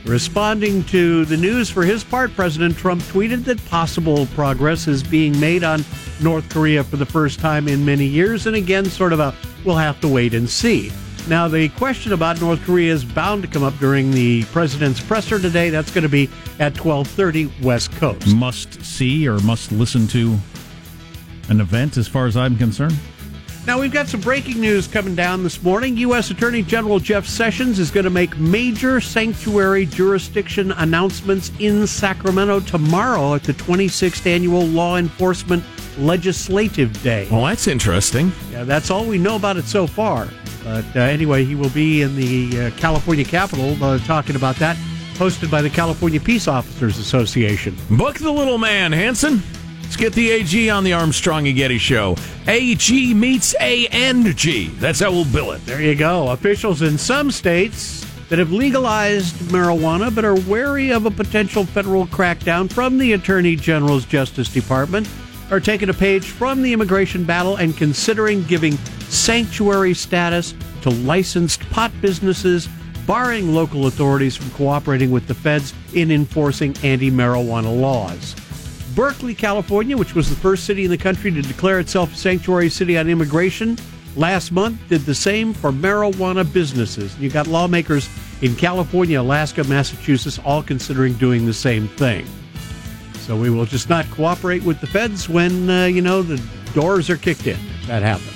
Responding 0.07 0.85
to 0.85 1.25
the 1.25 1.37
news 1.37 1.69
for 1.69 1.83
his 1.83 2.05
part, 2.05 2.33
President 2.37 2.77
Trump 2.77 3.03
tweeted 3.03 3.45
that 3.45 3.63
possible 3.67 4.27
progress 4.27 4.87
is 4.87 5.03
being 5.03 5.39
made 5.41 5.65
on 5.65 5.85
North 6.23 6.49
Korea 6.49 6.85
for 6.85 6.97
the 6.97 7.05
first 7.05 7.41
time 7.41 7.67
in 7.67 7.85
many 7.85 8.05
years, 8.05 8.47
and 8.47 8.55
again, 8.55 8.85
sort 8.85 9.13
of 9.13 9.19
a 9.19 9.35
we'll 9.65 9.77
have 9.77 10.01
to 10.03 10.09
wait 10.09 10.33
and 10.33 10.49
see. 10.49 10.93
Now, 11.29 11.49
the 11.49 11.71
question 11.71 12.13
about 12.13 12.41
North 12.41 12.63
Korea 12.65 12.93
is 12.93 13.05
bound 13.05 13.43
to 13.43 13.49
come 13.49 13.65
up 13.65 13.77
during 13.81 14.13
the 14.13 14.45
president's 14.45 15.01
presser 15.01 15.41
today. 15.41 15.71
That's 15.71 15.91
going 15.91 16.05
to 16.05 16.09
be 16.09 16.31
at 16.61 16.75
12:30 16.75 17.65
West 17.65 17.91
Coast. 17.97 18.33
Must 18.33 18.81
see 18.85 19.27
or 19.27 19.41
must 19.41 19.73
listen 19.73 20.07
to 20.09 20.39
an 21.49 21.61
event, 21.61 21.97
as 21.97 22.07
far 22.07 22.27
as 22.27 22.37
I'm 22.37 22.57
concerned. 22.57 22.97
Now, 23.67 23.81
we've 23.81 23.93
got 23.93 24.07
some 24.07 24.21
breaking 24.21 24.61
news 24.61 24.87
coming 24.87 25.17
down 25.17 25.43
this 25.43 25.61
morning. 25.61 25.97
U.S. 25.97 26.31
Attorney 26.31 26.63
General 26.63 27.01
Jeff 27.01 27.27
Sessions 27.27 27.81
is 27.81 27.91
going 27.91 28.05
to 28.05 28.11
make 28.11 28.39
major 28.39 29.01
sanctuary 29.01 29.87
jurisdiction 29.87 30.71
announcements 30.71 31.51
in 31.59 31.85
Sacramento 31.85 32.61
tomorrow 32.61 33.35
at 33.35 33.43
the 33.43 33.55
26th 33.55 34.25
Annual 34.25 34.67
Law 34.67 34.99
Enforcement 34.99 35.65
Legislative 35.99 37.03
Day. 37.03 37.27
Well, 37.29 37.45
that's 37.47 37.67
interesting. 37.67 38.31
Yeah, 38.53 38.63
that's 38.63 38.89
all 38.93 39.05
we 39.05 39.19
know 39.19 39.35
about 39.35 39.57
it 39.57 39.65
so 39.65 39.89
far. 39.89 40.29
But 40.63 40.85
uh, 40.95 41.01
anyway, 41.01 41.45
he 41.45 41.57
will 41.57 41.71
be 41.71 42.03
in 42.03 42.15
the 42.15 42.67
uh, 42.67 42.71
California 42.77 43.25
Capitol 43.25 43.83
uh, 43.83 43.99
talking 43.99 44.37
about 44.37 44.55
that, 44.57 44.77
hosted 45.15 45.51
by 45.51 45.61
the 45.61 45.71
California 45.71 46.21
Peace 46.21 46.47
Officers 46.47 46.99
Association. 46.99 47.77
Book 47.91 48.19
the 48.19 48.31
little 48.31 48.59
man, 48.59 48.93
Hanson. 48.93 49.43
Let's 49.87 49.97
get 49.97 50.15
the 50.15 50.33
AG 50.33 50.69
on 50.69 50.83
the 50.83 50.95
Armstrong 50.95 51.47
and 51.47 51.57
Getty 51.57 51.79
show. 51.79 52.17
AG 52.49 53.15
meets 53.15 53.55
ANG. 53.55 54.35
That's 54.81 54.99
how 54.99 55.13
we'll 55.13 55.25
bill 55.27 55.53
it. 55.53 55.65
There 55.65 55.81
you 55.81 55.95
go. 55.95 56.29
Officials 56.31 56.83
in 56.83 56.99
some 56.99 57.31
states 57.31 58.05
that 58.29 58.41
have 58.41 58.51
legalized 58.51 59.37
marijuana 59.53 60.13
but 60.13 60.25
are 60.25 60.35
wary 60.41 60.91
of 60.91 61.07
a 61.07 61.11
potential 61.11 61.65
federal 61.65 62.09
crackdown 62.09 62.71
from 62.71 62.99
the 62.99 63.13
Attorney 63.13 63.55
General's 63.55 64.05
Justice 64.05 64.53
Department 64.53 65.09
are 65.53 65.61
taking 65.61 65.89
a 65.89 65.95
page 65.95 66.27
from 66.31 66.63
the 66.63 66.73
immigration 66.73 67.23
battle 67.23 67.55
and 67.55 67.77
considering 67.77 68.43
giving 68.43 68.77
sanctuary 69.09 69.95
status 69.95 70.53
to 70.83 70.91
licensed 70.91 71.61
pot 71.71 71.93
businesses, 72.01 72.69
barring 73.07 73.55
local 73.55 73.87
authorities 73.87 74.35
from 74.35 74.51
cooperating 74.51 75.13
with 75.13 75.29
the 75.29 75.35
feds 75.35 75.73
in 75.95 76.11
enforcing 76.11 76.77
anti 76.83 77.09
marijuana 77.09 77.81
laws. 77.81 78.35
Berkeley, 78.97 79.35
California, 79.35 79.95
which 79.95 80.15
was 80.15 80.31
the 80.31 80.35
first 80.35 80.65
city 80.65 80.87
in 80.87 80.91
the 80.91 80.97
country 80.97 81.31
to 81.31 81.43
declare 81.43 81.79
itself 81.81 82.15
a 82.15 82.17
sanctuary 82.17 82.71
city 82.71 82.97
on 82.97 83.11
immigration, 83.11 83.77
last 84.17 84.51
month 84.51 84.81
did 84.89 85.03
the 85.03 85.15
same 85.15 85.53
for 85.53 85.71
marijuana 85.71 86.51
businesses. 86.51 87.17
You 87.19 87.29
got 87.29 87.47
lawmakers 87.47 88.09
in 88.41 88.57
California, 88.57 89.21
Alaska, 89.21 89.65
Massachusetts 89.65 90.41
all 90.47 90.63
considering 90.63 91.13
doing 91.15 91.45
the 91.45 91.53
same 91.53 91.89
thing. 91.89 92.27
So 93.19 93.37
we 93.37 93.51
will 93.51 93.67
just 93.67 93.91
not 93.91 94.11
cooperate 94.13 94.63
with 94.63 94.81
the 94.81 94.87
feds 94.87 95.29
when, 95.29 95.69
uh, 95.69 95.85
you 95.85 96.01
know, 96.01 96.23
the 96.23 96.43
doors 96.73 97.11
are 97.11 97.19
kicked 97.19 97.47
in. 97.47 97.59
That 97.89 98.03
happens. 98.03 98.33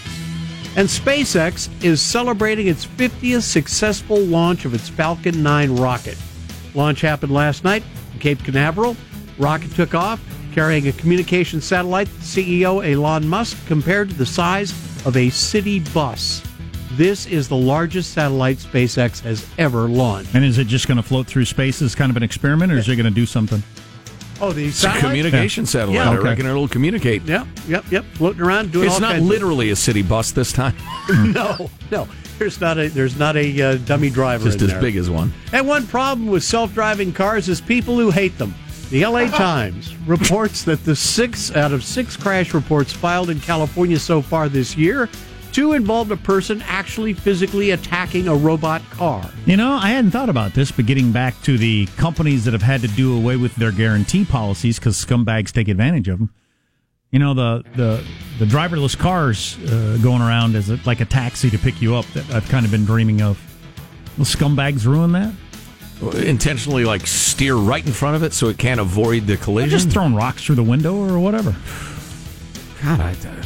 And 0.77 0.87
SpaceX 0.87 1.70
is 1.83 2.03
celebrating 2.03 2.66
its 2.66 2.85
50th 2.85 3.42
successful 3.42 4.18
launch 4.18 4.66
of 4.66 4.75
its 4.75 4.90
Falcon 4.90 5.42
9 5.42 5.77
rocket. 5.77 6.18
Launch 6.75 7.01
happened 7.01 7.33
last 7.33 7.64
night 7.64 7.83
in 8.12 8.18
Cape 8.18 8.44
Canaveral. 8.44 8.94
Rocket 9.38 9.75
took 9.75 9.94
off, 9.94 10.20
carrying 10.53 10.89
a 10.89 10.93
communication 10.93 11.61
satellite, 11.61 12.09
CEO 12.21 12.85
Elon 12.87 13.27
Musk 13.29 13.57
compared 13.67 14.09
to 14.11 14.15
the 14.15 14.27
size 14.27 14.73
of 15.07 15.17
a 15.17 15.31
city 15.31 15.81
bus. 15.81 16.43
This 16.93 17.27
is 17.27 17.49
the 17.49 17.57
largest 17.57 18.13
satellite 18.13 18.59
SpaceX 18.59 19.21
has 19.21 19.47
ever 19.59 19.89
launched. 19.89 20.35
And 20.35 20.45
is 20.45 20.59
it 20.59 20.67
just 20.67 20.89
going 20.89 20.97
to 20.97 21.03
float 21.03 21.27
through 21.27 21.45
space 21.45 21.81
as 21.83 21.95
kind 21.95 22.11
of 22.11 22.17
an 22.17 22.23
experiment, 22.23 22.73
or 22.73 22.79
is 22.79 22.89
it 22.89 22.97
going 22.97 23.05
to 23.05 23.11
do 23.11 23.27
something? 23.27 23.63
Oh, 24.43 24.53
the 24.53 24.67
It's 24.67 24.83
a 24.85 24.91
communication 24.99 25.65
Yeah. 25.65 25.69
satellite. 25.69 25.95
Yeah, 25.97 26.11
I 26.11 26.15
okay. 26.17 26.25
reckon 26.29 26.47
it'll 26.47 26.67
communicate. 26.67 27.23
Yep, 27.25 27.47
yep, 27.69 27.85
yep. 27.91 28.05
Floating 28.15 28.41
around 28.43 28.73
doing 28.73 28.87
It's 28.87 28.95
all 28.95 29.01
not 29.01 29.13
kinds 29.13 29.23
of- 29.25 29.29
literally 29.29 29.71
a 29.71 29.77
city 29.77 30.03
bus 30.03 30.33
this 30.33 30.51
time. 30.53 30.75
no, 31.11 31.71
no. 31.91 32.09
There's 32.39 32.59
not 32.59 32.79
a 32.79 32.89
there's 32.89 33.19
not 33.19 33.37
a 33.37 33.61
uh, 33.63 33.77
dummy 33.85 34.09
driver. 34.09 34.45
Just 34.47 34.59
in 34.61 34.65
as 34.65 34.71
there. 34.73 34.81
big 34.81 34.97
as 34.97 35.11
one. 35.11 35.31
And 35.53 35.69
one 35.69 35.87
problem 35.87 36.27
with 36.29 36.43
self-driving 36.43 37.13
cars 37.13 37.51
is 37.51 37.61
people 37.61 37.99
who 37.99 38.11
hate 38.11 38.39
them. 38.39 38.55
The 38.90 39.07
LA 39.07 39.29
Times 39.29 39.96
reports 39.98 40.64
that 40.64 40.85
the 40.85 40.96
six 40.96 41.55
out 41.55 41.70
of 41.70 41.85
six 41.85 42.16
crash 42.16 42.53
reports 42.53 42.92
filed 42.92 43.31
in 43.31 43.38
California 43.38 44.00
so 44.00 44.20
far 44.20 44.48
this 44.48 44.76
year, 44.76 45.09
two 45.53 45.74
involved 45.74 46.11
a 46.11 46.16
person 46.16 46.61
actually 46.66 47.12
physically 47.12 47.70
attacking 47.70 48.26
a 48.26 48.35
robot 48.35 48.83
car. 48.90 49.31
You 49.46 49.57
know, 49.57 49.74
I 49.74 49.90
hadn't 49.90 50.11
thought 50.11 50.29
about 50.29 50.55
this, 50.55 50.72
but 50.72 50.87
getting 50.87 51.12
back 51.12 51.40
to 51.42 51.57
the 51.57 51.87
companies 51.96 52.44
that 52.46 52.53
have 52.53 52.62
had 52.62 52.81
to 52.81 52.88
do 52.88 53.16
away 53.16 53.37
with 53.37 53.55
their 53.55 53.70
guarantee 53.70 54.24
policies 54.24 54.81
because 54.81 54.96
scumbags 54.96 55.53
take 55.53 55.68
advantage 55.68 56.09
of 56.09 56.18
them. 56.18 56.35
You 57.12 57.20
know, 57.20 57.33
the 57.33 57.64
the 57.76 58.05
the 58.40 58.44
driverless 58.44 58.98
cars 58.98 59.57
uh, 59.70 59.98
going 60.03 60.20
around 60.20 60.57
as 60.57 60.68
a, 60.68 60.81
like 60.85 61.00
a 61.00 61.05
taxi 61.05 61.48
to 61.50 61.59
pick 61.59 61.81
you 61.81 61.94
up 61.94 62.07
that 62.14 62.29
I've 62.33 62.48
kind 62.48 62.64
of 62.64 62.72
been 62.72 62.85
dreaming 62.85 63.22
of. 63.22 63.40
Will 64.18 64.24
scumbags 64.24 64.85
ruin 64.85 65.12
that? 65.12 65.33
Intentionally, 66.03 66.85
like 66.85 67.07
steer 67.07 67.55
right 67.57 67.85
in 67.85 67.93
front 67.93 68.17
of 68.17 68.23
it 68.23 68.33
so 68.33 68.49
it 68.49 68.57
can't 68.59 68.81
avoid 68.81 69.23
the 69.23 69.35
They're 69.35 69.37
collision. 69.37 69.71
just 69.71 69.91
throwing 69.91 70.15
rocks 70.15 70.45
through 70.45 70.55
the 70.57 70.63
window 70.63 70.95
or 70.97 71.19
whatever. 71.19 71.55
God, 72.83 73.01
I, 73.01 73.13
uh, 73.13 73.43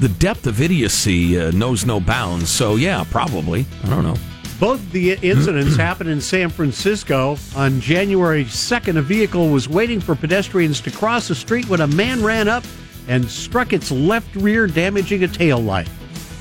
the 0.00 0.08
depth 0.10 0.46
of 0.46 0.60
idiocy 0.60 1.40
uh, 1.40 1.50
knows 1.52 1.86
no 1.86 2.00
bounds. 2.00 2.50
So 2.50 2.76
yeah, 2.76 3.04
probably. 3.10 3.64
I 3.84 3.88
don't 3.88 4.02
know. 4.02 4.16
Both 4.60 4.92
the 4.92 5.12
incidents 5.22 5.76
happened 5.78 6.10
in 6.10 6.20
San 6.20 6.50
Francisco. 6.50 7.36
On 7.56 7.80
January 7.80 8.44
2nd, 8.44 8.98
a 8.98 9.02
vehicle 9.02 9.48
was 9.48 9.68
waiting 9.68 10.00
for 10.00 10.14
pedestrians 10.14 10.80
to 10.82 10.90
cross 10.90 11.28
the 11.28 11.34
street 11.34 11.68
when 11.68 11.80
a 11.80 11.86
man 11.86 12.22
ran 12.22 12.48
up 12.48 12.64
and 13.08 13.28
struck 13.28 13.72
its 13.72 13.90
left 13.90 14.34
rear, 14.36 14.66
damaging 14.66 15.24
a 15.24 15.28
tail 15.28 15.58
light. 15.58 15.88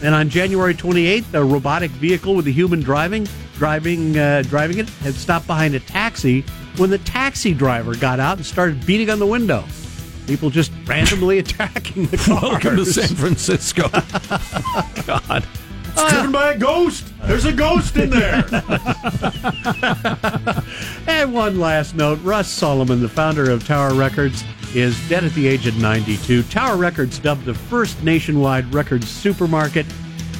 And 0.03 0.13
on 0.13 0.27
January 0.27 0.73
28th, 0.73 1.33
a 1.33 1.43
robotic 1.43 1.89
vehicle 1.91 2.35
with 2.35 2.45
a 2.47 2.51
human 2.51 2.81
driving 2.81 3.25
driving 3.55 4.17
uh, 4.17 4.41
driving 4.41 4.79
it 4.79 4.89
had 4.89 5.13
stopped 5.13 5.47
behind 5.47 5.75
a 5.75 5.79
taxi 5.79 6.41
when 6.75 6.89
the 6.89 6.97
taxi 6.97 7.53
driver 7.53 7.95
got 7.95 8.19
out 8.19 8.35
and 8.35 8.45
started 8.45 8.85
beating 8.85 9.09
on 9.09 9.19
the 9.19 9.25
window. 9.25 9.63
People 10.27 10.49
just 10.49 10.73
randomly 10.85 11.39
attacking 11.39 12.07
the 12.07 12.17
cars. 12.17 12.41
Welcome 12.41 12.75
to 12.75 12.85
San 12.85 13.15
Francisco. 13.15 13.87
God. 15.05 15.47
It's 15.95 16.11
driven 16.11 16.31
by 16.31 16.53
a 16.53 16.57
ghost. 16.57 17.13
There's 17.21 17.45
a 17.45 17.53
ghost 17.53 17.95
in 17.95 18.09
there. 18.09 18.43
And 21.07 21.33
one 21.33 21.59
last 21.59 21.95
note 21.95 22.19
Russ 22.23 22.49
Solomon, 22.49 23.01
the 23.01 23.07
founder 23.07 23.49
of 23.49 23.65
Tower 23.65 23.93
Records, 23.93 24.43
is 24.75 24.97
dead 25.09 25.23
at 25.23 25.33
the 25.33 25.47
age 25.47 25.67
of 25.67 25.77
92. 25.77 26.43
Tower 26.43 26.77
Records, 26.77 27.19
dubbed 27.19 27.45
the 27.45 27.53
first 27.53 28.03
nationwide 28.03 28.71
records 28.73 29.07
supermarket. 29.07 29.85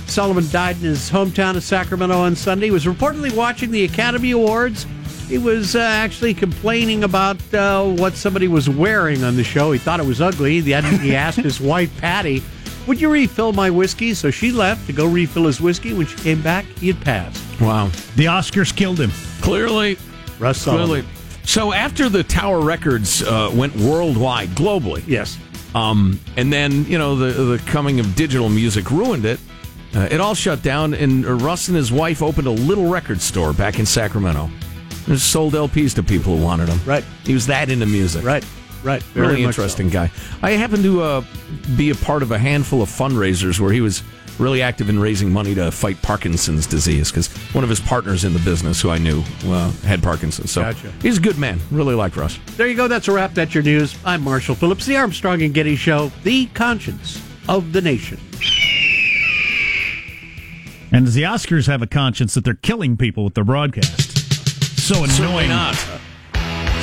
Solomon 0.07 0.47
died 0.49 0.75
in 0.77 0.83
his 0.83 1.09
hometown 1.09 1.55
of 1.55 1.63
Sacramento 1.63 2.17
on 2.17 2.35
Sunday. 2.35 2.67
He 2.67 2.71
was 2.71 2.85
reportedly 2.85 3.35
watching 3.35 3.71
the 3.71 3.83
Academy 3.83 4.31
Awards. 4.31 4.85
He 5.27 5.37
was 5.37 5.75
uh, 5.75 5.79
actually 5.79 6.33
complaining 6.33 7.03
about 7.03 7.37
uh, 7.53 7.85
what 7.85 8.13
somebody 8.13 8.47
was 8.47 8.69
wearing 8.69 9.23
on 9.23 9.35
the 9.35 9.43
show. 9.43 9.71
He 9.71 9.79
thought 9.79 9.99
it 9.99 10.05
was 10.05 10.21
ugly. 10.21 10.59
Then 10.59 10.83
he 10.99 11.15
asked 11.15 11.39
his 11.39 11.59
wife, 11.61 11.95
Patty, 11.99 12.43
Would 12.87 12.99
you 12.99 13.09
refill 13.09 13.53
my 13.53 13.69
whiskey? 13.69 14.13
So 14.13 14.29
she 14.29 14.51
left 14.51 14.85
to 14.87 14.93
go 14.93 15.07
refill 15.07 15.45
his 15.45 15.61
whiskey. 15.61 15.93
When 15.93 16.05
she 16.05 16.17
came 16.17 16.41
back, 16.41 16.65
he 16.77 16.87
had 16.87 17.01
passed. 17.01 17.41
Wow. 17.59 17.87
The 18.15 18.25
Oscars 18.25 18.75
killed 18.75 18.99
him. 18.99 19.11
Clearly. 19.41 19.97
Russ 20.39 20.61
Solomon. 20.61 20.87
Clearly. 20.87 21.07
So 21.45 21.73
after 21.73 22.09
the 22.09 22.23
Tower 22.23 22.61
Records 22.61 23.21
uh, 23.23 23.51
went 23.53 23.75
worldwide, 23.75 24.49
globally, 24.49 25.03
Yes. 25.07 25.37
um, 25.75 26.19
and 26.37 26.51
then 26.51 26.85
you 26.85 26.97
know 26.97 27.15
the 27.15 27.43
the 27.43 27.57
coming 27.65 27.99
of 27.99 28.15
digital 28.15 28.49
music 28.49 28.89
ruined 28.91 29.25
it. 29.25 29.39
Uh, 29.95 30.07
it 30.09 30.19
all 30.19 30.33
shut 30.33 30.63
down, 30.63 30.93
and 30.95 31.23
Russ 31.41 31.67
and 31.67 31.77
his 31.77 31.91
wife 31.91 32.23
opened 32.23 32.47
a 32.47 32.51
little 32.51 32.89
record 32.89 33.21
store 33.21 33.53
back 33.53 33.77
in 33.79 33.85
Sacramento. 33.85 34.49
And 35.05 35.19
sold 35.19 35.53
LPs 35.53 35.93
to 35.95 36.03
people 36.03 36.37
who 36.37 36.41
wanted 36.43 36.67
them. 36.69 36.79
Right. 36.85 37.03
He 37.25 37.33
was 37.33 37.45
that 37.47 37.69
into 37.69 37.85
music. 37.85 38.23
Right. 38.23 38.43
Right. 38.83 39.03
Very 39.03 39.27
really 39.27 39.45
much 39.45 39.55
so. 39.55 39.63
interesting 39.63 39.89
guy. 39.89 40.09
I 40.41 40.51
happened 40.51 40.83
to 40.83 41.01
uh, 41.03 41.23
be 41.75 41.89
a 41.89 41.95
part 41.95 42.23
of 42.23 42.31
a 42.31 42.37
handful 42.37 42.81
of 42.81 42.87
fundraisers 42.87 43.59
where 43.59 43.73
he 43.73 43.81
was 43.81 44.01
really 44.39 44.61
active 44.61 44.89
in 44.89 44.99
raising 44.99 45.31
money 45.31 45.55
to 45.55 45.71
fight 45.71 46.01
Parkinson's 46.01 46.67
disease 46.67 47.11
because 47.11 47.27
one 47.53 47.63
of 47.63 47.69
his 47.69 47.79
partners 47.79 48.23
in 48.23 48.33
the 48.33 48.39
business, 48.39 48.81
who 48.81 48.89
I 48.89 48.97
knew, 48.97 49.23
uh, 49.45 49.71
had 49.83 50.01
Parkinson's. 50.01 50.51
So 50.51 50.61
Gotcha. 50.61 50.91
he's 51.01 51.17
a 51.17 51.21
good 51.21 51.37
man. 51.37 51.59
Really 51.71 51.95
like 51.95 52.15
Russ. 52.15 52.39
There 52.57 52.67
you 52.67 52.75
go. 52.75 52.87
That's 52.87 53.07
a 53.07 53.11
wrap. 53.11 53.33
That's 53.33 53.53
your 53.53 53.63
news. 53.63 53.95
I'm 54.05 54.23
Marshall 54.23 54.55
Phillips, 54.55 54.85
the 54.85 54.97
Armstrong 54.97 55.41
and 55.41 55.53
Getty 55.53 55.75
Show, 55.75 56.11
the 56.23 56.47
conscience 56.47 57.21
of 57.47 57.73
the 57.73 57.81
nation. 57.81 58.19
And 60.91 61.05
does 61.05 61.15
the 61.15 61.23
Oscars 61.23 61.65
have 61.67 61.81
a 61.81 61.87
conscience 61.87 62.35
that 62.35 62.43
they're 62.43 62.53
killing 62.53 62.97
people 62.97 63.23
with 63.23 63.33
their 63.33 63.43
broadcast? 63.43 64.11
So 64.79 65.03
annoying. 65.03 65.49
Not. 65.49 65.75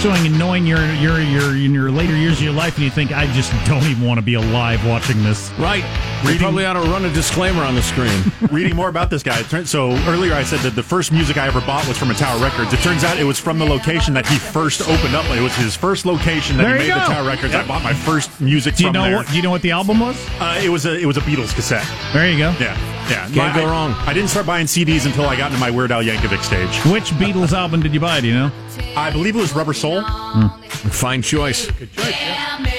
So 0.01 0.11
annoying. 0.11 0.67
You're 0.67 0.85
you're 0.95 1.21
you're 1.21 1.55
in 1.55 1.75
your 1.75 1.91
later 1.91 2.17
years 2.17 2.39
of 2.39 2.43
your 2.43 2.53
life, 2.53 2.75
and 2.77 2.85
you 2.85 2.91
think 2.91 3.13
I 3.13 3.27
just 3.35 3.53
don't 3.67 3.85
even 3.85 4.05
want 4.05 4.19
to 4.19 4.23
be 4.25 4.35
alive 4.35 4.85
watching 4.87 5.23
this. 5.23 5.53
Right. 5.59 5.85
We 6.25 6.39
probably 6.39 6.65
ought 6.67 6.75
to 6.75 6.81
run 6.81 7.05
a 7.07 7.13
disclaimer 7.13 7.63
on 7.63 7.75
the 7.75 7.83
screen. 7.83 8.23
Reading 8.53 8.77
more 8.77 8.89
about 8.89 9.09
this 9.11 9.23
guy. 9.23 9.43
So 9.65 9.91
earlier 10.07 10.35
I 10.35 10.43
said 10.45 10.61
that 10.61 10.75
the 10.77 10.83
first 10.83 11.13
music 11.13 11.37
I 11.39 11.47
ever 11.47 11.61
bought 11.63 11.87
was 11.89 11.97
from 11.99 12.11
a 12.11 12.15
Tower 12.15 12.39
Records. 12.43 12.73
It 12.73 12.81
turns 12.81 13.05
out 13.05 13.19
it 13.19 13.25
was 13.25 13.39
from 13.39 13.59
the 13.59 13.65
location 13.65 14.13
that 14.15 14.27
he 14.27 14.37
first 14.39 14.83
opened 14.83 15.15
up. 15.15 15.25
It 15.31 15.41
was 15.41 15.55
his 15.57 15.75
first 15.75 16.05
location 16.07 16.57
that 16.59 16.65
There 16.65 16.77
he 16.79 16.89
you 16.89 16.95
made 16.95 17.01
the 17.03 17.07
go. 17.07 17.13
Tower 17.15 17.27
Records. 17.27 17.55
I 17.55 17.67
bought 17.67 17.83
my 17.83 17.95
first 17.95 18.41
music 18.41 18.75
Do 18.77 18.85
you 18.85 18.89
from 18.89 18.95
know 18.95 19.03
there. 19.05 19.17
what? 19.17 19.29
Do 19.29 19.37
you 19.37 19.43
know 19.43 19.51
what 19.51 19.63
the 19.63 19.71
album 19.71 20.01
was? 20.01 20.17
Uh, 20.39 20.61
it 20.63 20.69
was 20.69 20.85
a 20.87 20.99
it 20.99 21.07
was 21.07 21.17
a 21.17 21.21
Beatles 21.23 21.55
cassette. 21.55 21.87
There 22.13 22.31
you 22.31 22.39
go. 22.39 22.55
Yeah, 22.61 22.77
yeah. 23.11 23.29
Can't 23.31 23.55
go 23.55 23.67
I- 23.67 23.71
wrong. 23.71 23.93
I 24.07 24.13
didn't 24.15 24.31
start 24.31 24.47
buying 24.47 24.67
CDs 24.67 25.07
until 25.07 25.27
I 25.27 25.37
got 25.37 25.51
into 25.51 25.61
my 25.61 25.71
Weird 25.71 25.93
Al 25.93 26.03
Yankovic 26.03 26.43
stage. 26.43 26.69
Which 26.93 27.11
Beatles 27.13 27.53
album 27.53 27.83
did 27.83 27.93
you 27.93 28.01
buy? 28.01 28.21
Do 28.21 28.29
you 28.29 28.35
know? 28.35 28.51
I 28.97 29.11
believe 29.11 29.37
it 29.37 29.41
was 29.41 29.53
Rubber 29.55 29.73
Soul. 29.75 30.03
Hmm. 30.03 30.49
Fine 30.91 31.23
choice. 31.23 31.71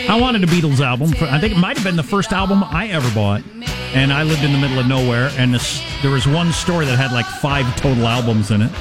I 0.09 0.17
wanted 0.19 0.43
a 0.43 0.47
Beatles 0.47 0.79
album. 0.79 1.11
For, 1.13 1.25
I 1.25 1.39
think 1.39 1.53
it 1.53 1.57
might 1.59 1.77
have 1.77 1.85
been 1.85 1.95
the 1.95 2.03
first 2.03 2.31
album 2.33 2.63
I 2.63 2.87
ever 2.87 3.09
bought. 3.13 3.43
And 3.93 4.11
I 4.13 4.23
lived 4.23 4.43
in 4.43 4.53
the 4.53 4.57
middle 4.57 4.79
of 4.79 4.87
nowhere, 4.87 5.29
and 5.37 5.53
this, 5.53 5.83
there 6.01 6.11
was 6.11 6.25
one 6.25 6.53
store 6.53 6.85
that 6.85 6.97
had 6.97 7.11
like 7.11 7.25
five 7.25 7.65
total 7.75 8.07
albums 8.07 8.49
in 8.49 8.61
it. 8.61 8.71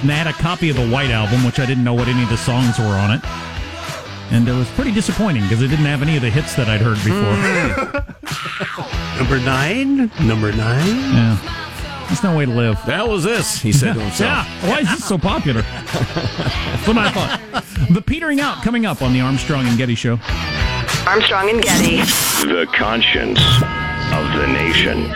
And 0.00 0.10
they 0.10 0.14
had 0.14 0.26
a 0.26 0.32
copy 0.32 0.68
of 0.70 0.76
the 0.76 0.88
White 0.88 1.10
Album, 1.10 1.44
which 1.44 1.58
I 1.60 1.66
didn't 1.66 1.84
know 1.84 1.94
what 1.94 2.08
any 2.08 2.22
of 2.24 2.28
the 2.28 2.36
songs 2.36 2.78
were 2.78 2.84
on 2.86 3.12
it. 3.12 3.20
And 4.30 4.48
it 4.48 4.52
was 4.52 4.68
pretty 4.70 4.92
disappointing 4.92 5.42
because 5.42 5.62
it 5.62 5.68
didn't 5.68 5.84
have 5.86 6.02
any 6.02 6.16
of 6.16 6.22
the 6.22 6.30
hits 6.30 6.54
that 6.56 6.68
I'd 6.68 6.80
heard 6.80 6.96
before. 7.04 7.34
Hmm. 7.36 9.18
Number 9.18 9.38
nine. 9.44 10.10
Number 10.26 10.52
nine. 10.52 10.96
yeah. 11.14 11.62
There's 12.08 12.22
no 12.22 12.36
way 12.36 12.44
to 12.44 12.52
live. 12.52 12.76
The 12.86 12.92
hell 12.92 13.08
was 13.10 13.24
this? 13.24 13.60
He 13.60 13.72
said 13.72 13.94
to 13.94 14.00
himself. 14.00 14.46
Yeah, 14.62 14.70
why 14.70 14.78
is 14.80 14.88
this 14.90 15.04
so 15.04 15.18
popular? 15.18 15.62
That's 15.92 16.86
what 16.86 16.98
I 16.98 17.10
thought. 17.10 17.40
The 17.90 18.00
petering 18.02 18.40
out 18.40 18.62
coming 18.62 18.86
up 18.86 19.02
on 19.02 19.12
the 19.12 19.20
Armstrong 19.20 19.66
and 19.66 19.76
Getty 19.76 19.96
Show. 19.96 20.18
Armstrong 21.06 21.50
and 21.50 21.60
Getty. 21.62 21.96
The 22.46 22.68
conscience 22.74 23.40
of 24.12 24.38
the 24.38 24.46
nation. 24.46 25.12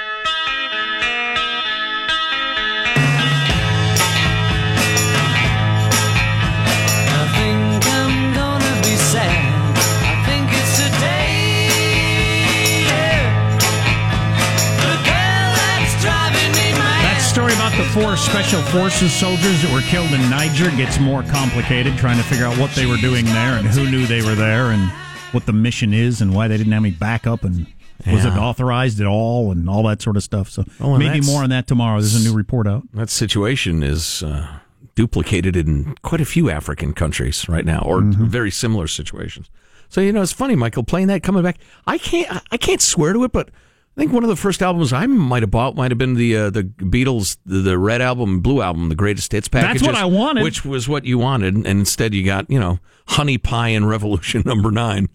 Four 18.00 18.16
special 18.16 18.62
forces 18.62 19.12
soldiers 19.12 19.62
that 19.62 19.72
were 19.72 19.82
killed 19.82 20.10
in 20.12 20.20
Niger 20.30 20.70
gets 20.76 20.98
more 20.98 21.22
complicated, 21.24 21.96
trying 21.98 22.16
to 22.16 22.22
figure 22.24 22.46
out 22.46 22.56
what 22.58 22.70
they 22.72 22.86
were 22.86 22.96
doing 22.96 23.24
there 23.26 23.58
and 23.58 23.66
who 23.66 23.90
knew 23.90 24.06
they 24.06 24.22
were 24.22 24.34
there 24.34 24.70
and 24.70 24.90
what 25.32 25.44
the 25.46 25.52
mission 25.52 25.92
is 25.92 26.20
and 26.22 26.34
why 26.34 26.48
they 26.48 26.56
didn't 26.56 26.72
have 26.72 26.82
any 26.82 26.92
backup 26.94 27.44
and 27.44 27.66
was 28.10 28.24
it 28.24 28.30
authorized 28.30 29.00
at 29.00 29.06
all 29.06 29.52
and 29.52 29.68
all 29.68 29.82
that 29.82 30.00
sort 30.00 30.16
of 30.16 30.22
stuff. 30.22 30.48
So 30.48 30.64
Oh, 30.80 30.96
maybe 30.96 31.20
more 31.20 31.42
on 31.42 31.50
that 31.50 31.66
tomorrow. 31.66 32.00
There's 32.00 32.14
a 32.14 32.26
new 32.28 32.34
report 32.34 32.66
out. 32.66 32.84
That 32.94 33.10
situation 33.10 33.82
is 33.82 34.22
uh, 34.22 34.60
duplicated 34.94 35.54
in 35.56 35.94
quite 36.02 36.20
a 36.22 36.24
few 36.24 36.48
African 36.48 36.94
countries 36.94 37.48
right 37.48 37.64
now, 37.66 37.82
or 37.84 38.00
very 38.02 38.50
similar 38.50 38.86
situations. 38.86 39.50
So 39.90 40.00
you 40.00 40.12
know, 40.12 40.22
it's 40.22 40.32
funny, 40.32 40.56
Michael, 40.56 40.84
playing 40.84 41.08
that 41.08 41.22
coming 41.22 41.42
back. 41.42 41.58
I 41.86 41.98
can't, 41.98 42.42
I 42.50 42.56
can't 42.56 42.80
swear 42.80 43.12
to 43.12 43.24
it, 43.24 43.32
but 43.32 43.50
I 43.96 44.00
think 44.00 44.12
one 44.12 44.22
of 44.22 44.28
the 44.28 44.36
first 44.36 44.62
albums 44.62 44.92
I 44.92 45.06
might 45.06 45.42
have 45.42 45.50
bought 45.50 45.74
might 45.74 45.90
have 45.90 45.98
been 45.98 46.14
the 46.14 46.36
uh, 46.36 46.50
the 46.50 46.62
Beatles, 46.64 47.36
the, 47.44 47.58
the 47.58 47.78
Red 47.78 48.00
album, 48.00 48.40
Blue 48.40 48.62
album, 48.62 48.88
the 48.88 48.94
Greatest 48.94 49.32
Hits 49.32 49.48
package. 49.48 49.80
That's 49.82 49.86
what 49.92 50.00
I 50.00 50.04
wanted. 50.06 50.42
which 50.44 50.64
was 50.64 50.88
what 50.88 51.04
you 51.04 51.18
wanted, 51.18 51.54
and 51.54 51.66
instead 51.66 52.14
you 52.14 52.24
got 52.24 52.48
you 52.50 52.58
know 52.60 52.78
Honey 53.08 53.36
Pie 53.36 53.68
and 53.68 53.88
Revolution 53.88 54.42
Number 54.46 54.70
Nine. 54.70 55.08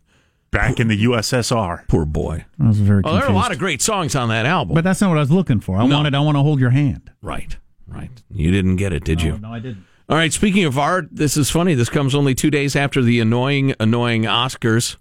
Back 0.52 0.80
in 0.80 0.88
the 0.88 1.04
USSR. 1.04 1.86
Poor 1.90 2.06
boy. 2.06 2.46
I 2.64 2.68
was 2.68 2.80
very 2.80 3.02
Oh, 3.04 3.14
there 3.16 3.26
are 3.26 3.30
a 3.32 3.34
lot 3.36 3.52
of 3.52 3.60
great 3.60 3.82
songs 3.82 4.16
on 4.16 4.30
that 4.30 4.46
album. 4.46 4.74
but 4.76 4.84
that's 4.86 5.02
not 5.02 5.10
what 5.10 5.18
I 5.18 5.22
was 5.22 5.32
looking 5.32 5.60
for. 5.60 5.78
I 5.78 5.86
No. 5.88 5.96
wanted 5.98 6.14
I 6.16 6.20
want 6.20 6.38
to 6.38 6.42
hold 6.44 6.60
your 6.62 6.70
hand. 6.70 7.12
right, 7.22 7.58
right. 7.88 8.22
You 8.30 8.52
didn't 8.52 8.76
get 8.78 8.94
it, 8.94 9.04
did 9.04 9.22
you? 9.22 9.38
No, 9.38 9.52
I 9.54 9.60
didn't. 9.60 9.86
All 10.08 10.16
right, 10.18 10.32
speaking 10.32 10.64
of 10.66 10.78
art, 10.78 11.08
this 11.12 11.36
is 11.36 11.50
funny. 11.50 11.74
This 11.74 11.90
comes 11.90 12.14
only 12.14 12.36
two 12.36 12.52
days 12.52 12.76
after 12.76 13.02
the 13.02 13.20
annoying, 13.20 13.74
annoying 13.80 14.24
Oscars. 14.24 14.98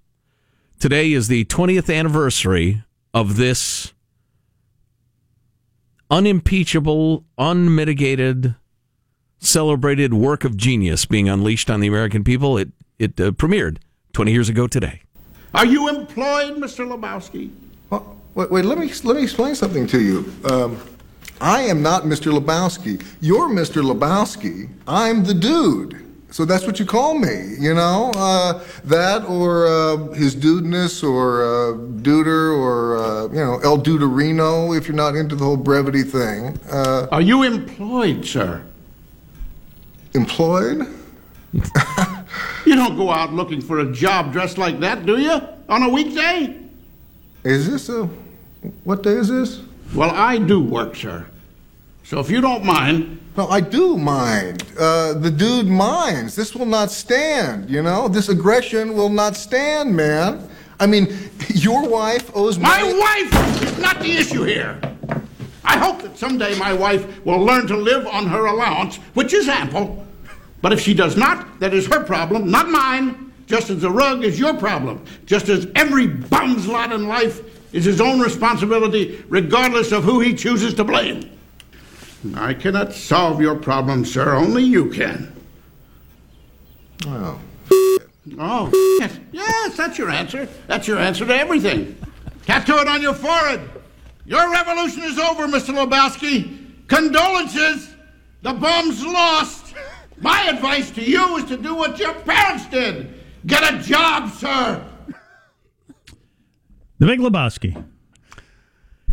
Today 0.81 1.13
is 1.13 1.29
the 1.29 1.45
20th 1.45 1.95
anniversary 1.95 2.83
of 3.14 3.37
this 3.37 3.94
unimpeachable, 6.11 7.24
unmitigated, 7.38 8.57
celebrated 9.38 10.12
work 10.12 10.44
of 10.44 10.57
genius 10.57 11.07
being 11.07 11.29
unleashed 11.29 11.70
on 11.70 11.81
the 11.81 11.87
American 11.87 12.24
people. 12.24 12.59
It, 12.59 12.70
it 12.98 13.18
uh, 13.20 13.31
premiered 13.31 13.79
20 14.12 14.33
years 14.33 14.48
ago 14.48 14.66
today. 14.66 15.03
Are 15.55 15.64
you 15.64 15.88
employed, 15.88 16.57
Mr. 16.57 16.87
Lebowski? 16.87 17.50
Well, 17.88 18.20
wait, 18.35 18.50
wait, 18.50 18.64
let 18.64 18.77
me 18.77 18.90
let 19.05 19.16
me 19.16 19.22
explain 19.22 19.55
something 19.55 19.87
to 19.87 20.00
you. 20.00 20.35
Um, 20.44 20.81
I 21.40 21.62
am 21.62 21.83
not 21.83 22.03
Mr. 22.03 22.37
Lebowski. 22.37 23.05
You're 23.20 23.48
Mr. 23.48 23.83
Lebowski. 23.83 24.68
I'm 24.88 25.24
the 25.24 25.35
dude. 25.35 26.00
So 26.31 26.45
that's 26.45 26.67
what 26.67 26.81
you 26.81 26.85
call 26.87 27.17
me, 27.17 27.55
you 27.61 27.75
know? 27.75 28.11
Uh, 28.17 28.61
that 28.85 29.25
or 29.25 29.67
uh, 29.69 29.97
his 30.15 30.35
dudeness 30.35 31.03
or 31.05 31.43
uh, 31.45 31.77
duder 32.03 32.57
or, 32.59 32.97
uh, 32.97 33.29
you 33.29 33.37
know, 33.37 33.61
El 33.63 33.79
Duderino 33.79 34.77
if 34.77 34.89
you're 34.89 34.97
not 34.97 35.15
into 35.15 35.37
the 35.37 35.45
whole 35.45 35.57
brevity 35.57 36.03
thing. 36.03 36.59
Uh, 36.69 37.07
Are 37.13 37.21
you 37.23 37.43
employed, 37.45 38.25
sir? 38.27 38.63
employed? 40.15 40.87
You 42.67 42.75
don't 42.77 42.97
go 42.97 43.11
out 43.11 43.33
looking 43.33 43.61
for 43.61 43.81
a 43.81 43.93
job 43.93 44.33
dressed 44.33 44.57
like 44.59 44.81
that, 44.81 45.05
do 45.05 45.19
you? 45.21 45.39
On 45.69 45.83
a 45.83 45.89
weekday? 45.89 46.57
Is 47.45 47.71
this 47.71 47.89
a. 47.91 48.09
What 48.85 49.03
day 49.03 49.13
is 49.13 49.29
this? 49.29 49.61
Well, 49.95 50.11
I 50.11 50.39
do 50.39 50.61
work, 50.61 50.97
sir. 50.97 51.27
So 52.05 52.21
if 52.21 52.31
you 52.31 52.43
don't 52.43 52.64
mind, 52.64 53.19
No, 53.37 53.49
I 53.49 53.61
do 53.61 53.97
mind. 53.97 54.62
Uh, 54.79 55.14
the 55.14 55.31
dude 55.31 55.67
minds. 55.67 56.37
This 56.37 56.55
will 56.55 56.67
not 56.67 56.93
stand, 56.93 57.69
you 57.69 57.83
know? 57.83 58.07
This 58.09 58.29
aggression 58.29 58.95
will 58.95 59.09
not 59.09 59.35
stand, 59.35 59.97
man. 59.97 60.49
I 60.79 60.87
mean, 60.87 61.09
your 61.49 61.88
wife 61.88 62.31
owes 62.37 62.59
my 62.59 62.83
wife 62.83 63.62
is 63.62 63.79
not 63.79 64.01
the 64.01 64.12
issue 64.12 64.45
here. 64.45 64.79
I 65.64 65.79
hope 65.79 66.03
that 66.03 66.19
someday 66.19 66.57
my 66.59 66.75
wife 66.75 67.25
will 67.25 67.40
learn 67.40 67.67
to 67.69 67.77
live 67.77 68.07
on 68.07 68.27
her 68.27 68.47
allowance, 68.47 68.97
which 69.14 69.33
is 69.33 69.49
ample. 69.49 70.07
But 70.61 70.73
if 70.75 70.81
she 70.81 70.93
does 70.95 71.17
not, 71.17 71.59
that 71.59 71.73
is 71.73 71.87
her 71.87 72.05
problem, 72.05 72.51
not 72.51 72.69
mine. 72.69 73.33
Just 73.47 73.71
as 73.71 73.81
the 73.81 73.90
rug 73.90 74.25
is 74.25 74.38
your 74.38 74.55
problem. 74.55 75.05
Just 75.27 75.49
as 75.49 75.67
every 75.75 76.07
bum's 76.07 76.69
lot 76.69 76.93
in 76.93 77.09
life 77.09 77.40
is 77.75 77.85
his 77.85 78.01
own 78.01 78.21
responsibility, 78.21 79.25
regardless 79.29 79.90
of 79.90 80.05
who 80.05 80.21
he 80.21 80.35
chooses 80.35 80.75
to 80.75 80.85
blame. 80.85 81.34
I 82.35 82.55
cannot 82.55 82.93
solve 82.93 83.41
your 83.41 83.55
problem, 83.55 84.05
sir. 84.05 84.35
Only 84.35 84.63
you 84.63 84.91
can. 84.91 85.35
Oh. 87.07 87.41
Oh, 88.39 88.71
yes. 89.01 89.19
yes, 89.33 89.77
that's 89.77 89.99
your 89.99 90.09
answer. 90.09 90.49
That's 90.67 90.89
your 90.89 90.99
answer 90.99 91.27
to 91.27 91.37
everything. 91.37 91.97
Tattoo 92.47 92.79
it 92.79 92.89
on 92.89 93.03
your 93.03 93.13
forehead. 93.13 93.61
Your 94.25 94.51
revolution 94.51 95.03
is 95.03 95.19
over, 95.19 95.47
Mr. 95.47 95.75
Lebowski. 95.75 96.87
Condolences. 96.87 97.95
The 98.43 98.55
bomb's 98.55 99.05
lost. 99.05 99.75
My 100.21 100.49
advice 100.49 100.91
to 100.93 101.03
you 101.03 101.37
is 101.37 101.45
to 101.45 101.59
do 101.59 101.75
what 101.75 101.99
your 101.99 102.15
parents 102.15 102.67
did. 102.67 103.13
Get 103.47 103.75
a 103.75 103.79
job, 103.79 104.31
sir. 104.33 104.83
The 106.99 107.07
Big 107.07 107.21
Lebowski. 107.21 107.85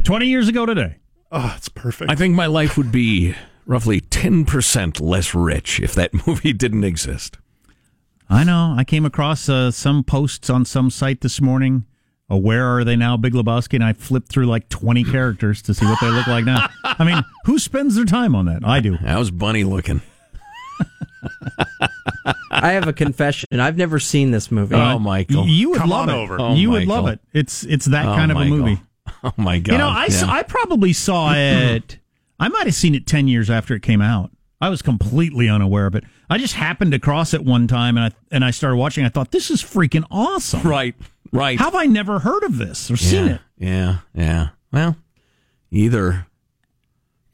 20 0.04 0.26
years 0.28 0.48
ago 0.48 0.66
today. 0.66 1.01
Oh, 1.32 1.54
it's 1.58 1.70
perfect. 1.70 2.12
I 2.12 2.16
think 2.16 2.36
my 2.36 2.46
life 2.48 2.78
would 2.78 2.92
be 2.92 3.36
roughly 3.66 4.02
10% 4.02 5.00
less 5.00 5.34
rich 5.34 5.80
if 5.80 5.94
that 5.96 6.12
movie 6.28 6.54
didn't 6.54 6.84
exist. 6.84 7.38
I 8.30 8.44
know. 8.44 8.76
I 8.78 8.84
came 8.84 9.06
across 9.06 9.48
uh, 9.50 9.72
some 9.72 10.04
posts 10.04 10.50
on 10.50 10.66
some 10.66 10.90
site 10.90 11.22
this 11.22 11.40
morning. 11.42 11.86
Uh, 12.32 12.38
where 12.38 12.66
are 12.66 12.84
they 12.86 12.96
now, 12.96 13.18
Big 13.18 13.34
Lebowski? 13.34 13.74
And 13.76 13.84
I 13.84 13.92
flipped 13.94 14.30
through 14.30 14.46
like 14.46 14.70
20 14.70 15.04
characters 15.04 15.62
to 15.64 15.74
see 15.74 15.86
what 15.86 16.00
they 16.02 16.10
look 16.10 16.28
like 16.28 16.46
now. 16.46 16.68
I 16.84 17.04
mean, 17.04 17.22
who 17.46 17.60
spends 17.60 17.96
their 17.96 18.06
time 18.06 18.36
on 18.36 18.46
that? 18.46 18.66
I 18.66 18.80
do. 18.80 18.98
That 18.98 19.20
was 19.20 19.32
bunny 19.32 19.64
looking. 19.66 20.02
I 22.52 22.72
have 22.74 22.88
a 22.88 22.94
confession. 22.94 23.48
And 23.52 23.62
I've 23.62 23.78
never 23.78 24.00
seen 24.00 24.32
this 24.32 24.52
movie. 24.52 24.76
Oh, 24.76 25.00
Michael. 25.00 25.44
Y- 25.44 25.50
You 25.50 25.70
would 25.72 25.80
Come 25.80 25.90
love 25.90 26.10
on 26.10 26.10
it. 26.10 26.18
over. 26.18 26.40
Oh, 26.42 26.54
you 26.56 26.72
would 26.72 26.88
love 26.88 27.08
it. 27.08 27.20
It's 27.34 27.64
it's 27.64 27.86
that 27.88 28.06
Oh, 28.06 28.16
kind 28.16 28.32
of 28.32 28.36
Michael. 28.36 28.54
a 28.54 28.58
movie. 28.58 28.82
Oh 29.24 29.34
my 29.38 29.60
god! 29.60 29.74
You 29.74 29.78
know, 29.78 29.88
I, 29.90 30.08
Yeah. 30.10 30.26
I 30.28 30.44
probably 30.44 30.94
saw 30.94 31.34
it. 31.36 32.00
I 32.40 32.48
might 32.48 32.66
have 32.66 32.74
seen 32.74 32.96
it 32.96 33.06
10 33.06 33.28
years 33.28 33.52
after 33.52 33.76
it 33.76 33.84
came 33.84 34.02
out. 34.02 34.32
I 34.60 34.70
was 34.70 34.82
completely 34.82 35.48
unaware 35.48 35.86
of 35.86 35.94
it. 35.96 36.04
I 36.30 36.38
just 36.40 36.56
happened 36.56 36.94
across 36.94 37.34
it 37.34 37.44
one 37.44 37.68
time 37.68 37.98
and 37.98 38.06
I 38.14 38.18
and 38.32 38.44
I 38.46 38.52
started 38.52 38.78
watching. 38.78 39.06
I 39.06 39.10
thought 39.10 39.32
this 39.32 39.52
is 39.52 39.62
freaking 39.62 40.06
awesome. 40.10 40.62
Right, 40.64 40.96
right. 41.32 41.58
How 41.60 41.66
have 41.66 41.76
I 41.76 41.86
never 41.86 42.20
heard 42.20 42.44
of 42.44 42.58
this 42.58 42.90
or 42.90 42.98
seen 42.98 43.28
it? 43.28 43.42
Yeah, 43.58 43.98
yeah. 44.16 44.50
Well, 44.72 44.96
either 45.72 46.26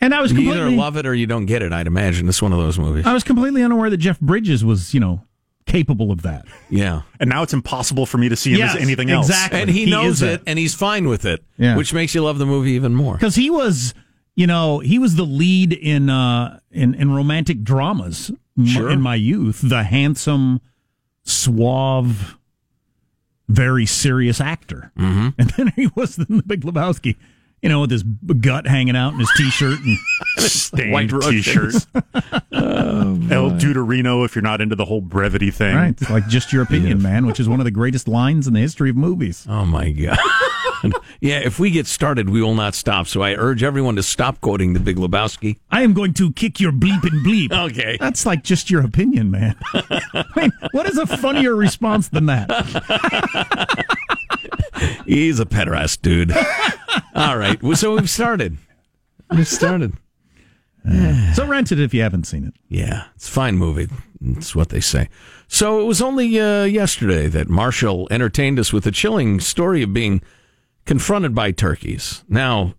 And 0.02 0.14
I 0.14 0.22
was 0.22 0.32
you 0.32 0.52
either 0.52 0.70
love 0.70 0.98
it 0.98 1.06
or 1.06 1.14
you 1.14 1.28
don't 1.28 1.46
get 1.46 1.62
it. 1.62 1.72
I'd 1.74 1.88
imagine 1.88 2.28
it's 2.28 2.42
one 2.42 2.54
of 2.54 2.60
those 2.60 2.78
movies. 2.80 3.06
I 3.06 3.14
was 3.14 3.24
completely 3.24 3.64
unaware 3.64 3.90
that 3.90 3.98
Jeff 3.98 4.20
Bridges 4.20 4.64
was, 4.66 4.94
you 4.94 5.00
know, 5.00 5.22
capable 5.68 6.12
of 6.12 6.24
that. 6.24 6.46
Yeah. 6.70 7.04
And 7.20 7.30
now 7.30 7.44
it's 7.44 7.54
impossible 7.54 8.06
for 8.08 8.18
me 8.18 8.30
to 8.30 8.36
see 8.36 8.54
him 8.54 8.60
Yes, 8.60 8.76
as 8.76 8.82
anything 8.82 9.12
else. 9.12 9.28
exactly. 9.30 9.62
And 9.62 9.70
he, 9.70 9.86
He 9.86 9.92
knows 9.92 10.22
it, 10.24 10.34
it. 10.36 10.44
and 10.48 10.58
he's 10.58 10.74
fine 10.74 11.08
with 11.08 11.26
it, 11.26 11.44
Yeah. 11.58 11.76
which 11.78 11.94
makes 11.94 12.16
you 12.16 12.24
love 12.24 12.40
the 12.40 12.46
movie 12.46 12.72
even 12.72 12.96
more. 12.96 13.14
Because 13.14 13.36
he 13.36 13.50
was, 13.50 13.94
you 14.36 14.48
know, 14.48 14.80
he 14.80 14.98
was 14.98 15.16
the 15.16 15.26
lead 15.26 15.74
in 15.74 16.10
uh 16.10 16.60
in, 16.72 16.94
in 16.96 17.12
romantic 17.14 17.64
dramas 17.64 18.32
m- 18.58 18.66
Sure. 18.66 18.90
in 18.90 19.02
my 19.02 19.16
youth. 19.16 19.62
The 19.64 19.84
handsome, 19.84 20.62
suave, 21.24 22.38
very 23.50 23.86
serious 23.86 24.42
actor. 24.42 24.92
Mm-hmm. 24.98 25.30
And 25.40 25.50
then 25.52 25.74
he 25.76 25.90
was 25.96 26.18
in 26.18 26.38
the 26.38 26.44
Big 26.44 26.62
Lebowski, 26.62 27.16
you 27.62 27.70
know, 27.70 27.82
with 27.82 27.92
his 27.92 28.04
gut 28.04 28.68
hanging 28.68 28.96
out 28.96 29.14
in 29.14 29.20
his 29.20 29.32
t-shirt 29.38 29.80
and 29.80 29.98
Stained 30.38 30.92
White 30.92 31.10
t-shirt. 31.10 31.74
Oh, 32.60 33.20
oh, 33.32 33.36
El 33.36 33.52
Duderino, 33.52 34.26
if 34.26 34.36
you're 34.36 34.42
not 34.42 34.62
into 34.62 34.76
the 34.76 34.86
whole 34.86 35.02
brevity 35.02 35.52
thing. 35.52 35.76
right, 35.76 35.90
it's 36.02 36.10
like 36.10 36.28
just 36.28 36.52
your 36.52 36.64
opinion, 36.64 37.02
man, 37.02 37.26
which 37.26 37.40
is 37.40 37.48
one 37.48 37.60
of 37.60 37.66
the 37.66 37.72
greatest 37.72 38.08
lines 38.08 38.48
in 38.48 38.54
the 38.54 38.60
history 38.60 38.90
of 38.90 38.96
movies. 38.96 39.46
Oh 39.48 39.66
my 39.66 39.92
god. 39.92 40.18
yeah, 41.22 41.40
if 41.40 41.60
we 41.60 41.70
get 41.70 41.88
started, 41.88 42.30
we 42.30 42.42
will 42.42 42.56
not 42.56 42.76
stop. 42.76 43.08
So 43.08 43.22
I 43.22 43.34
urge 43.36 43.64
everyone 43.64 43.96
to 43.98 44.04
stop 44.04 44.42
quoting 44.42 44.74
the 44.74 44.80
Big 44.80 44.98
Lebowski. 44.98 45.58
I 45.70 45.84
am 45.84 45.94
going 45.94 46.14
to 46.16 46.32
kick 46.34 46.60
your 46.60 46.72
bleep 46.72 47.04
and 47.04 47.26
bleep. 47.26 47.52
Okay. 47.52 47.98
That's 48.00 48.26
like 48.26 48.44
just 48.44 48.70
your 48.70 48.84
opinion, 48.84 49.32
man. 49.32 49.56
I 49.74 50.26
mean, 50.36 50.52
what 50.72 50.88
is 50.90 50.98
a 50.98 51.06
funnier 51.06 51.56
response 51.56 52.10
than 52.10 52.26
that? 52.28 53.86
He's 55.06 55.40
a 55.40 55.46
pederast, 55.46 56.02
dude. 56.02 56.32
All 57.16 57.38
right. 57.38 57.62
Well, 57.62 57.76
So 57.76 57.96
we've 57.96 58.10
started. 58.10 58.58
We've 59.32 59.48
started. 59.48 59.94
So 61.34 61.46
rent 61.46 61.72
it 61.74 61.80
if 61.82 61.94
you 61.94 62.02
haven't 62.02 62.26
seen 62.28 62.46
it. 62.48 62.54
Yeah, 62.70 63.04
it's 63.16 63.28
a 63.28 63.32
fine 63.32 63.58
movie. 63.58 63.90
That's 64.22 64.56
what 64.56 64.70
they 64.70 64.80
say. 64.80 65.10
So 65.50 65.82
it 65.82 65.84
was 65.84 66.02
only 66.02 66.40
uh, 66.40 66.64
yesterday 66.64 67.28
that 67.28 67.50
Marshall 67.50 68.08
entertained 68.10 68.58
us 68.58 68.72
with 68.72 68.88
a 68.88 68.92
chilling 68.92 69.42
story 69.42 69.84
of 69.84 69.94
being 69.94 70.22
confronted 70.86 71.36
by 71.36 71.52
turkeys. 71.52 72.24
Now, 72.30 72.74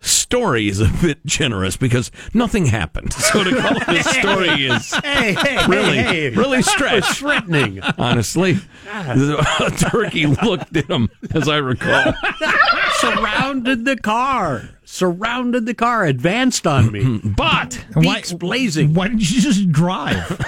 story 0.00 0.68
is 0.68 0.80
a 0.80 0.90
bit 1.02 1.24
generous 1.26 1.76
because 1.76 2.10
nothing 2.32 2.66
happened. 2.66 3.12
So 3.12 3.44
to 3.44 3.50
call 3.60 3.76
it 3.76 3.88
a 3.88 4.02
story 4.02 4.48
is 4.66 4.92
Hey, 4.92 5.34
hey, 5.34 5.66
really, 5.66 5.96
hey, 5.98 6.30
really 6.30 6.62
threatening. 6.62 7.80
Honestly, 7.98 8.58
ah. 8.88 9.56
a 9.66 9.70
turkey 9.70 10.26
looked 10.26 10.76
at 10.76 10.88
him, 10.88 11.10
as 11.34 11.48
I 11.48 11.56
recall. 11.56 12.14
Surrounded 12.94 13.84
the 13.84 13.96
car. 13.96 14.70
Surrounded 14.84 15.66
the 15.66 15.74
car. 15.74 16.04
Advanced 16.04 16.66
on 16.66 16.90
me. 16.92 17.20
But 17.36 17.84
Beaks 17.98 18.32
blazing. 18.32 18.94
Why 18.94 19.08
didn't 19.08 19.30
you 19.30 19.40
just 19.40 19.70
drive? 19.70 20.38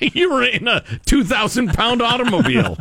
you 0.00 0.32
were 0.32 0.44
in 0.44 0.68
a 0.68 0.84
2,000 1.06 1.72
pound 1.74 2.02
automobile. 2.02 2.78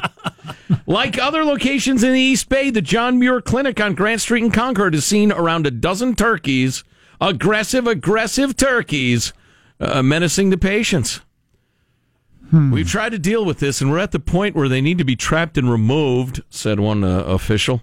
Like 0.86 1.18
other 1.18 1.44
locations 1.44 2.04
in 2.04 2.14
the 2.14 2.20
East 2.20 2.50
Bay, 2.50 2.70
the 2.70 2.82
John 2.82 3.20
Muir 3.20 3.42
Clinic 3.42 3.80
on 3.82 3.94
Grant 3.96 4.22
Street 4.22 4.44
in 4.44 4.52
Concord 4.52 4.94
has 4.94 5.06
seen 5.06 5.32
around 5.32 5.66
a 5.68 5.72
dozen 5.72 6.16
turkeys, 6.16 6.84
aggressive, 7.22 7.88
aggressive 7.88 8.56
turkeys, 8.56 9.34
uh, 9.80 10.02
menacing 10.04 10.50
the 10.50 10.58
patients. 10.58 11.22
We've 12.72 12.88
tried 12.88 13.14
to 13.14 13.18
deal 13.20 13.44
with 13.46 13.58
this, 13.58 13.82
and 13.82 13.90
we're 13.90 13.98
at 13.98 14.12
the 14.12 14.20
point 14.20 14.56
where 14.56 14.70
they 14.70 14.80
need 14.80 15.00
to 15.00 15.04
be 15.04 15.16
trapped 15.16 15.58
and 15.58 15.72
removed, 15.72 16.44
said 16.52 16.80
one 16.80 17.04
uh, 17.04 17.24
official. 17.24 17.82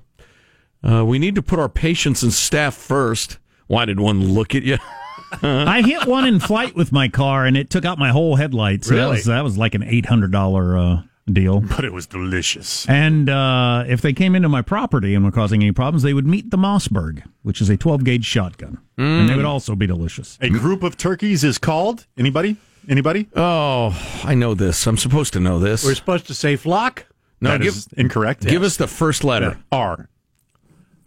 Uh, 0.89 1.05
we 1.05 1.19
need 1.19 1.35
to 1.35 1.43
put 1.43 1.59
our 1.59 1.69
patients 1.69 2.23
and 2.23 2.33
staff 2.33 2.77
first. 2.77 3.39
Why 3.67 3.85
did 3.85 3.99
one 3.99 4.33
look 4.33 4.55
at 4.55 4.63
you? 4.63 4.79
I 5.43 5.83
hit 5.83 6.07
one 6.07 6.25
in 6.25 6.39
flight 6.39 6.77
with 6.77 6.93
my 6.93 7.09
car, 7.09 7.47
and 7.47 7.57
it 7.57 7.69
took 7.69 7.85
out 7.85 7.99
my 7.99 8.11
whole 8.11 8.37
headlight. 8.37 8.85
So 8.85 8.95
that 8.95 9.01
Really? 9.01 9.17
was 9.17 9.25
that 9.25 9.43
was 9.43 9.59
like 9.59 9.75
an 9.75 9.83
eight 9.83 10.07
hundred 10.07 10.31
dollar 10.31 10.79
uh, 10.79 11.03
deal. 11.33 11.61
But 11.61 11.85
it 11.85 11.93
was 11.93 12.07
delicious. 12.07 12.89
And 12.89 13.29
uh, 13.29 13.85
if 13.87 14.01
they 14.03 14.13
came 14.13 14.35
into 14.35 14.49
my 14.49 14.63
property 14.63 15.15
and 15.15 15.25
were 15.25 15.31
causing 15.31 15.63
any 15.63 15.73
problems, 15.73 16.03
they 16.03 16.15
would 16.15 16.27
meet 16.27 16.51
the 16.51 16.57
Mossberg, 16.57 17.23
which 17.43 17.61
is 17.61 17.69
a 17.71 17.77
twelve 17.77 18.05
gauge 18.05 18.25
shotgun, 18.25 18.79
and 18.97 19.29
they 19.29 19.37
would 19.37 19.45
also 19.45 19.75
be 19.75 19.87
delicious. 19.87 20.39
A 20.41 20.49
group 20.51 20.83
of 20.83 20.97
turkeys 20.97 21.45
is 21.45 21.59
called 21.59 22.07
anybody? 22.19 22.57
Anybody? 22.89 23.29
Oh, 23.37 23.95
I 24.25 24.35
know 24.35 24.55
this. 24.55 24.87
I'm 24.87 24.97
supposed 24.97 25.33
to 25.35 25.41
know 25.41 25.59
this. 25.59 25.85
We're 25.85 25.95
supposed 25.95 26.27
to 26.29 26.35
say 26.35 26.57
flock. 26.57 27.07
no, 27.41 27.51
That 27.51 27.61
give, 27.61 27.75
is 27.75 27.89
incorrect. 27.97 28.43
give 28.43 28.63
Yes. 28.63 28.73
us 28.73 28.77
the 28.79 28.87
first 28.87 29.23
letter. 29.23 29.59
R. 29.71 30.09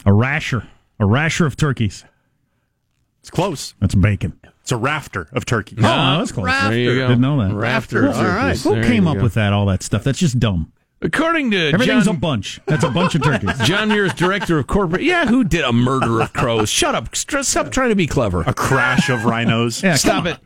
A 0.06 0.14
rasher, 0.14 0.68
a 1.00 1.06
rasher 1.06 1.46
of 1.46 1.56
turkeys. 1.58 2.06
It's 3.24 3.30
close. 3.30 3.74
That's 3.80 3.96
bacon. 3.96 4.38
It's 4.64 4.74
a 4.74 4.78
rafter 4.78 5.30
of 5.32 5.46
turkeys. 5.46 5.80
Oh, 5.82 5.88
uh-huh. 5.88 6.18
that's 6.18 6.34
close. 6.34 6.46
There 6.46 6.74
you 6.74 6.96
go. 6.96 7.08
Didn't 7.08 7.22
know 7.22 7.42
that. 7.42 7.56
Rafter. 7.56 8.10
All 8.12 8.22
right. 8.22 8.58
Who 8.58 8.76
There 8.76 8.84
came 8.84 9.08
up 9.08 9.16
go. 9.16 9.24
with 9.24 9.36
that? 9.36 9.54
All 9.54 9.66
that 9.68 9.82
stuff. 9.82 10.04
That's 10.04 10.20
just 10.20 10.40
dumb. 10.40 10.74
According 11.02 11.52
to 11.52 11.72
Everything's 11.72 12.06
John, 12.06 12.16
a 12.16 12.20
bunch. 12.20 12.60
That's 12.66 12.84
a 12.84 12.90
bunch 12.90 13.16
of 13.16 13.24
turkeys. 13.24 13.58
John 13.64 13.90
Muir's 13.90 14.14
director 14.14 14.60
of 14.60 14.68
corporate. 14.68 15.04
Yeah, 15.04 15.26
who 15.26 15.46
did 15.46 15.64
a 15.64 15.72
murder 15.72 16.22
of 16.22 16.34
crows? 16.34 16.70
Shut 16.70 16.96
up. 16.96 17.16
Stop 17.16 17.72
trying 17.72 17.90
to 17.90 17.96
be 17.96 18.08
clever. 18.08 18.42
A 18.42 18.54
crash 18.54 19.10
of 19.10 19.24
rhinos. 19.24 19.82
Yeah, 19.82 19.96
Stop 19.96 20.26
it. 20.26 20.38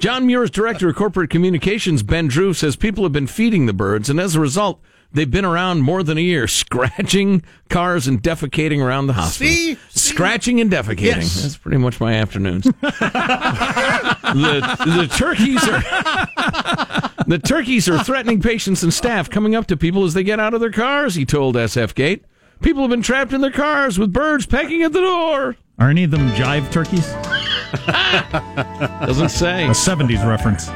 John 0.00 0.26
Muir's 0.26 0.50
director 0.50 0.88
of 0.88 0.96
corporate 0.96 1.30
communications, 1.30 2.02
Ben 2.02 2.26
Drew, 2.26 2.54
says 2.54 2.74
people 2.74 3.04
have 3.04 3.12
been 3.12 3.28
feeding 3.28 3.66
the 3.66 3.72
birds, 3.72 4.10
and 4.10 4.18
as 4.18 4.34
a 4.34 4.40
result, 4.40 4.80
they've 5.12 5.30
been 5.30 5.44
around 5.44 5.82
more 5.82 6.02
than 6.02 6.18
a 6.18 6.20
year, 6.20 6.46
scratching 6.48 7.42
cars 7.68 8.06
and 8.06 8.22
defecating 8.22 8.82
around 8.82 9.06
the 9.06 9.12
hospital. 9.14 9.52
See? 9.52 9.78
Scratching 9.90 10.60
and 10.60 10.70
defecating. 10.70 11.00
Yes. 11.00 11.42
That's 11.42 11.56
pretty 11.56 11.78
much 11.78 12.00
my 12.00 12.14
afternoons. 12.14 12.64
the, 12.80 14.60
the 14.84 15.14
turkeys 15.16 15.62
are 15.68 15.80
the 17.26 17.38
turkeys 17.38 17.88
are 17.88 18.02
threatening 18.02 18.40
patients 18.40 18.82
and 18.82 18.92
staff 18.92 19.28
coming 19.30 19.54
up 19.54 19.66
to 19.66 19.76
people 19.76 20.04
as 20.04 20.14
they 20.14 20.22
get 20.22 20.40
out 20.40 20.54
of 20.54 20.60
their 20.60 20.70
cars. 20.72 21.14
He 21.14 21.24
told 21.24 21.56
SF 21.56 21.94
Gate. 21.94 22.24
People 22.62 22.82
have 22.82 22.90
been 22.90 23.02
trapped 23.02 23.32
in 23.32 23.42
their 23.42 23.50
cars 23.50 23.98
with 23.98 24.12
birds 24.12 24.46
pecking 24.46 24.82
at 24.82 24.92
the 24.92 25.00
door. 25.00 25.56
Are 25.78 25.90
any 25.90 26.04
of 26.04 26.10
them 26.10 26.28
jive 26.30 26.70
turkeys? 26.72 27.06
Doesn't 29.06 29.28
say. 29.28 29.66
A 29.66 29.70
70s 29.70 30.26
reference. 30.26 30.70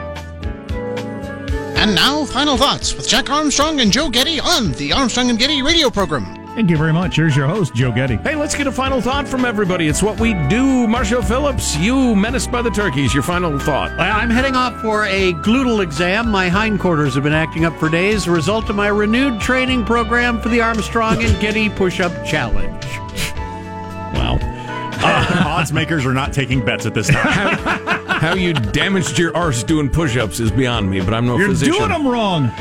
And 1.81 1.95
now, 1.95 2.27
final 2.27 2.59
thoughts 2.59 2.95
with 2.95 3.09
Jack 3.09 3.31
Armstrong 3.31 3.81
and 3.81 3.90
Joe 3.90 4.11
Getty 4.11 4.38
on 4.38 4.73
the 4.73 4.93
Armstrong 4.93 5.31
and 5.31 5.38
Getty 5.38 5.62
radio 5.62 5.88
program. 5.88 6.37
Thank 6.55 6.69
you 6.69 6.77
very 6.77 6.93
much. 6.93 7.16
Here's 7.16 7.35
your 7.35 7.47
host, 7.47 7.75
Joe 7.75 7.90
Getty. 7.90 8.16
Hey, 8.16 8.35
let's 8.35 8.55
get 8.55 8.66
a 8.66 8.73
final 8.73 9.01
thought 9.01 9.27
from 9.27 9.47
everybody. 9.47 9.88
It's 9.88 10.03
what 10.03 10.21
we 10.21 10.35
do. 10.49 10.87
Marshall 10.87 11.23
Phillips, 11.23 11.77
you 11.79 12.14
menaced 12.14 12.53
by 12.53 12.61
the 12.61 12.69
turkeys. 12.71 13.14
Your 13.14 13.23
final 13.23 13.59
thought. 13.59 13.93
I- 13.93 14.11
I'm 14.21 14.29
heading 14.29 14.57
off 14.57 14.79
for 14.83 15.07
a 15.07 15.33
gluteal 15.35 15.83
exam. 15.83 16.29
My 16.31 16.51
hindquarters 16.51 17.14
have 17.14 17.23
been 17.25 17.33
acting 17.33 17.64
up 17.64 17.75
for 17.79 17.88
days, 17.88 18.27
a 18.27 18.31
result 18.31 18.69
of 18.69 18.77
my 18.77 18.88
renewed 18.88 19.40
training 19.40 19.87
program 19.87 20.38
for 20.40 20.51
the 20.51 20.61
Armstrong 20.61 21.23
and 21.25 21.40
Getty 21.40 21.71
Push 21.71 22.01
Up 22.01 22.12
Challenge. 22.27 22.85
Wow. 24.14 24.38
Odds 25.47 25.73
makers 25.73 26.05
are 26.05 26.12
not 26.12 26.35
taking 26.35 26.62
bets 26.62 26.85
at 26.85 26.93
this 26.93 27.09
time. 27.09 27.87
How 28.20 28.35
you 28.35 28.52
damaged 28.52 29.18
your 29.18 29.35
arse 29.35 29.62
doing 29.62 29.88
push 29.88 30.18
ups 30.18 30.40
is 30.40 30.50
beyond 30.50 30.90
me, 30.90 31.00
but 31.00 31.14
I'm 31.14 31.24
no 31.24 31.38
physician. 31.38 31.72
You're 31.72 31.88
physician. 31.88 31.88
doing 31.88 31.90
them 31.90 32.06
wrong. 32.06 32.52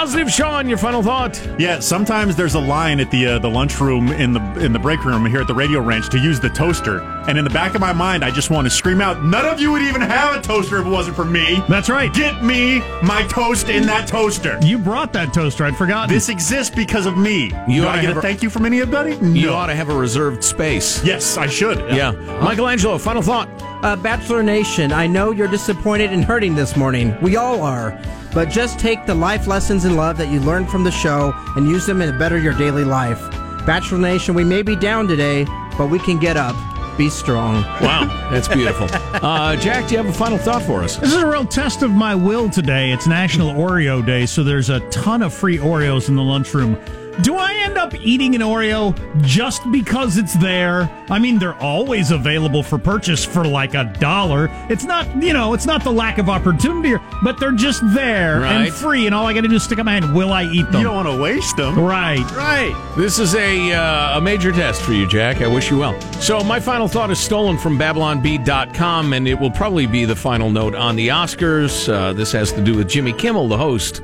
Positive 0.00 0.30
Sean, 0.32 0.66
your 0.66 0.78
final 0.78 1.02
thought. 1.02 1.38
Yeah, 1.58 1.78
sometimes 1.78 2.34
there's 2.34 2.54
a 2.54 2.58
line 2.58 3.00
at 3.00 3.10
the 3.10 3.26
uh, 3.26 3.38
the 3.38 3.50
lunchroom 3.50 4.08
in 4.08 4.32
the 4.32 4.40
in 4.58 4.72
the 4.72 4.78
break 4.78 5.04
room 5.04 5.26
here 5.26 5.42
at 5.42 5.46
the 5.46 5.52
Radio 5.54 5.80
Ranch 5.82 6.08
to 6.08 6.18
use 6.18 6.40
the 6.40 6.48
toaster, 6.48 7.02
and 7.28 7.36
in 7.36 7.44
the 7.44 7.50
back 7.50 7.74
of 7.74 7.82
my 7.82 7.92
mind, 7.92 8.24
I 8.24 8.30
just 8.30 8.48
want 8.48 8.64
to 8.64 8.70
scream 8.70 9.02
out, 9.02 9.22
"None 9.22 9.44
of 9.44 9.60
you 9.60 9.70
would 9.72 9.82
even 9.82 10.00
have 10.00 10.38
a 10.38 10.40
toaster 10.40 10.78
if 10.80 10.86
it 10.86 10.88
wasn't 10.88 11.16
for 11.16 11.26
me." 11.26 11.62
That's 11.68 11.90
right. 11.90 12.10
Get 12.14 12.42
me 12.42 12.78
my 13.02 13.24
toast 13.28 13.68
in 13.68 13.84
that 13.88 14.08
toaster. 14.08 14.58
You 14.62 14.78
brought 14.78 15.12
that 15.12 15.34
toaster. 15.34 15.66
I'd 15.66 15.76
forgotten. 15.76 16.08
This 16.14 16.30
exists 16.30 16.74
because 16.74 17.04
of 17.04 17.18
me. 17.18 17.52
You 17.68 17.82
Do 17.82 17.86
ought 17.88 17.98
I 17.98 18.00
to 18.00 18.06
get 18.06 18.16
a 18.16 18.18
a- 18.20 18.22
thank 18.22 18.42
you 18.42 18.48
from 18.48 18.64
anybody? 18.64 19.16
You 19.38 19.50
ought 19.50 19.66
to 19.66 19.74
have 19.74 19.90
a 19.90 19.94
reserved 19.94 20.42
space. 20.42 21.04
Yes, 21.04 21.36
I 21.36 21.46
should. 21.46 21.78
Yeah. 21.94 22.12
Michelangelo, 22.42 22.96
final 22.96 23.20
thought. 23.20 23.50
Uh, 23.84 23.96
Bachelor 23.96 24.42
Nation, 24.42 24.92
I 24.92 25.06
know 25.06 25.30
you're 25.30 25.46
disappointed 25.48 26.10
and 26.10 26.24
hurting 26.24 26.54
this 26.54 26.74
morning. 26.74 27.14
We 27.20 27.36
all 27.36 27.62
are. 27.62 28.00
But 28.32 28.48
just 28.48 28.78
take 28.78 29.06
the 29.06 29.14
life 29.14 29.46
lessons 29.46 29.84
in 29.84 29.96
love 29.96 30.16
that 30.18 30.28
you 30.28 30.40
learned 30.40 30.70
from 30.70 30.84
the 30.84 30.90
show 30.90 31.32
and 31.56 31.66
use 31.68 31.86
them 31.86 32.00
to 32.00 32.12
better 32.18 32.38
your 32.38 32.54
daily 32.54 32.84
life. 32.84 33.20
Bachelor 33.66 33.98
Nation, 33.98 34.34
we 34.34 34.44
may 34.44 34.62
be 34.62 34.76
down 34.76 35.06
today, 35.08 35.44
but 35.76 35.88
we 35.88 35.98
can 35.98 36.18
get 36.18 36.36
up. 36.36 36.56
Be 36.96 37.08
strong. 37.08 37.62
Wow, 37.80 38.28
that's 38.30 38.48
beautiful. 38.48 38.88
Uh, 39.20 39.54
Jack, 39.56 39.86
do 39.86 39.92
you 39.92 39.98
have 39.98 40.08
a 40.08 40.12
final 40.14 40.38
thought 40.38 40.62
for 40.62 40.82
us? 40.82 40.96
This 40.96 41.12
is 41.12 41.22
a 41.22 41.26
real 41.26 41.44
test 41.44 41.82
of 41.82 41.90
my 41.90 42.14
will 42.14 42.48
today. 42.48 42.90
It's 42.90 43.06
National 43.06 43.52
Oreo 43.52 44.04
Day, 44.04 44.24
so 44.24 44.42
there's 44.42 44.70
a 44.70 44.80
ton 44.88 45.20
of 45.22 45.34
free 45.34 45.58
Oreos 45.58 46.08
in 46.08 46.16
the 46.16 46.22
lunchroom. 46.22 46.78
Do 47.22 47.36
I 47.36 47.52
end 47.64 47.76
up 47.76 47.94
eating 47.94 48.34
an 48.34 48.40
Oreo 48.40 48.94
just 49.22 49.62
because 49.70 50.16
it's 50.16 50.34
there? 50.34 50.88
I 51.10 51.18
mean, 51.18 51.38
they're 51.38 51.58
always 51.60 52.10
available 52.12 52.62
for 52.62 52.78
purchase 52.78 53.24
for 53.24 53.44
like 53.44 53.74
a 53.74 53.84
dollar. 53.98 54.48
It's 54.70 54.84
not, 54.84 55.06
you 55.22 55.32
know, 55.32 55.52
it's 55.52 55.66
not 55.66 55.84
the 55.84 55.90
lack 55.92 56.18
of 56.18 56.28
opportunity, 56.30 56.96
but 57.22 57.38
they're 57.38 57.52
just 57.52 57.82
there 57.92 58.40
Right. 58.40 58.52
and 58.66 58.72
free, 58.74 59.06
and 59.06 59.14
all 59.14 59.26
I 59.26 59.34
got 59.34 59.42
to 59.42 59.48
do 59.48 59.56
is 59.56 59.64
stick 59.64 59.78
in 59.78 59.84
my 59.84 59.92
hand. 59.92 60.14
Will 60.14 60.32
I 60.32 60.44
eat 60.44 60.70
them? 60.70 60.80
You 60.80 60.84
don't 60.88 60.94
want 60.96 61.08
to 61.08 61.20
waste 61.22 61.56
them. 61.56 61.78
Right. 61.78 62.24
Right. 62.32 62.74
This 62.96 63.18
is 63.18 63.34
a 63.34 63.72
uh, 63.72 64.18
a 64.18 64.20
major 64.20 64.52
test 64.52 64.80
for 64.82 64.92
you, 64.92 65.06
Jack. 65.08 65.42
I 65.42 65.46
wish 65.46 65.70
you 65.70 65.78
well. 65.78 66.00
So 66.20 66.40
my 66.44 66.58
final 66.60 66.88
thought 66.88 67.10
is 67.10 67.18
stolen 67.18 67.58
from 67.58 67.78
BabylonBee.com, 67.78 69.12
and 69.12 69.28
it 69.28 69.38
will 69.38 69.50
probably 69.50 69.86
be 69.86 70.04
the 70.04 70.16
final 70.16 70.50
note 70.50 70.74
on 70.74 70.96
the 70.96 71.08
Oscars. 71.08 71.92
Uh, 71.92 72.12
this 72.12 72.32
has 72.32 72.52
to 72.52 72.62
do 72.62 72.76
with 72.76 72.88
Jimmy 72.88 73.12
Kimmel, 73.12 73.48
the 73.48 73.58
host. 73.58 74.00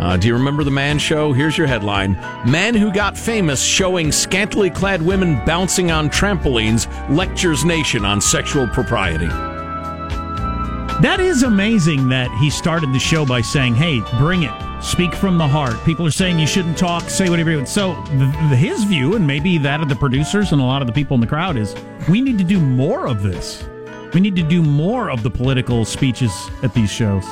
Uh, 0.00 0.16
do 0.16 0.26
you 0.26 0.34
remember 0.34 0.64
the 0.64 0.70
Man 0.70 0.98
Show? 0.98 1.34
Here's 1.34 1.58
your 1.58 1.66
headline: 1.66 2.12
Man 2.46 2.74
who 2.74 2.90
got 2.90 3.18
famous 3.18 3.62
showing 3.62 4.10
scantily 4.10 4.70
clad 4.70 5.02
women 5.02 5.44
bouncing 5.44 5.90
on 5.90 6.08
trampolines 6.08 6.88
lectures 7.14 7.66
nation 7.66 8.06
on 8.06 8.18
sexual 8.18 8.66
propriety. 8.66 9.28
That 11.02 11.18
is 11.20 11.42
amazing 11.42 12.08
that 12.08 12.30
he 12.40 12.48
started 12.48 12.94
the 12.94 12.98
show 12.98 13.26
by 13.26 13.42
saying, 13.42 13.74
"Hey, 13.74 14.00
bring 14.18 14.42
it. 14.42 14.52
Speak 14.82 15.14
from 15.14 15.36
the 15.36 15.46
heart." 15.46 15.76
People 15.84 16.06
are 16.06 16.10
saying 16.10 16.38
you 16.38 16.46
shouldn't 16.46 16.78
talk, 16.78 17.10
say 17.10 17.28
whatever 17.28 17.50
you 17.50 17.56
want. 17.58 17.68
So 17.68 17.92
the, 18.04 18.56
his 18.56 18.84
view, 18.84 19.16
and 19.16 19.26
maybe 19.26 19.58
that 19.58 19.82
of 19.82 19.90
the 19.90 19.96
producers 19.96 20.52
and 20.52 20.62
a 20.62 20.64
lot 20.64 20.80
of 20.80 20.86
the 20.86 20.94
people 20.94 21.14
in 21.14 21.20
the 21.20 21.26
crowd, 21.26 21.58
is 21.58 21.74
we 22.08 22.22
need 22.22 22.38
to 22.38 22.44
do 22.44 22.58
more 22.58 23.06
of 23.06 23.22
this. 23.22 23.64
We 24.14 24.20
need 24.20 24.36
to 24.36 24.42
do 24.42 24.62
more 24.62 25.10
of 25.10 25.22
the 25.22 25.30
political 25.30 25.84
speeches 25.84 26.32
at 26.62 26.72
these 26.72 26.90
shows. 26.90 27.26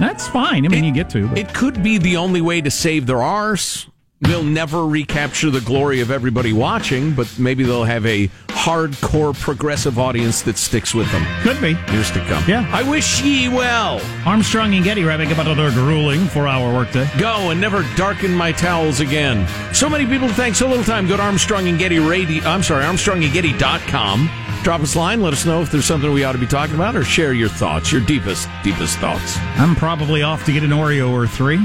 That's 0.00 0.26
fine. 0.26 0.64
I 0.64 0.68
mean, 0.68 0.82
you 0.82 0.92
get 0.92 1.10
to. 1.10 1.28
But. 1.28 1.38
It 1.38 1.54
could 1.54 1.82
be 1.82 1.98
the 1.98 2.16
only 2.16 2.40
way 2.40 2.60
to 2.62 2.70
save 2.70 3.06
their 3.06 3.22
arse. 3.22 3.86
They'll 4.22 4.42
never 4.42 4.86
recapture 4.86 5.48
the 5.48 5.62
glory 5.62 6.00
of 6.02 6.10
everybody 6.10 6.52
watching, 6.52 7.14
but 7.14 7.38
maybe 7.38 7.64
they'll 7.64 7.84
have 7.84 8.04
a 8.04 8.28
hardcore 8.48 9.38
progressive 9.38 9.98
audience 9.98 10.42
that 10.42 10.58
sticks 10.58 10.94
with 10.94 11.10
them. 11.10 11.24
Could 11.42 11.58
be. 11.62 11.70
Years 11.90 12.10
to 12.10 12.20
come. 12.26 12.44
Yeah. 12.46 12.68
I 12.70 12.82
wish 12.82 13.22
ye 13.22 13.48
well. 13.48 13.98
Armstrong 14.26 14.74
and 14.74 14.84
Getty 14.84 15.04
wrapping 15.04 15.32
up 15.32 15.38
another 15.38 15.70
grueling 15.70 16.26
four-hour 16.26 16.74
workday. 16.74 17.08
Go 17.18 17.50
and 17.50 17.60
never 17.60 17.82
darken 17.96 18.34
my 18.34 18.52
towels 18.52 19.00
again. 19.00 19.48
So 19.72 19.88
many 19.88 20.04
people 20.04 20.28
thank 20.28 20.54
so 20.54 20.68
little 20.68 20.84
time. 20.84 21.06
Go 21.08 21.16
to 21.16 21.22
Armstrong 21.22 21.68
and 21.68 21.78
Getty 21.78 21.98
Radio. 21.98 22.44
I'm 22.44 22.62
sorry, 22.62 22.84
ArmstrongandGetty.com. 22.84 24.49
Drop 24.62 24.82
us 24.82 24.94
a 24.94 24.98
line. 24.98 25.22
Let 25.22 25.32
us 25.32 25.46
know 25.46 25.62
if 25.62 25.70
there's 25.72 25.86
something 25.86 26.12
we 26.12 26.22
ought 26.22 26.32
to 26.32 26.38
be 26.38 26.46
talking 26.46 26.74
about, 26.74 26.94
or 26.94 27.02
share 27.02 27.32
your 27.32 27.48
thoughts, 27.48 27.90
your 27.90 28.02
deepest, 28.02 28.48
deepest 28.62 28.98
thoughts. 28.98 29.38
I'm 29.56 29.74
probably 29.74 30.22
off 30.22 30.44
to 30.44 30.52
get 30.52 30.62
an 30.62 30.70
Oreo 30.70 31.10
or 31.10 31.26
three. 31.26 31.58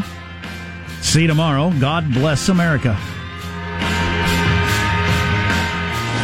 See 1.02 1.24
you 1.24 1.28
tomorrow. 1.28 1.72
God 1.80 2.12
bless 2.14 2.50
America. 2.50 2.98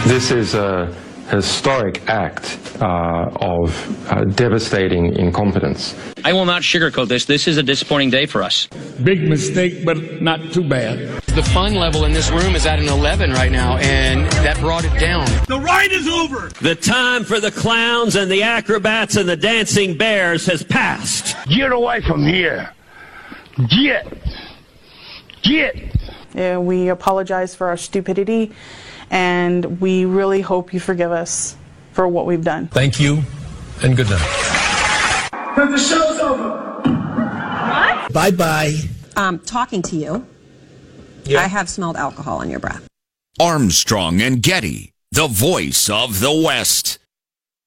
This 0.08 0.32
is 0.32 0.56
a 0.56 0.96
historic 1.30 2.10
act 2.10 2.60
uh, 2.82 3.30
of 3.36 4.12
uh, 4.12 4.24
devastating 4.26 5.16
incompetence. 5.16 5.96
I 6.26 6.34
will 6.34 6.46
not 6.46 6.62
sugarcoat 6.62 7.08
this. 7.08 7.26
This 7.26 7.48
is 7.48 7.58
a 7.58 7.64
disappointing 7.64 8.10
day 8.10 8.26
for 8.26 8.44
us. 8.44 8.68
Big 9.04 9.22
mistake, 9.30 9.86
but 9.86 10.22
not 10.22 10.52
too 10.52 10.68
bad. 10.68 11.21
The 11.36 11.44
fun 11.44 11.76
level 11.76 12.04
in 12.04 12.12
this 12.12 12.30
room 12.30 12.58
is 12.58 12.66
at 12.66 12.78
an 12.78 12.90
11 12.90 13.32
right 13.32 13.54
now, 13.54 13.78
and 13.78 14.30
that 14.44 14.60
brought 14.60 14.84
it 14.84 15.00
down. 15.00 15.26
The 15.48 15.62
ride 15.62 15.94
is 15.94 16.06
over. 16.06 16.50
The 16.62 16.76
time 16.76 17.24
for 17.24 17.40
the 17.40 17.52
clowns 17.52 18.18
and 18.18 18.30
the 18.30 18.44
acrobats 18.44 19.16
and 19.16 19.30
the 19.30 19.38
dancing 19.38 19.98
bears 19.98 20.46
has 20.48 20.62
passed. 20.62 21.38
Get 21.48 21.72
away 21.72 22.02
from 22.02 22.28
here. 22.28 22.74
Get. 23.70 24.12
Get. 25.42 25.96
Uh, 26.36 26.60
we 26.60 26.90
apologize 26.90 27.56
for 27.56 27.68
our 27.68 27.78
stupidity, 27.78 28.52
and 29.10 29.80
we 29.80 30.04
really 30.04 30.42
hope 30.42 30.74
you 30.74 30.82
forgive 30.82 31.14
us 31.14 31.56
for 31.94 32.10
what 32.10 32.26
we've 32.26 32.44
done. 32.44 32.68
Thank 32.68 33.00
you, 33.00 33.24
and 33.82 33.96
good 33.96 34.10
night. 34.10 35.30
the 35.56 35.78
show's 35.78 36.20
over. 36.20 36.82
What? 36.82 38.12
Bye 38.12 38.32
bye. 38.32 38.76
I'm 39.16 39.36
um, 39.36 39.40
talking 39.40 39.82
to 39.84 39.96
you, 39.96 40.26
I 41.30 41.48
have 41.48 41.70
smelled 41.70 41.98
alcohol 41.98 42.40
on 42.40 42.50
your 42.50 42.60
breath. 42.60 42.88
Armstrong 43.40 44.22
and 44.22 44.42
Getty, 44.42 44.94
the 45.12 45.28
voice 45.28 45.90
of 45.90 46.20
the 46.20 46.32
West. 46.34 47.00